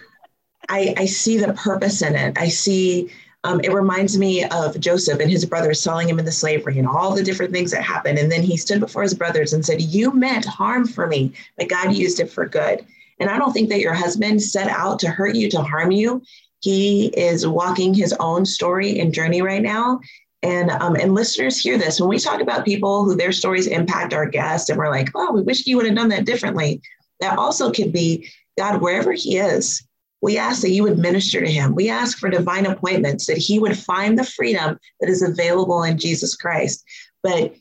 I, 0.70 0.94
I 0.98 1.06
see 1.06 1.38
the 1.38 1.54
purpose 1.54 2.02
in 2.02 2.16
it. 2.16 2.38
I 2.38 2.50
see 2.50 3.10
um, 3.44 3.62
it 3.64 3.72
reminds 3.72 4.18
me 4.18 4.44
of 4.46 4.80
Joseph 4.80 5.20
and 5.20 5.30
his 5.30 5.46
brothers 5.46 5.80
selling 5.80 6.10
him 6.10 6.20
into 6.20 6.32
slavery 6.32 6.80
and 6.80 6.88
all 6.88 7.16
the 7.16 7.24
different 7.24 7.54
things 7.54 7.72
that 7.72 7.82
happened. 7.82 8.18
And 8.18 8.32
then 8.32 8.44
he 8.44 8.58
stood 8.58 8.80
before 8.80 9.04
his 9.04 9.14
brothers 9.14 9.54
and 9.54 9.66
said, 9.66 9.82
You 9.82 10.12
meant 10.12 10.46
harm 10.46 10.86
for 10.86 11.08
me, 11.08 11.32
but 11.58 11.70
God 11.70 11.94
used 11.94 12.20
it 12.20 12.30
for 12.30 12.46
good. 12.46 12.86
And 13.20 13.30
I 13.30 13.38
don't 13.38 13.54
think 13.54 13.70
that 13.70 13.80
your 13.80 13.94
husband 13.94 14.42
set 14.42 14.68
out 14.68 15.00
to 15.00 15.10
hurt 15.10 15.36
you, 15.36 15.50
to 15.52 15.62
harm 15.62 15.92
you. 15.92 16.22
He 16.60 17.08
is 17.08 17.48
walking 17.48 17.94
his 17.94 18.14
own 18.20 18.46
story 18.46 19.00
and 19.00 19.14
journey 19.14 19.42
right 19.42 19.62
now. 19.62 20.00
And 20.44 20.70
um, 20.70 20.96
and 20.96 21.16
listeners 21.16 21.60
hear 21.60 21.78
this 21.78 22.00
when 22.00 22.10
we 22.10 22.20
talk 22.20 22.42
about 22.42 22.66
people 22.66 23.04
who 23.04 23.16
their 23.16 23.32
stories 23.32 23.68
impact 23.68 24.14
our 24.14 24.28
guests, 24.28 24.70
and 24.70 24.78
we're 24.78 24.90
like, 24.90 25.10
oh, 25.16 25.32
we 25.34 25.42
wish 25.42 25.66
you 25.66 25.78
would 25.78 25.88
have 25.88 25.96
done 25.96 26.10
that 26.10 26.26
differently. 26.26 26.82
That 27.20 27.38
also 27.40 27.72
could 27.72 27.92
be 27.92 28.30
God, 28.58 28.82
wherever 28.82 29.14
He 29.14 29.38
is, 29.38 29.88
we 30.22 30.38
ask 30.38 30.62
that 30.62 30.72
you 30.72 30.84
would 30.84 30.98
minister 30.98 31.40
to 31.40 31.52
him. 31.52 31.76
We 31.76 31.90
ask 31.90 32.18
for 32.18 32.30
divine 32.30 32.66
appointments, 32.66 33.28
that 33.28 33.38
he 33.38 33.60
would 33.60 33.78
find 33.78 34.18
the 34.18 34.24
freedom 34.24 34.80
that 35.00 35.10
is 35.10 35.22
available 35.22 35.84
in 35.84 35.98
Jesus 35.98 36.36
Christ. 36.36 36.84
But 37.22 37.56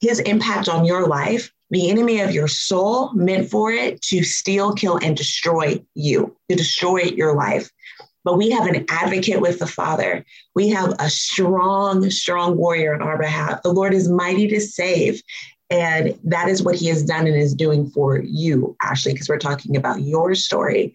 his 0.00 0.20
impact 0.20 0.68
on 0.68 0.84
your 0.84 1.06
life, 1.06 1.52
the 1.70 1.90
enemy 1.90 2.20
of 2.20 2.32
your 2.32 2.48
soul, 2.48 3.12
meant 3.12 3.50
for 3.50 3.72
it 3.72 4.00
to 4.02 4.22
steal, 4.22 4.72
kill, 4.72 4.96
and 4.96 5.16
destroy 5.16 5.82
you, 5.94 6.34
to 6.48 6.56
destroy 6.56 7.02
your 7.02 7.34
life. 7.34 7.70
But 8.24 8.36
we 8.36 8.50
have 8.50 8.66
an 8.66 8.84
advocate 8.90 9.40
with 9.40 9.58
the 9.58 9.66
Father. 9.66 10.24
We 10.54 10.68
have 10.70 10.94
a 10.98 11.08
strong, 11.08 12.10
strong 12.10 12.56
warrior 12.56 12.94
on 12.94 13.02
our 13.02 13.18
behalf. 13.18 13.62
The 13.62 13.72
Lord 13.72 13.94
is 13.94 14.08
mighty 14.08 14.48
to 14.48 14.60
save. 14.60 15.22
And 15.70 16.18
that 16.24 16.48
is 16.48 16.62
what 16.62 16.76
he 16.76 16.86
has 16.88 17.04
done 17.04 17.26
and 17.26 17.36
is 17.36 17.54
doing 17.54 17.90
for 17.90 18.18
you, 18.18 18.76
Ashley, 18.82 19.12
because 19.12 19.28
we're 19.28 19.38
talking 19.38 19.76
about 19.76 20.00
your 20.00 20.34
story 20.34 20.94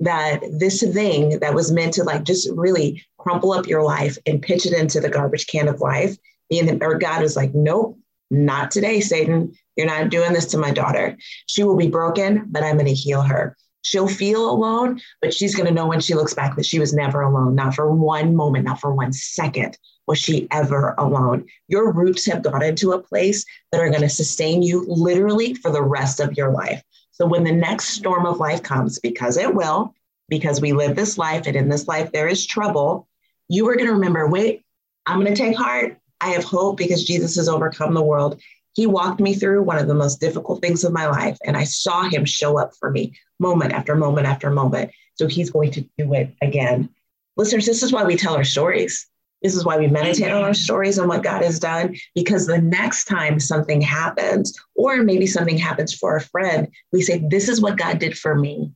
that 0.00 0.40
this 0.58 0.82
thing 0.82 1.38
that 1.40 1.54
was 1.54 1.70
meant 1.70 1.94
to 1.94 2.04
like 2.04 2.24
just 2.24 2.48
really 2.54 3.04
crumple 3.18 3.52
up 3.52 3.66
your 3.66 3.82
life 3.82 4.16
and 4.26 4.42
pitch 4.42 4.66
it 4.66 4.72
into 4.72 5.00
the 5.00 5.10
garbage 5.10 5.46
can 5.46 5.68
of 5.68 5.80
life, 5.80 6.16
being 6.48 6.82
or 6.82 6.98
God 6.98 7.22
is 7.22 7.36
like, 7.36 7.54
nope, 7.54 7.98
not 8.30 8.70
today, 8.70 9.00
Satan. 9.00 9.52
You're 9.76 9.86
not 9.86 10.10
doing 10.10 10.32
this 10.32 10.46
to 10.46 10.58
my 10.58 10.70
daughter. 10.70 11.16
She 11.46 11.62
will 11.62 11.76
be 11.76 11.88
broken, 11.88 12.46
but 12.48 12.62
I'm 12.62 12.76
going 12.76 12.86
to 12.86 12.94
heal 12.94 13.22
her. 13.22 13.56
She'll 13.82 14.08
feel 14.08 14.50
alone, 14.50 15.00
but 15.22 15.32
she's 15.32 15.54
going 15.54 15.66
to 15.66 15.74
know 15.74 15.86
when 15.86 16.00
she 16.00 16.14
looks 16.14 16.34
back 16.34 16.56
that 16.56 16.66
she 16.66 16.78
was 16.78 16.92
never 16.92 17.22
alone, 17.22 17.54
not 17.54 17.74
for 17.74 17.90
one 17.90 18.36
moment, 18.36 18.66
not 18.66 18.80
for 18.80 18.94
one 18.94 19.12
second 19.12 19.78
was 20.06 20.18
she 20.18 20.48
ever 20.50 20.94
alone. 20.98 21.46
Your 21.68 21.92
roots 21.92 22.26
have 22.26 22.42
gotten 22.42 22.74
to 22.76 22.92
a 22.92 23.02
place 23.02 23.44
that 23.70 23.80
are 23.80 23.90
going 23.90 24.02
to 24.02 24.08
sustain 24.08 24.60
you 24.60 24.84
literally 24.88 25.54
for 25.54 25.70
the 25.70 25.82
rest 25.82 26.20
of 26.20 26.36
your 26.36 26.50
life. 26.50 26.82
So 27.12 27.26
when 27.26 27.44
the 27.44 27.52
next 27.52 27.90
storm 27.90 28.26
of 28.26 28.38
life 28.38 28.62
comes, 28.62 28.98
because 28.98 29.36
it 29.36 29.54
will, 29.54 29.94
because 30.28 30.60
we 30.60 30.72
live 30.72 30.96
this 30.96 31.16
life 31.16 31.46
and 31.46 31.56
in 31.56 31.68
this 31.68 31.86
life 31.86 32.10
there 32.12 32.28
is 32.28 32.46
trouble, 32.46 33.08
you 33.48 33.68
are 33.68 33.76
going 33.76 33.86
to 33.86 33.94
remember 33.94 34.26
wait, 34.26 34.64
I'm 35.06 35.20
going 35.20 35.34
to 35.34 35.40
take 35.40 35.56
heart. 35.56 35.98
I 36.20 36.30
have 36.30 36.44
hope 36.44 36.76
because 36.76 37.04
Jesus 37.04 37.36
has 37.36 37.48
overcome 37.48 37.94
the 37.94 38.02
world. 38.02 38.40
He 38.72 38.86
walked 38.86 39.20
me 39.20 39.34
through 39.34 39.62
one 39.62 39.78
of 39.78 39.88
the 39.88 39.94
most 39.94 40.20
difficult 40.20 40.62
things 40.62 40.84
of 40.84 40.92
my 40.92 41.06
life, 41.06 41.38
and 41.44 41.56
I 41.56 41.64
saw 41.64 42.08
him 42.08 42.24
show 42.24 42.58
up 42.58 42.72
for 42.78 42.90
me 42.90 43.14
moment 43.38 43.72
after 43.72 43.94
moment 43.96 44.26
after 44.26 44.50
moment. 44.50 44.92
So 45.14 45.26
he's 45.26 45.50
going 45.50 45.72
to 45.72 45.82
do 45.98 46.14
it 46.14 46.34
again. 46.40 46.88
Listeners, 47.36 47.66
this 47.66 47.82
is 47.82 47.92
why 47.92 48.04
we 48.04 48.16
tell 48.16 48.34
our 48.34 48.44
stories. 48.44 49.06
This 49.42 49.56
is 49.56 49.64
why 49.64 49.78
we 49.78 49.86
meditate 49.86 50.30
on 50.30 50.42
our 50.42 50.54
stories 50.54 50.98
and 50.98 51.08
what 51.08 51.22
God 51.22 51.42
has 51.42 51.58
done, 51.58 51.96
because 52.14 52.46
the 52.46 52.60
next 52.60 53.06
time 53.06 53.40
something 53.40 53.80
happens, 53.80 54.54
or 54.74 55.02
maybe 55.02 55.26
something 55.26 55.56
happens 55.56 55.94
for 55.94 56.16
a 56.16 56.20
friend, 56.20 56.68
we 56.92 57.00
say, 57.00 57.24
This 57.30 57.48
is 57.48 57.60
what 57.60 57.78
God 57.78 57.98
did 57.98 58.16
for 58.16 58.34
me. 58.34 58.72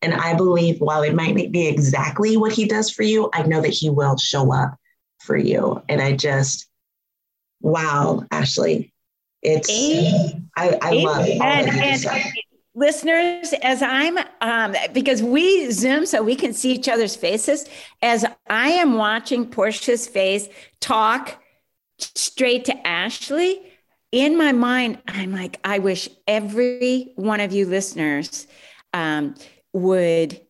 And 0.00 0.14
I 0.14 0.34
believe 0.34 0.80
while 0.80 1.02
it 1.02 1.14
might 1.14 1.34
not 1.34 1.50
be 1.50 1.66
exactly 1.66 2.36
what 2.36 2.52
he 2.52 2.66
does 2.66 2.90
for 2.90 3.02
you, 3.02 3.28
I 3.32 3.42
know 3.42 3.60
that 3.60 3.68
he 3.68 3.90
will 3.90 4.16
show 4.16 4.52
up 4.52 4.76
for 5.18 5.36
you. 5.36 5.82
And 5.88 6.00
I 6.00 6.12
just, 6.12 6.68
wow, 7.60 8.24
Ashley, 8.30 8.92
it's, 9.42 9.68
I, 10.56 10.78
I 10.82 10.90
love 10.92 11.18
all 11.18 11.38
that 11.38 11.66
you 11.66 11.80
and, 11.80 11.80
and, 11.80 12.32
listeners, 12.78 13.52
as 13.62 13.82
I'm, 13.82 14.18
um, 14.40 14.74
because 14.92 15.22
we 15.22 15.70
Zoom 15.72 16.06
so 16.06 16.22
we 16.22 16.36
can 16.36 16.52
see 16.52 16.72
each 16.72 16.88
other's 16.88 17.16
faces, 17.16 17.66
as 18.02 18.24
I 18.48 18.70
am 18.70 18.94
watching 18.94 19.46
Portia's 19.46 20.06
face 20.06 20.48
talk 20.80 21.42
straight 21.98 22.64
to 22.66 22.86
Ashley, 22.86 23.60
in 24.12 24.38
my 24.38 24.52
mind, 24.52 24.98
I'm 25.06 25.32
like, 25.32 25.60
I 25.64 25.80
wish 25.80 26.08
every 26.26 27.12
one 27.16 27.40
of 27.40 27.52
you 27.52 27.66
listeners 27.66 28.46
um, 28.94 29.34
would. 29.72 30.40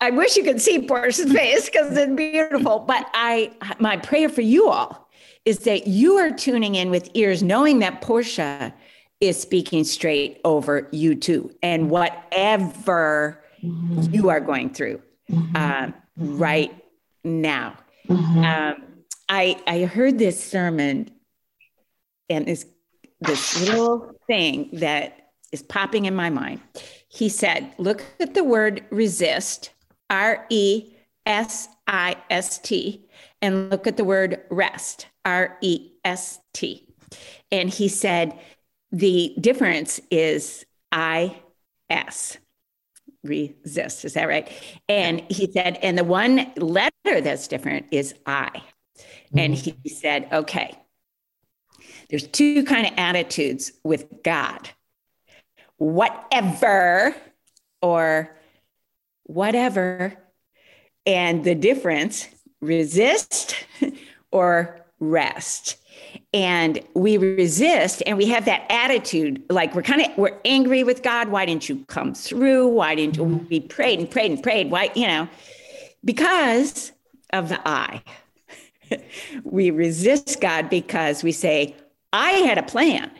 I 0.00 0.10
wish 0.10 0.36
you 0.36 0.44
could 0.44 0.60
see 0.60 0.86
Portia's 0.86 1.32
face 1.32 1.68
because 1.68 1.96
it's 1.96 2.14
beautiful. 2.14 2.80
But 2.80 3.06
I, 3.12 3.52
my 3.78 3.96
prayer 3.96 4.28
for 4.28 4.42
you 4.42 4.68
all 4.68 5.09
is 5.44 5.60
that 5.60 5.86
you 5.86 6.16
are 6.16 6.30
tuning 6.30 6.74
in 6.74 6.90
with 6.90 7.10
ears, 7.14 7.42
knowing 7.42 7.78
that 7.80 8.00
Portia 8.00 8.74
is 9.20 9.40
speaking 9.40 9.84
straight 9.84 10.40
over 10.44 10.88
you 10.92 11.14
too 11.14 11.54
and 11.62 11.90
whatever 11.90 13.44
mm-hmm. 13.62 14.14
you 14.14 14.30
are 14.30 14.40
going 14.40 14.70
through 14.70 15.00
mm-hmm. 15.30 15.56
uh, 15.56 15.90
right 16.16 16.74
now 17.22 17.76
mm-hmm. 18.08 18.44
um, 18.44 18.82
I, 19.28 19.60
I 19.66 19.84
heard 19.84 20.18
this 20.18 20.42
sermon 20.42 21.10
and 22.28 22.46
this 22.46 22.64
this 23.20 23.68
little 23.68 24.14
thing 24.26 24.70
that 24.72 25.32
is 25.52 25.62
popping 25.62 26.06
in 26.06 26.14
my 26.14 26.30
mind 26.30 26.62
he 27.08 27.28
said 27.28 27.74
look 27.76 28.02
at 28.18 28.32
the 28.32 28.44
word 28.44 28.82
resist 28.90 29.70
r-e-s-i-s-t 30.08 30.96
and 33.42 33.70
look 33.70 33.86
at 33.86 33.96
the 33.96 34.04
word 34.04 34.40
rest 34.50 35.06
r-e-s-t 35.24 36.86
and 37.50 37.70
he 37.70 37.88
said 37.88 38.38
the 38.92 39.34
difference 39.40 40.00
is 40.10 40.64
IS, 40.92 42.38
resist. 43.22 44.04
Is 44.04 44.14
that 44.14 44.28
right? 44.28 44.50
And 44.88 45.20
he 45.30 45.50
said, 45.52 45.78
and 45.82 45.96
the 45.96 46.04
one 46.04 46.52
letter 46.56 47.20
that's 47.20 47.48
different 47.48 47.86
is 47.90 48.14
I. 48.26 48.50
Mm-hmm. 48.54 49.38
And 49.38 49.54
he 49.54 49.76
said, 49.88 50.28
okay, 50.32 50.76
there's 52.08 52.26
two 52.26 52.64
kind 52.64 52.86
of 52.86 52.92
attitudes 52.96 53.72
with 53.84 54.22
God. 54.24 54.68
Whatever 55.76 57.14
or 57.80 58.36
whatever. 59.24 60.14
And 61.06 61.44
the 61.44 61.54
difference, 61.54 62.28
resist 62.60 63.54
or 64.32 64.80
rest 64.98 65.76
and 66.32 66.80
we 66.94 67.16
resist 67.16 68.02
and 68.06 68.18
we 68.18 68.26
have 68.26 68.44
that 68.44 68.64
attitude 68.70 69.42
like 69.48 69.74
we're 69.74 69.82
kind 69.82 70.02
of 70.02 70.16
we're 70.18 70.38
angry 70.44 70.84
with 70.84 71.02
god 71.02 71.28
why 71.28 71.46
didn't 71.46 71.68
you 71.68 71.84
come 71.86 72.14
through 72.14 72.68
why 72.68 72.94
didn't 72.94 73.16
you 73.16 73.24
we 73.48 73.60
prayed 73.60 73.98
and 73.98 74.10
prayed 74.10 74.30
and 74.30 74.42
prayed 74.42 74.70
why 74.70 74.90
you 74.94 75.06
know 75.06 75.28
because 76.04 76.92
of 77.32 77.48
the 77.48 77.60
i 77.66 78.02
we 79.44 79.70
resist 79.70 80.40
god 80.40 80.68
because 80.68 81.22
we 81.22 81.32
say 81.32 81.74
i 82.12 82.32
had 82.32 82.58
a 82.58 82.62
plan 82.62 83.10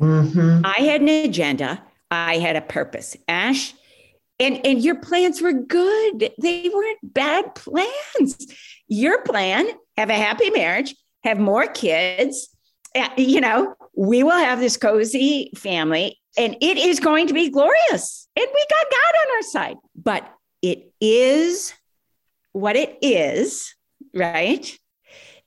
mm-hmm. 0.00 0.60
i 0.64 0.80
had 0.80 1.00
an 1.00 1.08
agenda 1.08 1.82
I 2.14 2.38
had 2.38 2.56
a 2.56 2.60
purpose. 2.60 3.16
Ash, 3.28 3.74
and 4.38 4.64
and 4.64 4.82
your 4.82 4.94
plans 4.96 5.40
were 5.40 5.52
good. 5.52 6.32
They 6.38 6.70
weren't 6.72 7.14
bad 7.14 7.54
plans. 7.54 8.46
Your 8.88 9.22
plan: 9.22 9.66
have 9.96 10.10
a 10.10 10.14
happy 10.14 10.50
marriage, 10.50 10.94
have 11.22 11.38
more 11.38 11.66
kids. 11.66 12.48
Uh, 12.94 13.08
you 13.16 13.40
know, 13.40 13.74
we 13.96 14.22
will 14.22 14.38
have 14.38 14.60
this 14.60 14.76
cozy 14.76 15.50
family, 15.56 16.18
and 16.36 16.56
it 16.60 16.76
is 16.76 17.00
going 17.00 17.26
to 17.26 17.34
be 17.34 17.50
glorious. 17.50 18.28
And 18.36 18.46
we 18.52 18.66
got 18.70 18.90
God 18.90 19.14
on 19.20 19.36
our 19.36 19.42
side. 19.42 19.76
But 19.96 20.32
it 20.62 20.92
is 21.00 21.74
what 22.52 22.76
it 22.76 22.98
is, 23.02 23.74
right? 24.14 24.78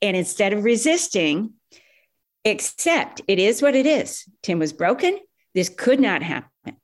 And 0.02 0.16
instead 0.16 0.54
of 0.54 0.64
resisting, 0.64 1.54
accept 2.46 3.22
it 3.28 3.40
is 3.40 3.62
what 3.62 3.76
it 3.76 3.86
is. 3.86 4.26
Tim 4.44 4.60
was 4.60 4.74
broken. 4.74 5.18
This 5.54 5.70
could 5.70 6.00
not 6.00 6.22
happen. 6.22 6.78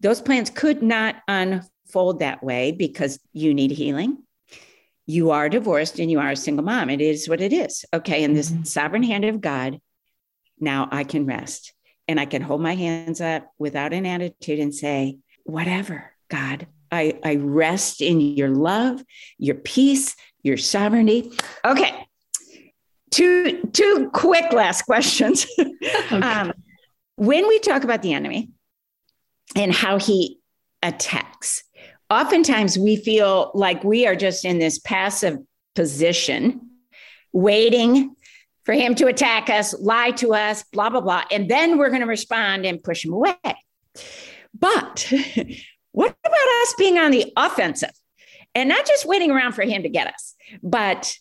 Those 0.00 0.20
plans 0.20 0.50
could 0.50 0.82
not 0.82 1.16
unfold 1.28 2.20
that 2.20 2.42
way 2.42 2.72
because 2.72 3.20
you 3.32 3.54
need 3.54 3.70
healing. 3.70 4.22
You 5.08 5.30
are 5.30 5.48
divorced 5.48 5.98
and 5.98 6.10
you 6.10 6.20
are 6.20 6.32
a 6.32 6.36
single 6.36 6.66
mom. 6.66 6.90
It 6.90 7.00
is 7.00 7.30
what 7.30 7.40
it 7.40 7.50
is. 7.50 7.86
Okay. 7.94 8.22
In 8.22 8.34
this 8.34 8.50
mm-hmm. 8.50 8.64
sovereign 8.64 9.02
hand 9.02 9.24
of 9.24 9.40
God, 9.40 9.80
now 10.60 10.86
I 10.92 11.04
can 11.04 11.24
rest 11.24 11.72
and 12.06 12.20
I 12.20 12.26
can 12.26 12.42
hold 12.42 12.60
my 12.60 12.74
hands 12.74 13.22
up 13.22 13.50
without 13.58 13.94
an 13.94 14.04
attitude 14.04 14.58
and 14.58 14.74
say, 14.74 15.16
whatever, 15.44 16.12
God, 16.28 16.66
I, 16.92 17.18
I 17.24 17.36
rest 17.36 18.02
in 18.02 18.20
your 18.20 18.50
love, 18.50 19.02
your 19.38 19.54
peace, 19.54 20.14
your 20.42 20.58
sovereignty. 20.58 21.32
Okay. 21.64 22.06
Two, 23.10 23.62
two 23.72 24.10
quick 24.12 24.52
last 24.52 24.82
questions. 24.82 25.46
okay. 25.58 26.20
um, 26.20 26.52
when 27.16 27.48
we 27.48 27.58
talk 27.60 27.82
about 27.82 28.02
the 28.02 28.12
enemy 28.12 28.50
and 29.56 29.72
how 29.72 29.98
he 29.98 30.38
attacks, 30.82 31.64
oftentimes 32.10 32.78
we 32.78 32.96
feel 32.96 33.50
like 33.54 33.84
we 33.84 34.06
are 34.06 34.16
just 34.16 34.44
in 34.44 34.58
this 34.58 34.78
passive 34.78 35.38
position, 35.74 36.70
waiting 37.32 38.14
for 38.64 38.74
him 38.74 38.94
to 38.96 39.06
attack 39.06 39.48
us, 39.48 39.78
lie 39.80 40.10
to 40.12 40.34
us, 40.34 40.62
blah, 40.72 40.90
blah, 40.90 41.00
blah. 41.00 41.24
And 41.30 41.48
then 41.48 41.78
we're 41.78 41.88
going 41.88 42.02
to 42.02 42.06
respond 42.06 42.66
and 42.66 42.82
push 42.82 43.04
him 43.04 43.12
away. 43.12 43.34
But 44.58 45.10
what 45.92 46.14
about 46.24 46.62
us 46.62 46.74
being 46.76 46.98
on 46.98 47.10
the 47.10 47.32
offensive 47.36 47.92
and 48.54 48.68
not 48.68 48.86
just 48.86 49.06
waiting 49.06 49.30
around 49.30 49.52
for 49.52 49.62
him 49.62 49.82
to 49.82 49.88
get 49.88 50.06
us, 50.06 50.34
but 50.62 51.16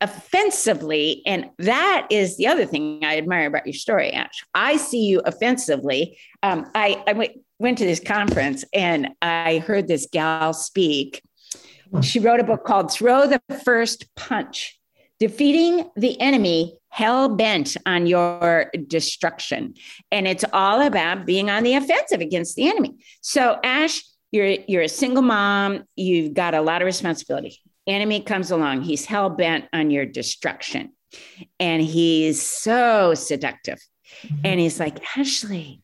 offensively? 0.00 1.22
And 1.26 1.50
that 1.58 2.06
is 2.10 2.36
the 2.36 2.46
other 2.46 2.66
thing 2.66 3.04
I 3.04 3.18
admire 3.18 3.46
about 3.46 3.66
your 3.66 3.74
story, 3.74 4.10
Ash. 4.10 4.44
I 4.54 4.76
see 4.76 5.04
you 5.06 5.20
offensively. 5.24 6.18
Um, 6.42 6.70
I, 6.74 7.02
I 7.06 7.12
went, 7.12 7.32
went 7.58 7.78
to 7.78 7.84
this 7.84 8.00
conference 8.00 8.64
and 8.72 9.10
I 9.22 9.58
heard 9.58 9.88
this 9.88 10.08
gal 10.10 10.52
speak. 10.52 11.22
She 12.00 12.20
wrote 12.20 12.40
a 12.40 12.44
book 12.44 12.64
called 12.64 12.90
Throw 12.90 13.26
the 13.26 13.40
First 13.64 14.06
Punch 14.16 14.78
defeating 15.22 15.88
the 15.94 16.20
enemy 16.20 16.76
hell 16.88 17.28
bent 17.28 17.76
on 17.86 18.08
your 18.08 18.72
destruction. 18.88 19.72
And 20.10 20.26
it's 20.26 20.44
all 20.52 20.80
about 20.80 21.26
being 21.26 21.48
on 21.48 21.62
the 21.62 21.74
offensive 21.74 22.20
against 22.20 22.56
the 22.56 22.68
enemy. 22.68 22.96
So, 23.20 23.56
Ash, 23.62 24.02
you're, 24.32 24.56
you're 24.66 24.82
a 24.82 24.88
single 24.88 25.22
mom, 25.22 25.84
you've 25.94 26.34
got 26.34 26.54
a 26.54 26.60
lot 26.60 26.82
of 26.82 26.86
responsibility. 26.86 27.61
Enemy 27.86 28.20
comes 28.20 28.50
along, 28.50 28.82
he's 28.82 29.04
hell 29.04 29.30
bent 29.30 29.66
on 29.72 29.90
your 29.90 30.06
destruction. 30.06 30.92
And 31.58 31.82
he's 31.82 32.40
so 32.42 33.14
seductive. 33.14 33.78
Mm-hmm. 34.24 34.46
And 34.46 34.60
he's 34.60 34.80
like, 34.80 34.98
Ashley, 35.16 35.82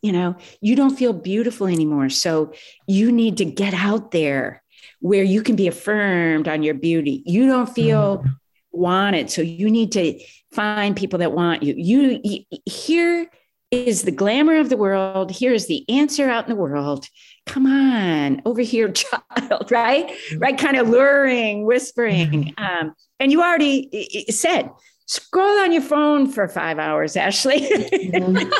you 0.00 0.12
know, 0.12 0.36
you 0.60 0.76
don't 0.76 0.96
feel 0.96 1.12
beautiful 1.12 1.66
anymore. 1.66 2.08
So 2.08 2.52
you 2.86 3.12
need 3.12 3.36
to 3.38 3.44
get 3.44 3.74
out 3.74 4.10
there 4.10 4.62
where 5.00 5.24
you 5.24 5.42
can 5.42 5.56
be 5.56 5.68
affirmed 5.68 6.48
on 6.48 6.62
your 6.62 6.74
beauty. 6.74 7.22
You 7.26 7.46
don't 7.46 7.68
feel 7.68 8.18
mm-hmm 8.18 8.30
wanted. 8.72 9.30
So 9.30 9.42
you 9.42 9.70
need 9.70 9.92
to 9.92 10.18
find 10.52 10.96
people 10.96 11.18
that 11.20 11.32
want 11.32 11.62
you. 11.62 11.74
You, 11.76 12.20
you 12.22 12.44
here 12.66 13.28
is 13.70 14.02
the 14.02 14.10
glamour 14.10 14.56
of 14.56 14.68
the 14.68 14.76
world. 14.76 15.30
Here 15.30 15.52
is 15.52 15.66
the 15.66 15.88
answer 15.88 16.28
out 16.28 16.44
in 16.44 16.50
the 16.50 16.60
world. 16.60 17.06
Come 17.50 17.66
on, 17.66 18.42
over 18.46 18.60
here, 18.60 18.92
child, 18.92 19.72
right? 19.72 20.06
Mm-hmm. 20.06 20.38
Right, 20.38 20.56
kind 20.56 20.76
of 20.76 20.88
luring, 20.88 21.66
whispering. 21.66 22.54
Mm-hmm. 22.56 22.64
Um, 22.64 22.94
and 23.18 23.32
you 23.32 23.42
already 23.42 24.06
said, 24.30 24.70
scroll 25.06 25.58
on 25.58 25.72
your 25.72 25.82
phone 25.82 26.30
for 26.30 26.46
five 26.46 26.78
hours, 26.78 27.16
Ashley. 27.16 27.58
Mm-hmm. 27.58 28.52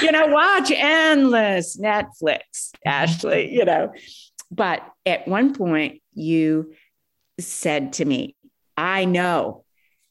you 0.04 0.12
know, 0.12 0.28
watch 0.28 0.70
endless 0.70 1.76
Netflix, 1.76 2.70
Ashley, 2.84 3.52
you 3.52 3.64
know. 3.64 3.92
But 4.52 4.88
at 5.04 5.26
one 5.26 5.52
point, 5.52 6.02
you 6.14 6.72
said 7.40 7.94
to 7.94 8.04
me, 8.04 8.36
I 8.76 9.06
know 9.06 9.64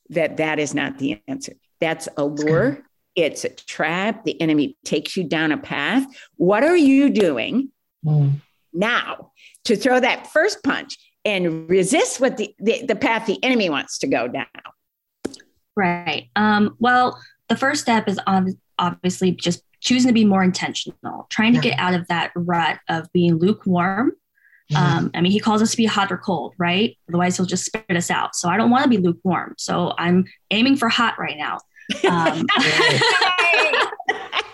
that 0.10 0.38
that 0.38 0.60
is 0.60 0.76
not 0.76 0.97
the 0.97 1.22
answer. 1.26 1.53
That's 1.80 2.10
a 2.18 2.26
lure. 2.26 2.84
It's 3.16 3.45
a 3.45 3.49
trap. 3.49 4.24
The 4.24 4.39
enemy 4.41 4.78
takes 4.86 5.16
you 5.16 5.24
down 5.24 5.51
a 5.51 5.57
path. 5.57 6.05
What 6.38 6.63
are 6.63 6.78
you 6.78 7.09
doing 7.09 7.70
mm. 8.05 8.34
now 8.74 9.32
to 9.66 9.76
throw 9.76 9.99
that 9.99 10.28
first 10.28 10.63
punch 10.63 10.97
and 11.24 11.70
resist 11.70 12.20
what 12.20 12.38
the, 12.38 12.53
the, 12.59 12.86
the 12.86 12.95
path 12.95 13.26
the 13.26 13.43
enemy 13.43 13.70
wants 13.70 13.99
to 13.99 14.07
go 14.07 14.28
down? 14.28 14.45
Right. 15.76 16.30
Um, 16.36 16.76
well, 16.80 17.20
the 17.49 17.57
first 17.57 17.82
step 17.82 18.07
is 18.07 18.20
on 18.28 18.57
obviously 18.78 19.32
just 19.32 19.63
choosing 19.82 20.09
to 20.09 20.13
be 20.13 20.26
more 20.26 20.43
intentional, 20.43 21.28
trying 21.30 21.53
to 21.53 21.59
get 21.59 21.78
out 21.80 21.93
of 21.93 22.07
that 22.07 22.32
rut 22.36 22.80
of 22.89 23.11
being 23.13 23.38
lukewarm 23.38 24.13
Mm-hmm. 24.72 24.97
Um, 24.97 25.11
I 25.13 25.22
mean, 25.22 25.32
he 25.32 25.39
calls 25.39 25.61
us 25.61 25.72
to 25.72 25.78
be 25.78 25.86
hot 25.86 26.11
or 26.11 26.18
cold, 26.18 26.53
right? 26.57 26.97
Otherwise, 27.09 27.38
he'll 27.38 27.45
just 27.45 27.66
spit 27.66 27.86
us 27.89 28.09
out. 28.09 28.36
So 28.36 28.49
I 28.49 28.57
don't 28.57 28.72
want 28.72 28.84
to 28.84 28.89
be 28.89 28.97
lukewarm. 28.97 29.53
So 29.57 29.93
I'm 29.97 30.26
aiming 30.51 30.78
for 30.78 30.89
hot 30.89 31.20
right 31.20 31.38
now. 31.38 31.59
Um, 32.10 32.46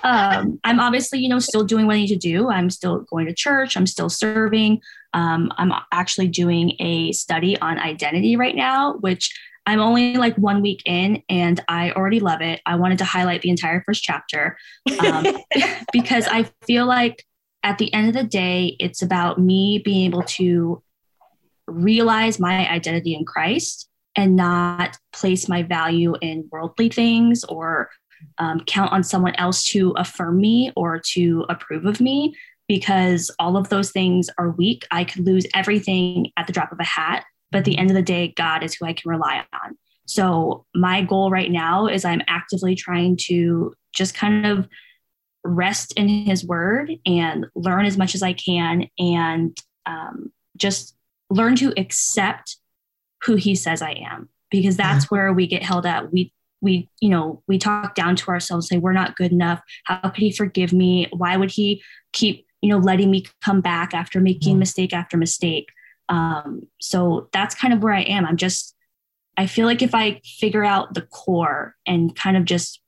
um, 0.03 0.59
I'm 0.63 0.79
obviously, 0.79 1.19
you 1.19 1.29
know, 1.29 1.39
still 1.39 1.63
doing 1.63 1.87
what 1.87 1.95
I 1.95 1.99
need 1.99 2.07
to 2.07 2.17
do. 2.17 2.49
I'm 2.49 2.69
still 2.69 3.05
going 3.09 3.27
to 3.27 3.33
church. 3.33 3.77
I'm 3.77 3.87
still 3.87 4.09
serving. 4.09 4.81
Um, 5.13 5.51
I'm 5.57 5.73
actually 5.91 6.27
doing 6.27 6.73
a 6.79 7.11
study 7.11 7.57
on 7.59 7.79
identity 7.79 8.35
right 8.35 8.55
now, 8.55 8.95
which 8.95 9.33
I'm 9.65 9.79
only 9.79 10.15
like 10.15 10.35
one 10.37 10.61
week 10.61 10.81
in 10.85 11.21
and 11.29 11.63
I 11.67 11.91
already 11.91 12.19
love 12.19 12.41
it. 12.41 12.61
I 12.65 12.75
wanted 12.75 12.97
to 12.99 13.05
highlight 13.05 13.41
the 13.41 13.49
entire 13.49 13.83
first 13.85 14.03
chapter 14.03 14.57
um, 14.99 15.25
because 15.93 16.27
I 16.27 16.49
feel 16.65 16.85
like 16.85 17.25
at 17.63 17.77
the 17.77 17.93
end 17.93 18.07
of 18.07 18.15
the 18.15 18.23
day, 18.23 18.75
it's 18.79 19.03
about 19.03 19.39
me 19.39 19.79
being 19.83 20.05
able 20.07 20.23
to 20.23 20.81
realize 21.67 22.39
my 22.39 22.67
identity 22.69 23.13
in 23.13 23.23
Christ 23.23 23.87
and 24.15 24.35
not 24.35 24.97
place 25.13 25.47
my 25.47 25.63
value 25.63 26.15
in 26.21 26.47
worldly 26.51 26.89
things 26.89 27.43
or 27.45 27.89
um, 28.37 28.61
count 28.65 28.91
on 28.91 29.03
someone 29.03 29.35
else 29.35 29.65
to 29.65 29.91
affirm 29.91 30.37
me 30.39 30.71
or 30.75 30.99
to 31.13 31.45
approve 31.49 31.85
of 31.85 32.01
me 32.01 32.35
because 32.67 33.31
all 33.39 33.57
of 33.57 33.69
those 33.69 33.91
things 33.91 34.29
are 34.37 34.51
weak. 34.51 34.85
I 34.91 35.03
could 35.03 35.25
lose 35.25 35.45
everything 35.53 36.31
at 36.37 36.47
the 36.47 36.53
drop 36.53 36.71
of 36.71 36.79
a 36.79 36.85
hat, 36.85 37.25
but 37.51 37.59
at 37.59 37.65
the 37.65 37.77
end 37.77 37.89
of 37.89 37.95
the 37.95 38.01
day, 38.01 38.33
God 38.37 38.63
is 38.63 38.73
who 38.73 38.85
I 38.85 38.93
can 38.93 39.09
rely 39.09 39.43
on. 39.53 39.77
So, 40.05 40.65
my 40.75 41.01
goal 41.01 41.29
right 41.29 41.51
now 41.51 41.87
is 41.87 42.05
I'm 42.05 42.21
actively 42.27 42.75
trying 42.75 43.17
to 43.27 43.73
just 43.93 44.13
kind 44.13 44.45
of 44.45 44.67
rest 45.43 45.93
in 45.93 46.07
his 46.07 46.45
word 46.45 46.91
and 47.05 47.47
learn 47.55 47.85
as 47.85 47.97
much 47.97 48.15
as 48.15 48.23
I 48.23 48.33
can 48.33 48.87
and 48.97 49.57
um, 49.85 50.31
just 50.57 50.95
learn 51.29 51.55
to 51.57 51.73
accept 51.77 52.57
who 53.23 53.35
he 53.35 53.55
says 53.55 53.81
I 53.81 53.91
am 53.91 54.29
because 54.49 54.77
that's 54.77 55.05
yeah. 55.05 55.09
where 55.09 55.33
we 55.33 55.47
get 55.47 55.63
held 55.63 55.85
up. 55.85 56.11
We 56.11 56.33
we 56.61 56.89
you 56.99 57.09
know 57.09 57.41
we 57.47 57.57
talk 57.57 57.95
down 57.95 58.15
to 58.15 58.29
ourselves 58.29 58.67
say 58.67 58.77
we're 58.77 58.93
not 58.93 59.15
good 59.15 59.31
enough 59.31 59.59
how 59.85 59.97
could 59.97 60.21
he 60.21 60.31
forgive 60.31 60.71
me 60.71 61.07
why 61.11 61.35
would 61.35 61.49
he 61.49 61.81
keep 62.13 62.45
you 62.61 62.69
know 62.69 62.77
letting 62.77 63.09
me 63.09 63.25
come 63.43 63.61
back 63.61 63.95
after 63.95 64.19
making 64.19 64.59
mistake 64.59 64.93
after 64.93 65.17
mistake 65.17 65.69
um, 66.09 66.61
so 66.79 67.29
that's 67.33 67.55
kind 67.55 67.73
of 67.73 67.81
where 67.81 67.95
i 67.95 68.01
am 68.01 68.27
i'm 68.27 68.37
just 68.37 68.75
i 69.37 69.47
feel 69.47 69.65
like 69.65 69.81
if 69.81 69.95
i 69.95 70.21
figure 70.23 70.63
out 70.63 70.93
the 70.93 71.01
core 71.01 71.75
and 71.87 72.15
kind 72.15 72.37
of 72.37 72.45
just 72.45 72.79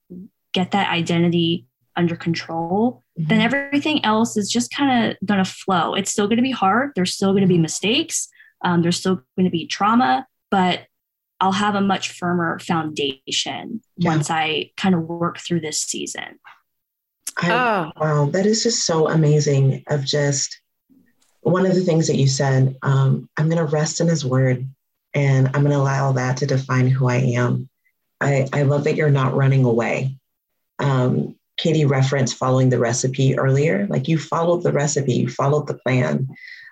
get 0.54 0.70
that 0.70 0.90
identity 0.92 1.66
under 1.96 2.16
control, 2.16 3.04
mm-hmm. 3.20 3.28
then 3.28 3.42
everything 3.42 4.04
else 4.06 4.38
is 4.38 4.50
just 4.50 4.74
kind 4.74 5.12
of 5.12 5.28
going 5.28 5.44
to 5.44 5.50
flow. 5.50 5.94
It's 5.94 6.12
still 6.12 6.28
going 6.28 6.38
to 6.38 6.44
be 6.44 6.52
hard. 6.52 6.92
There's 6.96 7.14
still 7.14 7.32
going 7.32 7.42
to 7.42 7.48
be 7.48 7.56
mm-hmm. 7.56 7.64
mistakes. 7.64 8.30
Um, 8.64 8.82
there's 8.82 8.98
still 8.98 9.22
going 9.38 9.46
to 9.46 9.52
be 9.52 9.68
trauma, 9.68 10.28
but 10.52 10.82
I'll 11.40 11.52
have 11.52 11.76
a 11.76 11.82
much 11.82 12.12
firmer 12.12 12.60
foundation 12.60 13.82
yeah. 13.98 14.10
once 14.10 14.30
I 14.30 14.72
kind 14.78 14.96
of 14.96 15.02
work 15.02 15.40
through 15.40 15.60
this 15.62 15.82
season. 15.82 16.40
I, 17.38 17.52
oh. 17.52 17.92
Wow, 18.00 18.26
that 18.28 18.46
is 18.46 18.64
just 18.64 18.86
so 18.86 19.10
amazing. 19.10 19.84
Of 19.88 20.06
just 20.06 20.62
one 21.42 21.66
of 21.66 21.76
the 21.76 21.82
things 21.82 22.08
that 22.08 22.16
you 22.16 22.28
said, 22.28 22.78
um, 22.82 23.30
I'm 23.38 23.50
going 23.50 23.58
to 23.58 23.72
rest 23.72 24.00
in 24.00 24.08
His 24.08 24.26
Word, 24.26 24.66
and 25.14 25.48
I'm 25.48 25.64
going 25.64 25.72
to 25.72 25.78
allow 25.78 26.14
that 26.14 26.38
to 26.38 26.46
define 26.46 26.88
who 26.88 27.08
I 27.08 27.18
am. 27.18 27.70
I, 28.22 28.48
I 28.54 28.62
love 28.62 28.86
that 28.86 28.96
you're 28.96 29.10
not 29.10 29.36
running 29.36 29.66
away. 29.66 30.16
Um, 30.80 31.36
Katie 31.58 31.86
referenced 31.86 32.38
following 32.38 32.70
the 32.70 32.80
recipe 32.80 33.38
earlier. 33.38 33.86
Like 33.88 34.08
you 34.08 34.18
followed 34.18 34.64
the 34.64 34.72
recipe, 34.72 35.14
you 35.14 35.30
followed 35.30 35.68
the 35.68 35.76
plan. 35.76 36.30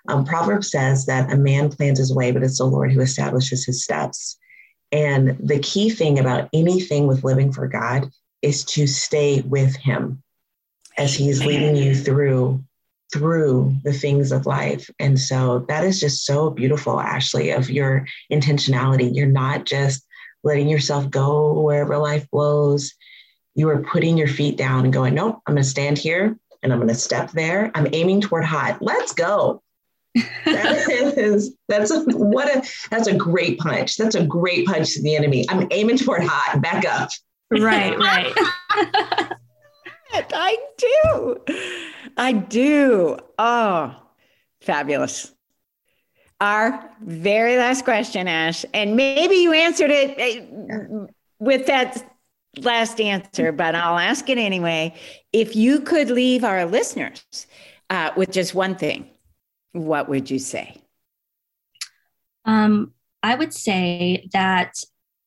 Um, 0.08 0.26
Proverbs 0.26 0.72
says 0.72 1.06
that 1.06 1.32
a 1.32 1.38
man 1.38 1.70
plans 1.70 2.00
his 2.00 2.14
way, 2.14 2.32
but 2.32 2.44
it's 2.44 2.58
the 2.58 2.66
Lord 2.66 2.92
who 2.92 3.02
establishes 3.02 3.66
his 3.66 3.84
steps. 3.84 4.38
And 4.92 5.38
the 5.40 5.60
key 5.60 5.90
thing 5.90 6.20
about 6.20 6.50
anything 6.54 7.08
with 7.08 7.24
living 7.24 7.52
for 7.54 7.68
God 7.68 8.10
is 8.42 8.66
to 8.66 8.88
stay 8.88 9.42
with 9.42 9.76
Him 9.76 10.22
as 10.98 11.14
He's 11.14 11.46
leading 11.46 11.76
you 11.76 11.96
through 11.96 12.64
through 13.14 13.76
the 13.84 13.92
things 13.92 14.32
of 14.32 14.46
life. 14.46 14.90
And 14.98 15.20
so 15.20 15.66
that 15.68 15.84
is 15.84 16.00
just 16.00 16.26
so 16.26 16.50
beautiful, 16.50 16.98
Ashley, 16.98 17.50
of 17.50 17.70
your 17.70 18.08
intentionality. 18.32 19.14
You're 19.14 19.28
not 19.28 19.66
just 19.66 20.06
letting 20.44 20.70
yourself 20.70 21.10
go 21.10 21.62
wherever 21.62 21.98
life 21.98 22.26
blows. 22.32 22.94
You 23.54 23.68
are 23.68 23.84
putting 23.84 24.18
your 24.18 24.30
feet 24.30 24.56
down 24.56 24.86
and 24.86 24.94
going, 24.94 25.14
nope, 25.14 25.42
I'm 25.46 25.56
going 25.56 25.64
to 25.64 25.70
stand 25.70 25.98
here 25.98 26.38
and 26.64 26.72
I'm 26.72 26.80
going 26.80 26.88
to 26.88 26.96
step 26.96 27.32
there. 27.32 27.70
I'm 27.76 27.90
aiming 27.92 28.22
toward 28.22 28.46
hot. 28.46 28.82
Let's 28.82 29.12
go. 29.12 29.62
That 30.16 31.14
is 31.18 31.56
that's 31.68 31.92
a 31.92 32.04
what 32.04 32.48
a 32.54 32.68
that's 32.90 33.08
a 33.08 33.16
great 33.16 33.60
punch. 33.60 33.98
That's 33.98 34.16
a 34.16 34.26
great 34.26 34.66
punch 34.66 34.94
to 34.96 35.02
the 35.02 35.16
enemy. 35.16 35.46
I'm 35.50 35.68
aiming 35.72 35.98
toward 35.98 36.24
hot. 36.24 36.62
Back 36.62 36.86
up. 36.86 37.10
Right, 37.50 37.98
right. 37.98 38.34
I 40.14 40.58
do. 40.78 41.38
I 42.18 42.32
do. 42.34 43.18
Oh, 43.38 43.96
fabulous. 44.62 45.34
Our 46.40 46.90
very 47.02 47.56
last 47.58 47.86
question, 47.86 48.28
Ash, 48.28 48.66
and 48.74 48.96
maybe 48.96 49.36
you 49.36 49.54
answered 49.54 49.92
it 49.92 50.16
eh, 50.18 51.06
with 51.40 51.68
that 51.68 52.04
last 52.58 53.00
answer, 53.00 53.52
but 53.52 53.76
I'll 53.76 54.00
ask 54.00 54.28
it 54.28 54.38
anyway. 54.38 54.96
If 55.34 55.56
you 55.56 55.82
could 55.82 56.10
leave 56.10 56.44
our 56.44 56.66
listeners 56.66 57.24
uh, 57.90 58.12
with 58.18 58.32
just 58.32 58.56
one 58.56 58.76
thing, 58.76 59.11
what 59.74 60.10
would 60.10 60.30
you 60.30 60.40
say? 60.40 60.78
Um, 62.46 62.94
I 63.24 63.36
would 63.36 63.54
say 63.54 64.30
that 64.34 64.74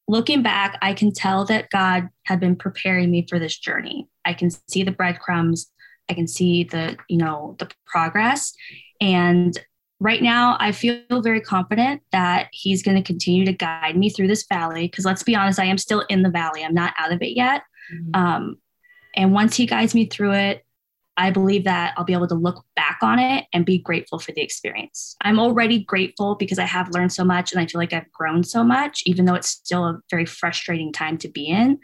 looking 0.08 0.42
back, 0.42 0.78
I 0.82 0.94
can 0.94 1.12
tell 1.12 1.44
that 1.46 1.70
God 1.70 2.08
had 2.24 2.40
been 2.40 2.56
preparing 2.56 3.10
me 3.10 3.26
for 3.28 3.38
this 3.38 3.56
journey. 3.56 4.08
I 4.24 4.34
can 4.34 4.50
see 4.68 4.82
the 4.82 4.92
breadcrumbs. 4.92 5.70
I 6.08 6.14
can 6.14 6.26
see 6.26 6.64
the, 6.64 6.96
you 7.08 7.16
know, 7.16 7.56
the 7.58 7.70
progress. 7.86 8.52
And 9.00 9.58
right 10.00 10.22
now, 10.22 10.56
I 10.60 10.72
feel 10.72 11.22
very 11.22 11.40
confident 11.40 12.02
that 12.12 12.48
He's 12.52 12.82
going 12.82 12.96
to 12.96 13.02
continue 13.02 13.46
to 13.46 13.52
guide 13.52 13.96
me 13.96 14.10
through 14.10 14.28
this 14.28 14.44
valley. 14.46 14.86
Because 14.86 15.04
let's 15.04 15.22
be 15.22 15.34
honest, 15.34 15.58
I 15.58 15.64
am 15.64 15.78
still 15.78 16.04
in 16.08 16.22
the 16.22 16.30
valley. 16.30 16.64
I'm 16.64 16.74
not 16.74 16.94
out 16.98 17.12
of 17.12 17.22
it 17.22 17.36
yet. 17.36 17.62
Mm-hmm. 17.92 18.20
Um, 18.20 18.56
and 19.16 19.32
once 19.32 19.56
He 19.56 19.66
guides 19.66 19.94
me 19.94 20.06
through 20.06 20.32
it, 20.32 20.64
I 21.16 21.30
believe 21.30 21.64
that 21.64 21.94
I'll 21.96 22.04
be 22.04 22.12
able 22.12 22.28
to 22.28 22.34
look 22.34 22.64
back 22.74 22.98
on 23.02 23.18
it 23.18 23.44
and 23.52 23.64
be 23.64 23.78
grateful 23.78 24.18
for 24.18 24.32
the 24.32 24.40
experience. 24.40 25.16
I'm 25.20 25.38
already 25.38 25.84
grateful 25.84 26.34
because 26.34 26.58
I 26.58 26.64
have 26.64 26.90
learned 26.90 27.12
so 27.12 27.24
much 27.24 27.52
and 27.52 27.60
I 27.60 27.66
feel 27.66 27.80
like 27.80 27.92
I've 27.92 28.10
grown 28.12 28.42
so 28.42 28.64
much, 28.64 29.02
even 29.06 29.24
though 29.24 29.34
it's 29.34 29.48
still 29.48 29.84
a 29.84 30.00
very 30.10 30.26
frustrating 30.26 30.92
time 30.92 31.18
to 31.18 31.28
be 31.28 31.46
in. 31.46 31.78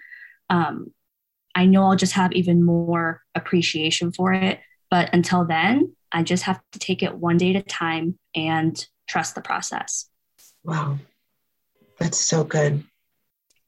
Um, 0.49 0.93
I 1.55 1.67
know 1.67 1.85
I'll 1.85 1.97
just 1.97 2.15
have 2.15 2.33
even 2.33 2.65
more 2.65 3.23
appreciation 3.35 4.13
for 4.13 4.33
it. 4.33 4.61
But 4.91 5.11
until 5.13 5.45
then, 5.45 5.95
I 6.11 6.23
just 6.23 6.45
have 6.45 6.61
to 6.73 6.79
take 6.79 7.03
it 7.03 7.15
one 7.15 7.37
day 7.37 7.55
at 7.55 7.63
a 7.63 7.65
time 7.65 8.19
and 8.35 8.85
trust 9.09 9.35
the 9.35 9.41
process. 9.41 10.09
Wow. 10.65 10.99
That's 11.99 12.19
so 12.19 12.45
good. 12.45 12.85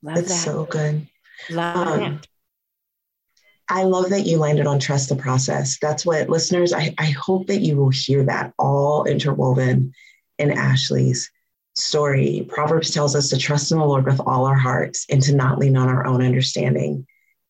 Love 0.02 0.16
That's 0.16 0.28
that. 0.28 0.44
so 0.44 0.64
good. 0.64 1.06
Love 1.50 2.02
um, 2.02 2.20
I 3.68 3.84
love 3.84 4.10
that 4.10 4.26
you 4.26 4.38
landed 4.38 4.66
on 4.66 4.78
trust 4.78 5.08
the 5.08 5.16
process. 5.16 5.78
That's 5.80 6.04
what 6.04 6.28
listeners, 6.28 6.72
I, 6.72 6.94
I 6.98 7.06
hope 7.06 7.46
that 7.46 7.60
you 7.60 7.76
will 7.76 7.90
hear 7.90 8.24
that 8.24 8.52
all 8.58 9.04
interwoven 9.04 9.92
in 10.38 10.50
Ashley's 10.50 11.30
story. 11.74 12.46
Proverbs 12.48 12.90
tells 12.90 13.16
us 13.16 13.28
to 13.30 13.38
trust 13.38 13.72
in 13.72 13.78
the 13.78 13.84
Lord 13.84 14.04
with 14.04 14.20
all 14.20 14.46
our 14.46 14.56
hearts 14.56 15.06
and 15.08 15.22
to 15.22 15.34
not 15.34 15.58
lean 15.58 15.76
on 15.76 15.88
our 15.88 16.06
own 16.06 16.22
understanding. 16.22 17.06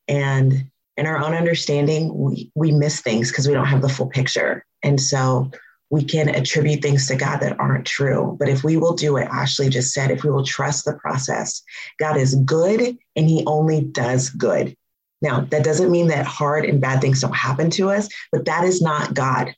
And 0.06 0.70
in 0.96 1.06
our 1.06 1.18
own 1.18 1.34
understanding, 1.34 2.14
we, 2.14 2.50
we 2.54 2.70
miss 2.70 3.00
things 3.00 3.30
because 3.30 3.48
we 3.48 3.54
don't 3.54 3.66
have 3.66 3.82
the 3.82 3.88
full 3.88 4.08
picture. 4.08 4.64
And 4.82 5.00
so 5.00 5.50
we 5.90 6.04
can 6.04 6.28
attribute 6.28 6.82
things 6.82 7.06
to 7.06 7.16
God 7.16 7.40
that 7.40 7.58
aren't 7.58 7.86
true. 7.86 8.36
But 8.38 8.48
if 8.48 8.64
we 8.64 8.76
will 8.76 8.94
do 8.94 9.14
what 9.14 9.24
Ashley 9.24 9.68
just 9.68 9.92
said, 9.92 10.10
if 10.10 10.24
we 10.24 10.30
will 10.30 10.44
trust 10.44 10.84
the 10.84 10.94
process, 10.94 11.62
God 11.98 12.16
is 12.16 12.34
good 12.34 12.96
and 13.16 13.28
he 13.28 13.42
only 13.46 13.82
does 13.82 14.30
good. 14.30 14.76
Now, 15.22 15.42
that 15.50 15.64
doesn't 15.64 15.90
mean 15.90 16.08
that 16.08 16.26
hard 16.26 16.64
and 16.64 16.80
bad 16.80 17.00
things 17.00 17.20
don't 17.20 17.34
happen 17.34 17.70
to 17.70 17.90
us, 17.90 18.08
but 18.32 18.44
that 18.44 18.64
is 18.64 18.82
not 18.82 19.14
God. 19.14 19.54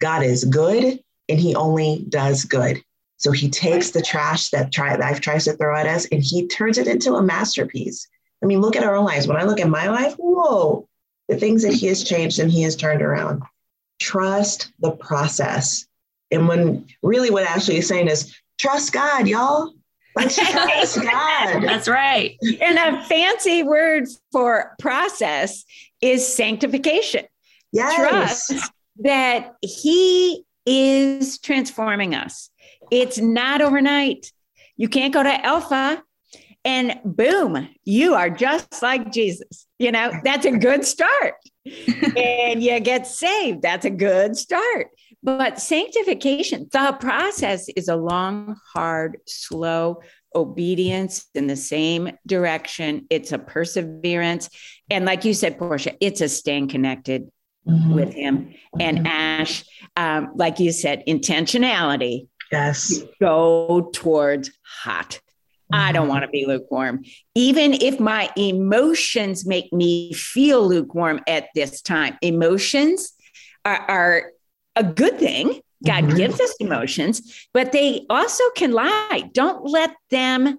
God 0.00 0.22
is 0.22 0.44
good 0.44 0.98
and 1.28 1.38
he 1.38 1.54
only 1.54 2.04
does 2.08 2.44
good. 2.44 2.82
So 3.18 3.30
he 3.30 3.48
takes 3.48 3.90
the 3.90 4.02
trash 4.02 4.48
that 4.50 4.72
try, 4.72 4.96
life 4.96 5.20
tries 5.20 5.44
to 5.44 5.52
throw 5.52 5.76
at 5.76 5.86
us 5.86 6.06
and 6.06 6.22
he 6.22 6.48
turns 6.48 6.78
it 6.78 6.88
into 6.88 7.14
a 7.14 7.22
masterpiece. 7.22 8.08
I 8.42 8.46
mean, 8.46 8.60
look 8.60 8.74
at 8.74 8.82
our 8.82 8.96
own 8.96 9.04
lives. 9.04 9.28
When 9.28 9.36
I 9.36 9.44
look 9.44 9.60
at 9.60 9.68
my 9.68 9.88
life, 9.88 10.14
whoa, 10.14 10.88
the 11.28 11.36
things 11.36 11.62
that 11.62 11.74
he 11.74 11.86
has 11.86 12.02
changed 12.02 12.40
and 12.40 12.50
he 12.50 12.62
has 12.62 12.74
turned 12.74 13.02
around. 13.02 13.42
Trust 14.00 14.72
the 14.80 14.90
process. 14.90 15.86
And 16.32 16.48
when 16.48 16.86
really 17.02 17.30
what 17.30 17.44
Ashley 17.44 17.76
is 17.76 17.86
saying 17.86 18.08
is 18.08 18.34
trust 18.58 18.92
God, 18.92 19.28
y'all. 19.28 19.72
Let's. 20.16 20.36
That's 20.36 21.88
right. 21.88 22.36
And 22.60 22.78
a 22.78 23.04
fancy 23.04 23.62
word 23.62 24.08
for 24.30 24.74
process 24.78 25.64
is 26.00 26.26
sanctification. 26.26 27.24
Yes. 27.72 27.96
Trust 28.48 28.70
that 29.00 29.54
He 29.62 30.44
is 30.66 31.38
transforming 31.38 32.14
us. 32.14 32.50
It's 32.90 33.18
not 33.18 33.62
overnight. 33.62 34.32
You 34.76 34.88
can't 34.88 35.14
go 35.14 35.22
to 35.22 35.46
Alpha 35.46 36.02
and 36.64 37.00
boom, 37.04 37.68
you 37.84 38.14
are 38.14 38.30
just 38.30 38.82
like 38.82 39.12
Jesus. 39.12 39.66
You 39.78 39.90
know, 39.90 40.12
that's 40.22 40.46
a 40.46 40.52
good 40.52 40.84
start. 40.84 41.34
and 42.16 42.62
you 42.62 42.78
get 42.80 43.06
saved. 43.06 43.62
That's 43.62 43.84
a 43.84 43.90
good 43.90 44.36
start. 44.36 44.88
But 45.22 45.60
sanctification, 45.60 46.68
the 46.72 46.96
process 46.98 47.68
is 47.68 47.88
a 47.88 47.96
long, 47.96 48.56
hard, 48.74 49.18
slow 49.26 50.00
obedience 50.34 51.26
in 51.34 51.46
the 51.46 51.56
same 51.56 52.10
direction. 52.26 53.06
It's 53.10 53.32
a 53.32 53.38
perseverance. 53.38 54.48
And 54.90 55.04
like 55.04 55.24
you 55.24 55.34
said, 55.34 55.58
Portia, 55.58 55.94
it's 56.00 56.20
a 56.20 56.28
staying 56.28 56.68
connected 56.68 57.30
mm-hmm. 57.68 57.94
with 57.94 58.12
Him. 58.12 58.54
And 58.80 58.98
mm-hmm. 58.98 59.06
Ash, 59.06 59.64
um, 59.96 60.32
like 60.34 60.58
you 60.58 60.72
said, 60.72 61.04
intentionality. 61.06 62.28
Yes. 62.50 63.02
Go 63.20 63.90
towards 63.94 64.50
hot. 64.62 65.20
I 65.72 65.92
don't 65.92 66.02
mm-hmm. 66.02 66.10
want 66.10 66.24
to 66.24 66.28
be 66.28 66.44
lukewarm. 66.46 67.04
Even 67.34 67.72
if 67.72 67.98
my 67.98 68.30
emotions 68.36 69.46
make 69.46 69.72
me 69.72 70.12
feel 70.12 70.66
lukewarm 70.66 71.20
at 71.26 71.46
this 71.54 71.80
time, 71.80 72.18
emotions 72.20 73.14
are, 73.64 73.78
are 73.88 74.32
a 74.76 74.84
good 74.84 75.18
thing. 75.18 75.60
God 75.84 76.04
mm-hmm. 76.04 76.16
gives 76.16 76.40
us 76.40 76.54
emotions, 76.60 77.48
but 77.52 77.72
they 77.72 78.06
also 78.08 78.44
can 78.54 78.72
lie. 78.72 79.28
Don't 79.32 79.66
let 79.66 79.94
them 80.10 80.58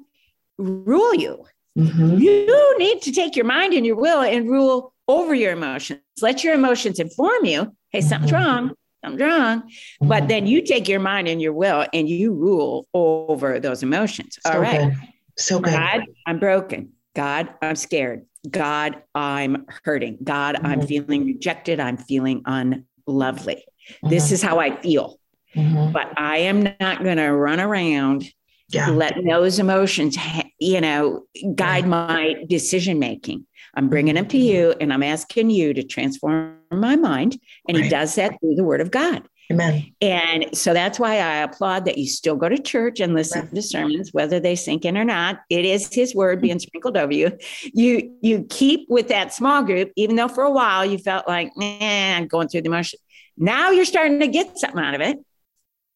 rule 0.57 1.15
you. 1.15 1.45
Mm-hmm. 1.77 2.17
You 2.17 2.77
need 2.77 3.01
to 3.03 3.11
take 3.11 3.35
your 3.35 3.45
mind 3.45 3.73
and 3.73 3.85
your 3.85 3.95
will 3.95 4.21
and 4.21 4.49
rule 4.49 4.93
over 5.07 5.33
your 5.33 5.53
emotions. 5.53 6.01
Let 6.21 6.43
your 6.43 6.53
emotions 6.53 6.99
inform 6.99 7.45
you. 7.45 7.75
Hey, 7.89 8.01
something's 8.01 8.31
mm-hmm. 8.31 8.45
wrong. 8.45 8.71
Something's 9.03 9.21
wrong. 9.21 9.61
Mm-hmm. 9.61 10.07
But 10.07 10.27
then 10.27 10.45
you 10.45 10.61
take 10.61 10.87
your 10.87 10.99
mind 10.99 11.27
and 11.27 11.41
your 11.41 11.53
will 11.53 11.85
and 11.93 12.07
you 12.07 12.33
rule 12.33 12.87
over 12.93 13.59
those 13.59 13.81
emotions. 13.81 14.37
So 14.45 14.53
All 14.53 14.59
right. 14.59 14.91
Good. 14.91 15.09
So 15.37 15.59
good. 15.59 15.73
God, 15.73 16.01
I'm 16.27 16.39
broken. 16.39 16.91
God, 17.15 17.49
I'm 17.61 17.75
scared. 17.75 18.25
God, 18.49 19.01
I'm 19.15 19.65
hurting. 19.83 20.17
God, 20.23 20.57
I'm 20.57 20.79
mm-hmm. 20.79 20.87
feeling 20.87 21.25
rejected. 21.25 21.79
I'm 21.79 21.97
feeling 21.97 22.43
unlovely. 22.45 23.63
This 24.03 24.25
mm-hmm. 24.25 24.33
is 24.33 24.41
how 24.41 24.59
I 24.59 24.75
feel. 24.81 25.19
Mm-hmm. 25.55 25.91
But 25.91 26.17
I 26.17 26.37
am 26.37 26.63
not 26.79 27.03
going 27.03 27.17
to 27.17 27.31
run 27.31 27.59
around 27.59 28.31
yeah. 28.69 28.89
letting 28.89 29.25
those 29.25 29.59
emotions, 29.59 30.17
you 30.59 30.81
know, 30.81 31.25
guide 31.55 31.87
my 31.87 32.43
decision 32.47 32.99
making. 32.99 33.45
I'm 33.75 33.89
bringing 33.89 34.15
them 34.15 34.27
to 34.27 34.37
mm-hmm. 34.37 34.45
you 34.45 34.75
and 34.79 34.93
I'm 34.93 35.03
asking 35.03 35.49
you 35.49 35.73
to 35.73 35.83
transform 35.83 36.57
my 36.71 36.95
mind. 36.95 37.39
And 37.67 37.77
right. 37.77 37.83
he 37.85 37.89
does 37.89 38.15
that 38.15 38.39
through 38.39 38.55
the 38.55 38.63
word 38.63 38.81
of 38.81 38.91
God. 38.91 39.27
Amen. 39.51 39.93
And 40.01 40.57
so 40.57 40.73
that's 40.73 40.99
why 40.99 41.15
I 41.15 41.37
applaud 41.37 41.85
that 41.85 41.97
you 41.97 42.07
still 42.07 42.35
go 42.35 42.47
to 42.47 42.57
church 42.57 42.99
and 42.99 43.13
listen 43.13 43.41
right. 43.41 43.53
to 43.53 43.61
sermons, 43.61 44.13
whether 44.13 44.39
they 44.39 44.55
sink 44.55 44.85
in 44.85 44.97
or 44.97 45.03
not. 45.03 45.41
It 45.49 45.65
is 45.65 45.93
his 45.93 46.15
word 46.15 46.41
being 46.41 46.59
sprinkled 46.59 46.97
over 46.97 47.13
you. 47.13 47.37
You 47.73 48.15
you 48.21 48.45
keep 48.49 48.89
with 48.89 49.09
that 49.09 49.33
small 49.33 49.61
group, 49.63 49.91
even 49.97 50.15
though 50.15 50.29
for 50.29 50.43
a 50.43 50.51
while 50.51 50.85
you 50.85 50.97
felt 50.97 51.27
like, 51.27 51.51
nah, 51.57 51.77
I'm 51.79 52.27
going 52.27 52.47
through 52.47 52.61
the 52.61 52.69
motion. 52.69 52.99
Now 53.37 53.71
you're 53.71 53.85
starting 53.85 54.19
to 54.19 54.27
get 54.27 54.57
something 54.57 54.79
out 54.79 54.95
of 54.95 55.01
it. 55.01 55.17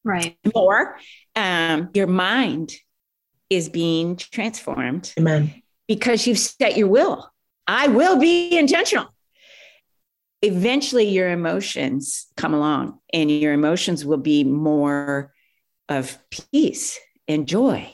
Right. 0.04 0.36
More. 0.54 0.96
Um, 1.36 1.90
your 1.94 2.06
mind 2.06 2.72
is 3.50 3.68
being 3.68 4.16
transformed. 4.16 5.12
Amen. 5.18 5.62
Because 5.86 6.26
you've 6.26 6.38
set 6.38 6.76
your 6.76 6.88
will. 6.88 7.30
I 7.66 7.88
will 7.88 8.18
be 8.18 8.56
intentional. 8.56 9.06
eventually 10.42 11.08
your 11.08 11.30
emotions 11.30 12.26
come 12.36 12.54
along 12.54 12.98
and 13.12 13.30
your 13.30 13.52
emotions 13.52 14.04
will 14.04 14.18
be 14.18 14.44
more 14.44 15.32
of 15.88 16.16
peace 16.30 16.98
and 17.26 17.48
joy 17.48 17.92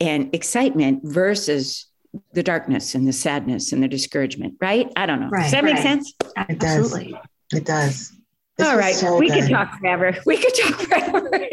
and 0.00 0.32
excitement 0.34 1.00
versus 1.04 1.86
the 2.32 2.42
darkness 2.42 2.94
and 2.94 3.08
the 3.08 3.12
sadness 3.12 3.72
and 3.72 3.82
the 3.82 3.88
discouragement, 3.88 4.54
right? 4.60 4.90
I 4.94 5.06
don't 5.06 5.20
know. 5.20 5.28
Right, 5.30 5.42
Does 5.42 5.50
that 5.52 5.64
right. 5.64 5.74
make 5.74 5.82
sense? 5.82 6.12
It 6.48 6.58
does. 6.60 6.76
Absolutely. 6.92 7.18
It 7.52 7.64
does. 7.64 8.12
This 8.56 8.68
All 8.68 8.76
was 8.76 8.84
right. 8.84 8.94
so 8.94 9.18
we 9.18 9.28
good. 9.28 9.42
could 9.42 9.50
talk 9.50 9.78
forever. 9.80 10.16
We 10.26 10.36
could 10.36 10.54
talk 10.54 10.80
forever. 10.80 11.28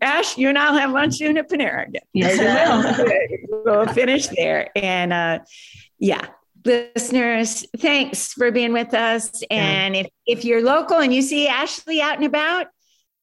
Ash, 0.00 0.38
you 0.38 0.48
and 0.48 0.56
I'll 0.56 0.78
have 0.78 0.92
lunch 0.92 1.16
soon 1.16 1.36
at 1.36 1.50
Panera 1.50 1.88
again. 1.88 2.02
Yes, 2.12 2.38
I 2.38 3.08
will. 3.50 3.62
we'll 3.64 3.86
finish 3.88 4.28
there. 4.28 4.70
And 4.76 5.12
uh, 5.12 5.40
yeah, 5.98 6.26
listeners, 6.64 7.66
thanks 7.78 8.32
for 8.32 8.52
being 8.52 8.72
with 8.72 8.94
us. 8.94 9.42
And 9.50 9.96
if, 9.96 10.06
if 10.26 10.44
you're 10.44 10.62
local 10.62 10.98
and 10.98 11.12
you 11.12 11.22
see 11.22 11.48
Ashley 11.48 12.00
out 12.00 12.16
and 12.16 12.24
about, 12.24 12.68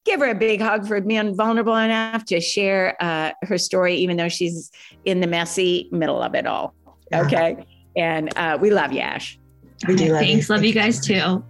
give 0.04 0.20
her 0.20 0.30
a 0.30 0.34
big 0.34 0.60
hug 0.60 0.86
for 0.86 1.00
being 1.00 1.34
vulnerable 1.34 1.76
enough 1.76 2.24
to 2.26 2.40
share 2.40 2.96
uh, 3.02 3.32
her 3.42 3.58
story, 3.58 3.96
even 3.96 4.16
though 4.16 4.28
she's 4.28 4.70
in 5.04 5.20
the 5.20 5.26
messy 5.26 5.88
middle 5.90 6.22
of 6.22 6.34
it 6.34 6.46
all. 6.46 6.74
Yeah. 7.10 7.22
Okay. 7.22 7.66
And 7.96 8.36
uh, 8.36 8.58
we 8.60 8.70
love 8.70 8.92
you, 8.92 9.00
Ash. 9.00 9.38
We 9.86 9.96
do 9.96 10.12
love 10.12 10.22
you. 10.22 10.34
Thanks. 10.34 10.50
Love 10.50 10.64
you 10.64 10.72
guys 10.72 11.00
too. 11.00 11.44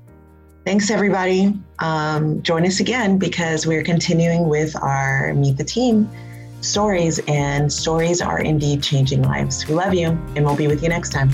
Thanks, 0.68 0.90
everybody. 0.90 1.58
Um, 1.78 2.42
join 2.42 2.66
us 2.66 2.78
again 2.78 3.16
because 3.16 3.66
we're 3.66 3.82
continuing 3.82 4.50
with 4.50 4.76
our 4.76 5.32
Meet 5.32 5.56
the 5.56 5.64
Team 5.64 6.06
stories, 6.60 7.18
and 7.26 7.72
stories 7.72 8.20
are 8.20 8.40
indeed 8.40 8.82
changing 8.82 9.22
lives. 9.22 9.66
We 9.66 9.72
love 9.72 9.94
you, 9.94 10.08
and 10.36 10.44
we'll 10.44 10.56
be 10.56 10.66
with 10.66 10.82
you 10.82 10.90
next 10.90 11.08
time. 11.10 11.30